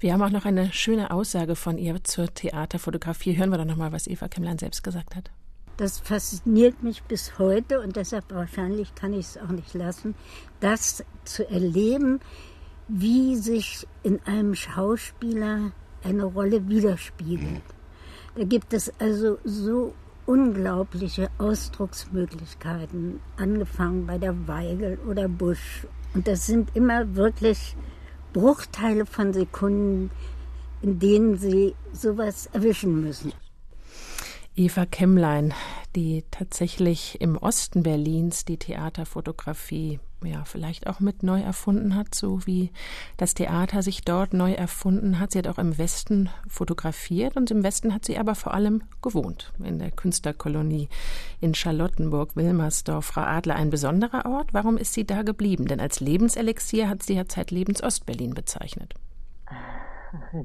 Wir 0.00 0.12
haben 0.12 0.22
auch 0.22 0.30
noch 0.30 0.44
eine 0.44 0.72
schöne 0.72 1.10
Aussage 1.10 1.56
von 1.56 1.78
ihr 1.78 2.02
zur 2.04 2.32
Theaterfotografie. 2.32 3.36
Hören 3.36 3.50
wir 3.50 3.58
doch 3.58 3.64
noch 3.64 3.76
mal, 3.76 3.92
was 3.92 4.06
Eva 4.06 4.28
Kemmlein 4.28 4.58
selbst 4.58 4.82
gesagt 4.82 5.16
hat. 5.16 5.30
Das 5.76 5.98
fasziniert 5.98 6.82
mich 6.82 7.04
bis 7.04 7.38
heute 7.38 7.80
und 7.80 7.94
deshalb 7.94 8.32
wahrscheinlich 8.32 8.94
kann 8.96 9.12
ich 9.12 9.26
es 9.26 9.38
auch 9.38 9.50
nicht 9.50 9.74
lassen, 9.74 10.16
das 10.58 11.04
zu 11.24 11.48
erleben, 11.48 12.20
wie 12.88 13.36
sich 13.36 13.86
in 14.02 14.20
einem 14.24 14.54
Schauspieler 14.54 15.72
eine 16.02 16.24
Rolle 16.24 16.68
widerspiegelt. 16.68 17.62
Da 18.34 18.44
gibt 18.44 18.72
es 18.72 18.92
also 18.98 19.38
so 19.44 19.94
unglaubliche 20.26 21.28
Ausdrucksmöglichkeiten, 21.38 23.20
angefangen 23.36 24.06
bei 24.06 24.18
der 24.18 24.48
Weigel 24.48 24.98
oder 25.08 25.28
Busch. 25.28 25.86
Und 26.14 26.26
das 26.26 26.46
sind 26.46 26.74
immer 26.74 27.14
wirklich 27.14 27.76
Bruchteile 28.38 29.04
von 29.04 29.32
Sekunden, 29.32 30.12
in 30.80 31.00
denen 31.00 31.38
sie 31.38 31.74
sowas 31.92 32.48
erwischen 32.52 33.00
müssen. 33.00 33.32
Eva 34.54 34.86
Kemmlein, 34.86 35.54
die 35.96 36.24
tatsächlich 36.30 37.20
im 37.20 37.36
Osten 37.36 37.82
Berlins 37.82 38.44
die 38.44 38.56
Theaterfotografie 38.56 39.98
ja 40.24 40.44
vielleicht 40.44 40.86
auch 40.86 41.00
mit 41.00 41.22
neu 41.22 41.40
erfunden 41.40 41.94
hat, 41.94 42.14
so 42.14 42.46
wie 42.46 42.70
das 43.16 43.34
Theater 43.34 43.82
sich 43.82 44.02
dort 44.02 44.34
neu 44.34 44.52
erfunden 44.52 45.18
hat. 45.18 45.32
Sie 45.32 45.38
hat 45.38 45.48
auch 45.48 45.58
im 45.58 45.78
Westen 45.78 46.30
fotografiert 46.48 47.36
und 47.36 47.50
im 47.50 47.62
Westen 47.62 47.94
hat 47.94 48.04
sie 48.04 48.18
aber 48.18 48.34
vor 48.34 48.54
allem 48.54 48.82
gewohnt, 49.02 49.52
in 49.62 49.78
der 49.78 49.90
Künstlerkolonie 49.90 50.88
in 51.40 51.54
Charlottenburg, 51.54 52.36
Wilmersdorf. 52.36 53.06
Frau 53.06 53.22
Adler, 53.22 53.56
ein 53.56 53.70
besonderer 53.70 54.26
Ort. 54.26 54.52
Warum 54.52 54.76
ist 54.76 54.92
sie 54.92 55.06
da 55.06 55.22
geblieben? 55.22 55.66
Denn 55.66 55.80
als 55.80 56.00
Lebenselixier 56.00 56.88
hat 56.88 57.02
sie 57.02 57.14
ja 57.14 57.26
zeitlebens 57.26 57.82
Ostberlin 57.82 58.34
bezeichnet. 58.34 58.94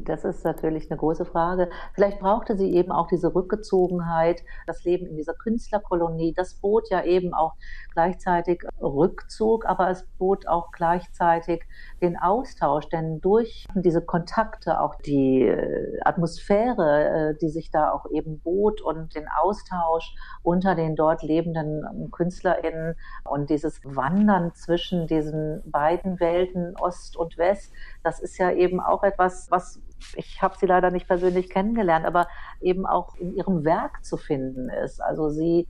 Das 0.06 0.24
ist 0.24 0.44
natürlich 0.44 0.90
eine 0.90 0.98
große 0.98 1.26
Frage. 1.26 1.70
Vielleicht 1.94 2.20
brauchte 2.20 2.58
sie 2.58 2.74
eben 2.74 2.92
auch 2.92 3.08
diese 3.08 3.34
Rückgezogenheit, 3.34 4.44
das 4.68 4.84
Leben 4.84 5.06
in 5.06 5.18
dieser 5.18 5.34
Künstlerkolonie. 5.34 6.34
Das 6.34 6.56
bot 6.56 6.90
ja 6.90 7.04
eben 7.04 7.34
auch 7.34 7.54
gleichzeitig 7.94 8.64
Rückzug, 8.82 9.66
aber 9.66 9.90
es 9.90 10.04
bot 10.18 10.48
auch 10.48 10.72
gleichzeitig 10.72 11.64
den 12.02 12.18
Austausch, 12.18 12.90
denn 12.90 13.22
durch 13.22 13.66
diese 13.76 14.02
Kontakte, 14.02 14.82
auch 14.82 14.96
die 14.96 15.44
äh, 15.44 16.00
Atmosphäre, 16.04 17.32
äh, 17.32 17.38
die 17.38 17.50
sich 17.50 17.72
da 17.72 17.92
auch 17.92 18.10
eben 18.12 18.40
bot 18.40 18.82
und 18.82 19.16
den 19.16 19.28
Austausch 19.42 20.16
unter 20.42 20.76
den 20.76 20.96
dort 20.96 21.24
lebenden 21.24 22.10
KünstlerInnen 22.12 22.96
und 23.24 23.50
dieses 23.50 23.80
Wandern 23.84 24.54
zwischen 24.54 25.08
diesen 25.08 25.62
beiden 25.66 26.20
Welten, 26.20 26.76
Ost 26.80 27.18
und 27.18 27.38
West, 27.38 27.74
das 28.04 28.20
ist 28.20 28.38
ja 28.38 28.52
eben 28.52 28.80
auch 28.80 29.04
etwas, 29.04 29.50
was 29.54 29.80
ich 30.18 30.42
habe 30.42 30.58
sie 30.58 30.66
leider 30.66 30.92
nicht 30.92 31.08
persönlich 31.08 31.50
kennengelernt, 31.50 32.06
aber 32.06 32.28
eben 32.60 32.86
auch 32.86 33.16
in 33.16 33.34
ihrem 33.34 33.64
Werk 33.64 34.04
zu 34.04 34.18
finden 34.18 34.70
ist. 34.70 35.02
Also 35.02 35.30
sie 35.30 35.68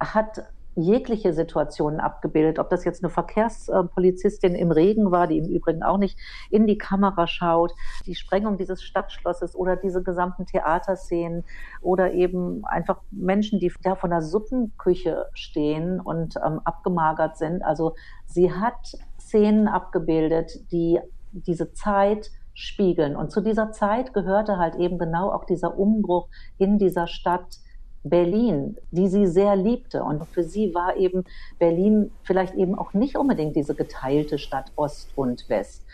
hat 0.00 0.42
jegliche 0.76 1.32
Situationen 1.32 2.00
abgebildet, 2.00 2.58
ob 2.58 2.70
das 2.70 2.84
jetzt 2.84 3.02
eine 3.02 3.10
Verkehrspolizistin 3.10 4.54
im 4.54 4.70
Regen 4.70 5.10
war, 5.10 5.26
die 5.26 5.38
im 5.38 5.48
Übrigen 5.48 5.82
auch 5.82 5.98
nicht 5.98 6.18
in 6.48 6.66
die 6.66 6.78
Kamera 6.78 7.26
schaut, 7.26 7.72
die 8.06 8.14
Sprengung 8.14 8.56
dieses 8.56 8.82
Stadtschlosses 8.82 9.56
oder 9.56 9.76
diese 9.76 10.02
gesamten 10.02 10.46
Theaterszenen 10.46 11.44
oder 11.80 12.12
eben 12.12 12.64
einfach 12.64 13.02
Menschen, 13.10 13.58
die 13.58 13.72
da 13.82 13.96
von 13.96 14.10
der 14.10 14.22
Suppenküche 14.22 15.26
stehen 15.34 16.00
und 16.00 16.36
ähm, 16.36 16.60
abgemagert 16.64 17.36
sind. 17.36 17.62
Also 17.62 17.94
sie 18.26 18.52
hat 18.52 18.96
Szenen 19.18 19.68
abgebildet, 19.68 20.70
die 20.70 21.00
diese 21.32 21.72
Zeit 21.72 22.30
spiegeln. 22.60 23.16
Und 23.16 23.32
zu 23.32 23.40
dieser 23.40 23.72
Zeit 23.72 24.12
gehörte 24.12 24.58
halt 24.58 24.76
eben 24.76 24.98
genau 24.98 25.30
auch 25.30 25.44
dieser 25.44 25.78
Umbruch 25.78 26.28
in 26.58 26.78
dieser 26.78 27.06
Stadt, 27.06 27.58
Berlin, 28.02 28.78
die 28.90 29.08
sie 29.08 29.26
sehr 29.26 29.56
liebte. 29.56 30.02
Und 30.02 30.24
für 30.26 30.42
sie 30.42 30.74
war 30.74 30.96
eben 30.96 31.24
Berlin 31.58 32.10
vielleicht 32.22 32.54
eben 32.54 32.74
auch 32.74 32.94
nicht 32.94 33.16
unbedingt 33.16 33.56
diese 33.56 33.74
geteilte 33.74 34.38
Stadt 34.38 34.72
Ost 34.76 35.10
und 35.16 35.48
West, 35.48 35.84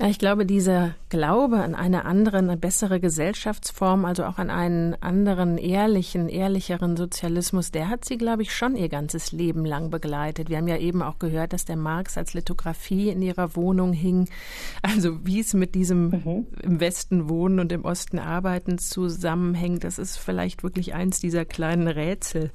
ja, 0.00 0.08
ich 0.08 0.18
glaube, 0.18 0.44
dieser 0.44 0.94
Glaube 1.08 1.58
an 1.58 1.76
eine 1.76 2.04
andere, 2.04 2.38
eine 2.38 2.56
bessere 2.56 2.98
Gesellschaftsform, 2.98 4.04
also 4.04 4.24
auch 4.24 4.38
an 4.38 4.50
einen 4.50 5.00
anderen, 5.00 5.56
ehrlichen, 5.56 6.28
ehrlicheren 6.28 6.96
Sozialismus, 6.96 7.70
der 7.70 7.88
hat 7.88 8.04
sie, 8.04 8.18
glaube 8.18 8.42
ich, 8.42 8.52
schon 8.52 8.74
ihr 8.74 8.88
ganzes 8.88 9.30
Leben 9.30 9.64
lang 9.64 9.90
begleitet. 9.90 10.48
Wir 10.48 10.56
haben 10.56 10.66
ja 10.66 10.78
eben 10.78 11.00
auch 11.00 11.20
gehört, 11.20 11.52
dass 11.52 11.64
der 11.64 11.76
Marx 11.76 12.18
als 12.18 12.34
Lithografie 12.34 13.10
in 13.10 13.22
ihrer 13.22 13.54
Wohnung 13.54 13.92
hing. 13.92 14.28
Also 14.82 15.24
wie 15.24 15.38
es 15.38 15.54
mit 15.54 15.76
diesem 15.76 16.08
mhm. 16.08 16.46
im 16.60 16.80
Westen 16.80 17.28
wohnen 17.28 17.60
und 17.60 17.70
im 17.70 17.84
Osten 17.84 18.18
arbeiten 18.18 18.78
zusammenhängt, 18.78 19.84
das 19.84 20.00
ist 20.00 20.16
vielleicht 20.16 20.64
wirklich 20.64 20.94
eins 20.94 21.20
dieser 21.20 21.44
kleinen 21.44 21.86
Rätsel, 21.86 22.50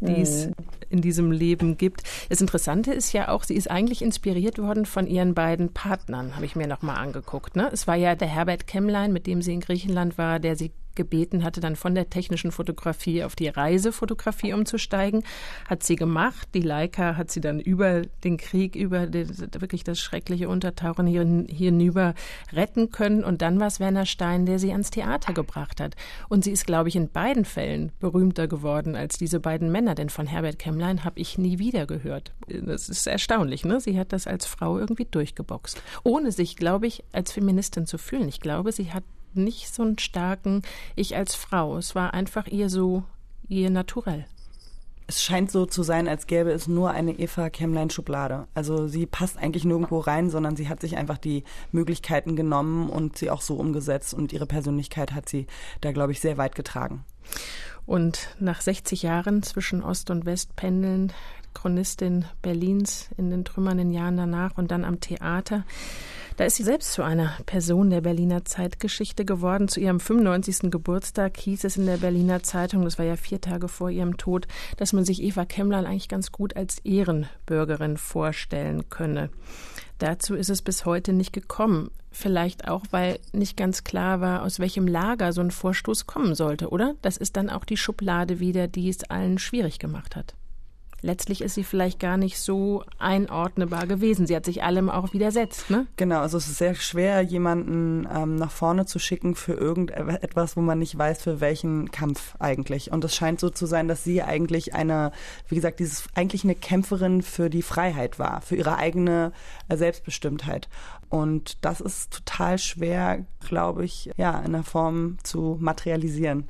die 0.00 0.10
mhm. 0.10 0.22
es 0.22 0.48
in 0.90 1.00
diesem 1.00 1.30
Leben 1.30 1.76
gibt. 1.76 2.02
Das 2.28 2.40
Interessante 2.40 2.92
ist 2.92 3.12
ja 3.12 3.28
auch, 3.28 3.44
sie 3.44 3.54
ist 3.54 3.70
eigentlich 3.70 4.02
inspiriert 4.02 4.58
worden 4.58 4.86
von 4.86 5.06
ihren 5.06 5.34
beiden 5.34 5.72
Partnern, 5.72 6.34
habe 6.34 6.44
ich 6.44 6.56
mir 6.56 6.66
noch 6.66 6.79
mal 6.82 6.94
angeguckt. 6.94 7.56
Ne? 7.56 7.68
Es 7.72 7.86
war 7.86 7.96
ja 7.96 8.14
der 8.14 8.28
Herbert 8.28 8.66
Kemmlein, 8.66 9.12
mit 9.12 9.26
dem 9.26 9.42
sie 9.42 9.54
in 9.54 9.60
Griechenland 9.60 10.18
war, 10.18 10.38
der 10.38 10.56
sie 10.56 10.72
gebeten 11.00 11.44
hatte, 11.44 11.60
dann 11.60 11.76
von 11.76 11.94
der 11.94 12.10
technischen 12.10 12.52
Fotografie 12.52 13.24
auf 13.24 13.34
die 13.34 13.48
Reisefotografie 13.48 14.52
umzusteigen. 14.52 15.24
Hat 15.66 15.82
sie 15.82 15.96
gemacht. 15.96 16.48
Die 16.52 16.60
Leica 16.60 17.16
hat 17.16 17.30
sie 17.30 17.40
dann 17.40 17.58
über 17.58 18.02
den 18.22 18.36
Krieg, 18.36 18.76
über 18.76 19.06
die, 19.06 19.26
wirklich 19.58 19.82
das 19.82 19.98
schreckliche 19.98 20.50
Untertauchen 20.50 21.06
hier, 21.06 21.22
hinüber 21.22 22.14
retten 22.52 22.90
können. 22.90 23.24
Und 23.24 23.40
dann 23.40 23.58
war 23.60 23.68
es 23.68 23.80
Werner 23.80 24.04
Stein, 24.04 24.44
der 24.44 24.58
sie 24.58 24.72
ans 24.72 24.90
Theater 24.90 25.32
gebracht 25.32 25.80
hat. 25.80 25.96
Und 26.28 26.44
sie 26.44 26.50
ist, 26.50 26.66
glaube 26.66 26.90
ich, 26.90 26.96
in 26.96 27.08
beiden 27.08 27.46
Fällen 27.46 27.92
berühmter 27.98 28.46
geworden 28.46 28.94
als 28.94 29.16
diese 29.16 29.40
beiden 29.40 29.72
Männer. 29.72 29.94
Denn 29.94 30.10
von 30.10 30.26
Herbert 30.26 30.58
Kemmlein 30.58 31.02
habe 31.02 31.18
ich 31.18 31.38
nie 31.38 31.58
wieder 31.58 31.86
gehört. 31.86 32.32
Das 32.46 32.90
ist 32.90 33.06
erstaunlich. 33.06 33.64
Ne? 33.64 33.80
Sie 33.80 33.98
hat 33.98 34.12
das 34.12 34.26
als 34.26 34.44
Frau 34.44 34.78
irgendwie 34.78 35.06
durchgeboxt. 35.10 35.82
Ohne 36.04 36.30
sich, 36.30 36.56
glaube 36.56 36.86
ich, 36.86 37.04
als 37.12 37.32
Feministin 37.32 37.86
zu 37.86 37.96
fühlen. 37.96 38.28
Ich 38.28 38.40
glaube, 38.40 38.72
sie 38.72 38.92
hat 38.92 39.04
nicht 39.34 39.72
so 39.74 39.82
einen 39.82 39.98
starken 39.98 40.62
Ich 40.96 41.16
als 41.16 41.34
Frau. 41.34 41.76
Es 41.76 41.94
war 41.94 42.14
einfach 42.14 42.46
ihr 42.46 42.68
so, 42.68 43.04
ihr 43.48 43.70
naturell. 43.70 44.26
Es 45.06 45.24
scheint 45.24 45.50
so 45.50 45.66
zu 45.66 45.82
sein, 45.82 46.06
als 46.06 46.28
gäbe 46.28 46.52
es 46.52 46.68
nur 46.68 46.92
eine 46.92 47.18
Eva 47.18 47.50
Kemmlein-Schublade. 47.50 48.46
Also 48.54 48.86
sie 48.86 49.06
passt 49.06 49.38
eigentlich 49.38 49.64
nirgendwo 49.64 49.98
rein, 49.98 50.30
sondern 50.30 50.54
sie 50.54 50.68
hat 50.68 50.80
sich 50.80 50.96
einfach 50.96 51.18
die 51.18 51.42
Möglichkeiten 51.72 52.36
genommen 52.36 52.88
und 52.88 53.18
sie 53.18 53.28
auch 53.28 53.40
so 53.40 53.56
umgesetzt 53.56 54.14
und 54.14 54.32
ihre 54.32 54.46
Persönlichkeit 54.46 55.12
hat 55.12 55.28
sie 55.28 55.48
da, 55.80 55.90
glaube 55.90 56.12
ich, 56.12 56.20
sehr 56.20 56.38
weit 56.38 56.54
getragen. 56.54 57.04
Und 57.86 58.28
nach 58.38 58.60
60 58.60 59.02
Jahren 59.02 59.42
zwischen 59.42 59.82
Ost 59.82 60.10
und 60.10 60.26
West 60.26 60.54
pendeln, 60.54 61.12
Chronistin 61.54 62.24
Berlins 62.40 63.10
in 63.16 63.30
den 63.30 63.44
trümmernden 63.44 63.90
Jahren 63.90 64.16
danach 64.16 64.56
und 64.56 64.70
dann 64.70 64.84
am 64.84 65.00
Theater, 65.00 65.64
da 66.40 66.46
ist 66.46 66.56
sie 66.56 66.62
selbst 66.62 66.94
zu 66.94 67.02
einer 67.02 67.36
Person 67.44 67.90
der 67.90 68.00
Berliner 68.00 68.46
Zeitgeschichte 68.46 69.26
geworden. 69.26 69.68
Zu 69.68 69.78
ihrem 69.78 70.00
95. 70.00 70.70
Geburtstag 70.70 71.36
hieß 71.36 71.64
es 71.64 71.76
in 71.76 71.84
der 71.84 71.98
Berliner 71.98 72.42
Zeitung, 72.42 72.82
das 72.82 72.98
war 72.98 73.04
ja 73.04 73.16
vier 73.16 73.42
Tage 73.42 73.68
vor 73.68 73.90
ihrem 73.90 74.16
Tod, 74.16 74.48
dass 74.78 74.94
man 74.94 75.04
sich 75.04 75.22
Eva 75.22 75.44
Kemmler 75.44 75.86
eigentlich 75.86 76.08
ganz 76.08 76.32
gut 76.32 76.56
als 76.56 76.78
Ehrenbürgerin 76.78 77.98
vorstellen 77.98 78.88
könne. 78.88 79.28
Dazu 79.98 80.34
ist 80.34 80.48
es 80.48 80.62
bis 80.62 80.86
heute 80.86 81.12
nicht 81.12 81.34
gekommen. 81.34 81.90
Vielleicht 82.10 82.68
auch, 82.68 82.84
weil 82.90 83.18
nicht 83.34 83.58
ganz 83.58 83.84
klar 83.84 84.22
war, 84.22 84.40
aus 84.40 84.60
welchem 84.60 84.86
Lager 84.86 85.34
so 85.34 85.42
ein 85.42 85.50
Vorstoß 85.50 86.06
kommen 86.06 86.34
sollte, 86.34 86.70
oder? 86.70 86.94
Das 87.02 87.18
ist 87.18 87.36
dann 87.36 87.50
auch 87.50 87.66
die 87.66 87.76
Schublade 87.76 88.40
wieder, 88.40 88.66
die 88.66 88.88
es 88.88 89.04
allen 89.04 89.36
schwierig 89.36 89.78
gemacht 89.78 90.16
hat 90.16 90.34
letztlich 91.02 91.42
ist 91.42 91.54
sie 91.54 91.64
vielleicht 91.64 91.98
gar 91.98 92.16
nicht 92.16 92.38
so 92.38 92.84
einordnbar 92.98 93.86
gewesen. 93.86 94.26
Sie 94.26 94.36
hat 94.36 94.44
sich 94.44 94.62
allem 94.62 94.90
auch 94.90 95.12
widersetzt, 95.12 95.70
ne? 95.70 95.86
Genau, 95.96 96.20
also 96.20 96.38
es 96.38 96.48
ist 96.48 96.58
sehr 96.58 96.74
schwer, 96.74 97.20
jemanden 97.22 98.08
ähm, 98.12 98.36
nach 98.36 98.50
vorne 98.50 98.86
zu 98.86 98.98
schicken 98.98 99.34
für 99.34 99.54
irgendetwas, 99.54 100.56
wo 100.56 100.60
man 100.60 100.78
nicht 100.78 100.96
weiß, 100.96 101.22
für 101.22 101.40
welchen 101.40 101.90
Kampf 101.90 102.34
eigentlich. 102.38 102.90
Und 102.92 103.04
es 103.04 103.14
scheint 103.14 103.40
so 103.40 103.50
zu 103.50 103.66
sein, 103.66 103.88
dass 103.88 104.04
sie 104.04 104.22
eigentlich 104.22 104.74
eine, 104.74 105.12
wie 105.48 105.56
gesagt, 105.56 105.80
dieses 105.80 106.04
eigentlich 106.14 106.44
eine 106.44 106.54
Kämpferin 106.54 107.22
für 107.22 107.50
die 107.50 107.62
Freiheit 107.62 108.18
war, 108.18 108.40
für 108.40 108.56
ihre 108.56 108.76
eigene 108.76 109.32
äh, 109.68 109.76
Selbstbestimmtheit. 109.76 110.68
Und 111.08 111.64
das 111.64 111.80
ist 111.80 112.12
total 112.12 112.58
schwer, 112.58 113.26
glaube 113.40 113.84
ich, 113.84 114.10
ja, 114.16 114.38
in 114.40 114.52
der 114.52 114.62
Form 114.62 115.18
zu 115.24 115.56
materialisieren. 115.60 116.48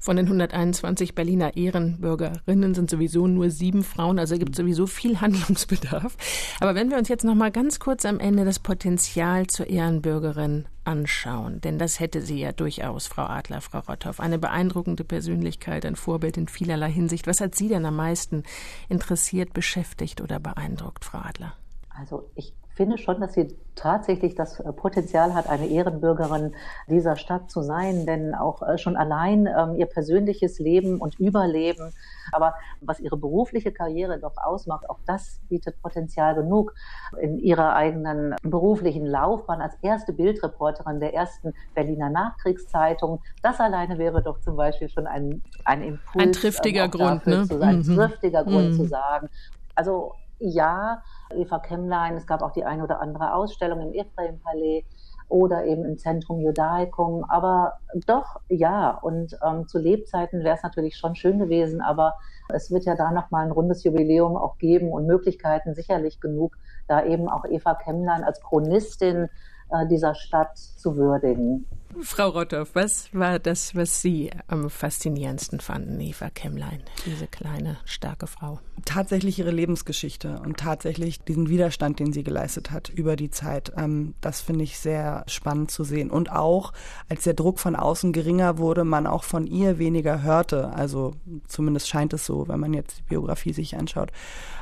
Von 0.00 0.16
den 0.16 0.26
121 0.26 1.14
Berliner 1.14 1.56
Ehrenbürgerinnen 1.56 2.74
sind 2.74 2.90
sowieso 2.90 3.26
nur 3.26 3.50
sieben 3.50 3.82
Frauen, 3.84 4.18
also 4.18 4.36
gibt 4.38 4.52
es 4.52 4.56
sowieso 4.56 4.86
viel 4.86 5.20
Handlungsbedarf. 5.20 6.16
Aber 6.60 6.74
wenn 6.74 6.90
wir 6.90 6.98
uns 6.98 7.08
jetzt 7.08 7.24
noch 7.24 7.34
mal 7.34 7.50
ganz 7.50 7.78
kurz 7.78 8.04
am 8.04 8.20
Ende 8.20 8.44
das 8.44 8.58
Potenzial 8.58 9.46
zur 9.46 9.68
Ehrenbürgerin 9.68 10.66
anschauen, 10.84 11.60
denn 11.60 11.78
das 11.78 12.00
hätte 12.00 12.22
sie 12.22 12.40
ja 12.40 12.52
durchaus, 12.52 13.06
Frau 13.06 13.22
Adler, 13.22 13.60
Frau 13.60 13.80
Rotthoff, 13.80 14.20
eine 14.20 14.38
beeindruckende 14.38 15.04
Persönlichkeit, 15.04 15.86
ein 15.86 15.96
Vorbild 15.96 16.36
in 16.36 16.48
vielerlei 16.48 16.90
Hinsicht. 16.90 17.26
Was 17.26 17.40
hat 17.40 17.54
Sie 17.54 17.68
denn 17.68 17.86
am 17.86 17.96
meisten 17.96 18.42
interessiert, 18.88 19.52
beschäftigt 19.52 20.20
oder 20.20 20.40
beeindruckt, 20.40 21.04
Frau 21.04 21.18
Adler? 21.18 21.54
Also 21.90 22.30
ich 22.34 22.54
finde 22.82 22.98
schon, 22.98 23.20
dass 23.20 23.34
sie 23.34 23.56
tatsächlich 23.76 24.34
das 24.34 24.58
äh, 24.58 24.72
Potenzial 24.72 25.34
hat, 25.34 25.48
eine 25.48 25.68
Ehrenbürgerin 25.68 26.52
dieser 26.88 27.14
Stadt 27.14 27.48
zu 27.48 27.62
sein, 27.62 28.06
denn 28.06 28.34
auch 28.34 28.60
äh, 28.60 28.76
schon 28.76 28.96
allein 28.96 29.46
ähm, 29.46 29.76
ihr 29.76 29.86
persönliches 29.86 30.58
Leben 30.58 30.98
und 31.00 31.20
Überleben, 31.20 31.92
aber 32.32 32.54
was 32.80 32.98
ihre 32.98 33.16
berufliche 33.16 33.70
Karriere 33.70 34.18
doch 34.18 34.36
ausmacht, 34.36 34.90
auch 34.90 34.98
das 35.06 35.40
bietet 35.48 35.80
Potenzial 35.80 36.34
genug 36.34 36.74
in 37.20 37.38
ihrer 37.38 37.76
eigenen 37.76 38.34
beruflichen 38.42 39.06
Laufbahn 39.06 39.60
als 39.60 39.76
erste 39.80 40.12
Bildreporterin 40.12 40.98
der 40.98 41.14
ersten 41.14 41.54
Berliner 41.76 42.10
Nachkriegszeitung. 42.10 43.22
Das 43.42 43.60
alleine 43.60 43.96
wäre 43.96 44.24
doch 44.24 44.40
zum 44.40 44.56
Beispiel 44.56 44.88
schon 44.88 45.06
ein, 45.06 45.40
ein 45.64 45.84
Impuls. 45.84 46.24
Ein 46.24 46.32
triftiger 46.32 46.88
Grund, 46.88 47.28
ne? 47.28 47.46
Zu, 47.46 47.60
ein 47.60 47.78
mhm. 47.78 47.94
triftiger 47.94 48.42
Grund 48.42 48.70
mhm. 48.70 48.74
zu 48.74 48.88
sagen. 48.88 49.28
Also 49.76 50.14
ja, 50.42 51.02
Eva 51.34 51.58
Kemmlein, 51.58 52.16
es 52.16 52.26
gab 52.26 52.42
auch 52.42 52.52
die 52.52 52.64
eine 52.64 52.84
oder 52.84 53.00
andere 53.00 53.34
Ausstellung 53.34 53.80
im 53.80 53.92
Ephraim-Palais 53.92 54.84
oder 55.28 55.64
eben 55.64 55.84
im 55.84 55.98
Zentrum 55.98 56.40
Judaicum. 56.40 57.24
Aber 57.24 57.78
doch, 58.06 58.40
ja, 58.48 58.90
und 58.90 59.36
ähm, 59.44 59.66
zu 59.66 59.78
Lebzeiten 59.78 60.44
wäre 60.44 60.56
es 60.56 60.62
natürlich 60.62 60.96
schon 60.96 61.14
schön 61.14 61.38
gewesen, 61.38 61.80
aber 61.80 62.14
es 62.50 62.70
wird 62.70 62.84
ja 62.84 62.94
da 62.94 63.10
nochmal 63.10 63.46
ein 63.46 63.50
rundes 63.50 63.82
Jubiläum 63.82 64.36
auch 64.36 64.58
geben 64.58 64.92
und 64.92 65.06
Möglichkeiten 65.06 65.74
sicherlich 65.74 66.20
genug, 66.20 66.56
da 66.86 67.04
eben 67.04 67.28
auch 67.28 67.44
Eva 67.46 67.74
Kemmlein 67.74 68.24
als 68.24 68.40
Chronistin 68.42 69.28
äh, 69.70 69.86
dieser 69.86 70.14
Stadt 70.14 70.58
zu 70.58 70.96
würdigen. 70.96 71.66
Frau 72.00 72.30
Rotthoff, 72.30 72.74
was 72.74 73.08
war 73.12 73.38
das, 73.38 73.76
was 73.76 74.00
Sie 74.00 74.30
am 74.46 74.70
faszinierendsten 74.70 75.60
fanden, 75.60 76.00
Eva 76.00 76.30
Kemmlein, 76.30 76.82
diese 77.04 77.26
kleine, 77.26 77.76
starke 77.84 78.26
Frau? 78.26 78.60
Tatsächlich 78.84 79.38
ihre 79.38 79.50
Lebensgeschichte 79.50 80.40
und 80.44 80.56
tatsächlich 80.56 81.20
diesen 81.20 81.48
Widerstand, 81.48 82.00
den 82.00 82.12
sie 82.12 82.24
geleistet 82.24 82.70
hat 82.70 82.88
über 82.88 83.14
die 83.14 83.30
Zeit. 83.30 83.72
Ähm, 83.76 84.14
das 84.20 84.40
finde 84.40 84.64
ich 84.64 84.78
sehr 84.78 85.24
spannend 85.28 85.70
zu 85.70 85.84
sehen. 85.84 86.10
Und 86.10 86.32
auch, 86.32 86.72
als 87.08 87.24
der 87.24 87.34
Druck 87.34 87.60
von 87.60 87.76
außen 87.76 88.12
geringer 88.12 88.58
wurde, 88.58 88.84
man 88.84 89.06
auch 89.06 89.22
von 89.22 89.46
ihr 89.46 89.78
weniger 89.78 90.22
hörte. 90.22 90.70
Also 90.70 91.14
zumindest 91.46 91.88
scheint 91.88 92.12
es 92.14 92.26
so, 92.26 92.48
wenn 92.48 92.58
man 92.58 92.74
jetzt 92.74 92.98
die 92.98 93.02
Biografie 93.02 93.52
sich 93.52 93.76
anschaut. 93.76 94.10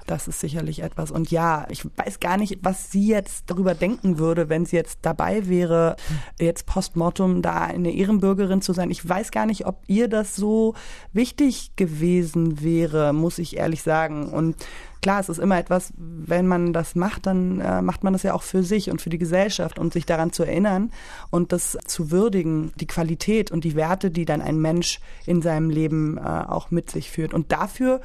Das 0.07 0.27
ist 0.27 0.41
sicherlich 0.41 0.83
etwas. 0.83 1.11
Und 1.11 1.31
ja, 1.31 1.67
ich 1.71 1.85
weiß 1.85 2.19
gar 2.21 2.37
nicht, 2.37 2.59
was 2.63 2.91
sie 2.91 3.07
jetzt 3.07 3.45
darüber 3.47 3.75
denken 3.75 4.19
würde, 4.19 4.49
wenn 4.49 4.67
sie 4.67 4.77
jetzt 4.77 4.99
dabei 5.03 5.49
wäre, 5.49 5.97
jetzt 6.39 6.67
postmortem 6.67 7.20
da 7.43 7.63
eine 7.63 7.93
Ehrenbürgerin 7.93 8.63
zu 8.63 8.73
sein. 8.73 8.91
Ich 8.91 9.07
weiß 9.07 9.31
gar 9.31 9.47
nicht, 9.47 9.67
ob 9.67 9.83
ihr 9.87 10.09
das 10.09 10.37
so 10.37 10.75
wichtig 11.13 11.73
gewesen 11.77 12.63
wäre, 12.63 13.13
muss 13.13 13.39
ich 13.39 13.57
ehrlich 13.57 13.83
sagen. 13.83 14.29
Und 14.29 14.57
klar, 15.03 15.21
es 15.21 15.29
ist 15.29 15.39
immer 15.39 15.59
etwas, 15.59 15.93
wenn 15.97 16.47
man 16.47 16.73
das 16.73 16.95
macht, 16.95 17.27
dann 17.27 17.61
äh, 17.61 17.83
macht 17.83 18.05
man 18.05 18.13
das 18.13 18.23
ja 18.23 18.35
auch 18.35 18.43
für 18.43 18.63
sich 18.63 18.91
und 18.91 19.03
für 19.03 19.11
die 19.11 19.19
Gesellschaft 19.19 19.79
und 19.79 19.93
sich 19.93 20.07
daran 20.07 20.33
zu 20.33 20.45
erinnern 20.45 20.91
und 21.31 21.53
das 21.53 21.77
zu 21.87 22.11
würdigen, 22.11 22.73
die 22.77 22.87
Qualität 22.87 23.51
und 23.51 23.65
die 23.65 23.77
Werte, 23.77 24.11
die 24.11 24.25
dann 24.25 24.41
ein 24.41 24.59
Mensch 24.61 25.01
in 25.27 25.43
seinem 25.43 25.71
Leben 25.71 26.19
äh, 26.19 26.21
auch 26.21 26.71
mit 26.71 26.91
sich 26.91 27.11
führt. 27.11 27.35
Und 27.35 27.53
dafür 27.53 28.01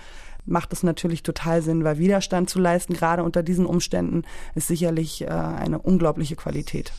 macht 0.45 0.73
es 0.73 0.83
natürlich 0.83 1.23
total 1.23 1.61
Sinn, 1.61 1.83
weil 1.83 1.97
Widerstand 1.97 2.49
zu 2.49 2.59
leisten, 2.59 2.93
gerade 2.93 3.23
unter 3.23 3.43
diesen 3.43 3.65
Umständen, 3.65 4.23
ist 4.53 4.67
sicherlich 4.67 5.23
äh, 5.23 5.27
eine 5.27 5.79
unglaubliche 5.79 6.35
Qualität. 6.35 6.93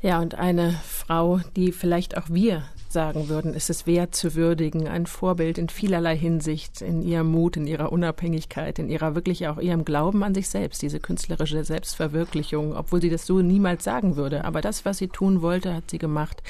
Ja, 0.00 0.20
und 0.20 0.36
eine 0.36 0.72
Frau, 0.72 1.40
die 1.56 1.72
vielleicht 1.72 2.16
auch 2.16 2.28
wir 2.28 2.62
sagen 2.92 3.28
würden, 3.28 3.54
ist 3.54 3.70
es 3.70 3.86
wert 3.86 4.14
zu 4.14 4.34
würdigen, 4.34 4.88
ein 4.88 5.06
Vorbild 5.06 5.58
in 5.58 5.68
vielerlei 5.68 6.16
Hinsicht, 6.16 6.80
in 6.80 7.02
ihrem 7.02 7.30
Mut, 7.30 7.56
in 7.56 7.66
ihrer 7.66 7.92
Unabhängigkeit, 7.92 8.78
in 8.78 8.88
ihrer 8.88 9.14
wirklich 9.14 9.48
auch 9.48 9.58
ihrem 9.58 9.84
Glauben 9.84 10.22
an 10.22 10.34
sich 10.34 10.48
selbst, 10.48 10.82
diese 10.82 11.00
künstlerische 11.00 11.64
Selbstverwirklichung, 11.64 12.76
obwohl 12.76 13.00
sie 13.00 13.10
das 13.10 13.26
so 13.26 13.40
niemals 13.40 13.84
sagen 13.84 14.16
würde. 14.16 14.44
Aber 14.44 14.60
das, 14.60 14.84
was 14.84 14.98
sie 14.98 15.08
tun 15.08 15.42
wollte, 15.42 15.74
hat 15.74 15.90
sie 15.90 15.98
gemacht. 15.98 16.42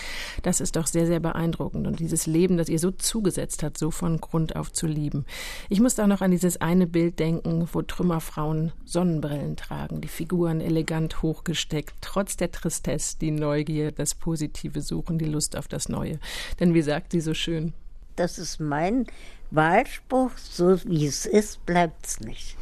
Das 0.43 0.61
ist 0.61 0.77
doch 0.77 0.87
sehr, 0.87 1.07
sehr 1.07 1.21
beeindruckend. 1.21 1.87
Und 1.87 2.01
dieses 2.01 2.27
Leben, 2.27 2.57
das 2.57 2.69
ihr 2.69 2.79
so 2.79 2.91
zugesetzt 2.91 3.63
hat, 3.63 3.79
so 3.79 3.91
von 3.91 4.21
Grund 4.21 4.57
auf 4.57 4.73
zu 4.73 4.87
lieben. 4.87 5.25
Ich 5.69 5.81
muss 5.81 5.99
auch 5.99 6.07
noch 6.07 6.21
an 6.21 6.31
dieses 6.31 6.61
eine 6.61 6.87
Bild 6.87 7.19
denken, 7.19 7.69
wo 7.73 7.83
Trümmerfrauen 7.83 8.73
Sonnenbrillen 8.85 9.57
tragen, 9.57 10.01
die 10.01 10.09
Figuren 10.09 10.61
elegant 10.61 11.23
hochgesteckt, 11.23 11.95
trotz 12.01 12.37
der 12.37 12.51
Tristesse, 12.51 13.19
die 13.21 13.31
Neugier, 13.31 13.93
das 13.93 14.15
Positive 14.15 14.81
suchen, 14.81 15.19
die 15.19 15.25
Lust 15.25 15.57
auf 15.57 15.69
das 15.69 15.89
Neue. 15.89 16.19
Denn 16.61 16.75
wie 16.75 16.83
sagt 16.83 17.13
sie 17.13 17.21
so 17.21 17.35
schön? 17.35 17.73
Das 18.17 18.39
ist 18.39 18.61
mein 18.61 19.07
Wahlspruch, 19.51 20.33
so 20.37 20.79
wie 20.85 21.07
es 21.07 21.25
ist, 21.25 21.65
bleibt 21.65 22.07
es 22.07 22.21
nicht. 22.21 22.57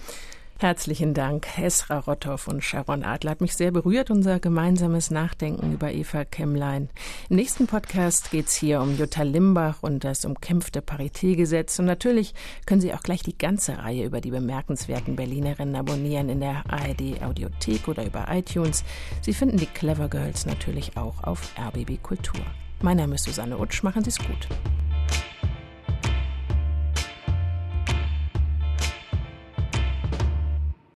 Herzlichen 0.59 1.13
Dank, 1.13 1.47
Esra 1.59 1.99
Rotthoff 1.99 2.49
und 2.49 2.65
Sharon 2.65 3.05
Adler. 3.05 3.33
Hat 3.33 3.43
mich 3.43 3.55
sehr 3.55 3.73
berührt, 3.73 4.11
unser 4.11 4.41
gemeinsames 4.41 5.11
Nachdenken 5.11 5.75
über 5.75 5.93
Eva 5.93 6.25
Kemmlein. 6.25 6.89
Im 7.29 7.37
nächsten 7.37 7.67
Podcast 7.67 8.31
geht 8.31 8.47
es 8.47 8.55
hier 8.55 8.81
um 8.81 8.97
Jutta 8.97 9.23
Limbach 9.23 9.83
und 9.83 10.03
das 10.03 10.25
umkämpfte 10.25 10.81
Paritätgesetz. 10.81 11.79
Und 11.79 11.85
natürlich 11.85 12.33
können 12.65 12.81
Sie 12.81 12.95
auch 12.95 13.03
gleich 13.03 13.23
die 13.23 13.37
ganze 13.37 13.77
Reihe 13.77 14.07
über 14.07 14.23
die 14.23 14.31
bemerkenswerten 14.31 15.15
Berlinerinnen 15.15 15.77
abonnieren 15.77 16.31
in 16.31 16.41
der 16.41 16.65
ARD 16.71 17.23
Audiothek 17.23 17.87
oder 17.87 18.07
über 18.07 18.25
iTunes. 18.31 18.83
Sie 19.21 19.35
finden 19.35 19.59
die 19.59 19.67
Clever 19.67 20.09
Girls 20.09 20.47
natürlich 20.47 20.97
auch 20.97 21.23
auf 21.23 21.53
RBB 21.59 22.03
Kultur. 22.03 22.41
Mein 22.83 22.99
Name 22.99 23.15
ist 23.15 23.25
Susanne 23.25 23.57
Utsch. 23.59 23.83
Machen 23.83 24.05
Sie 24.05 24.11
es 24.11 24.19
gut. 24.19 24.49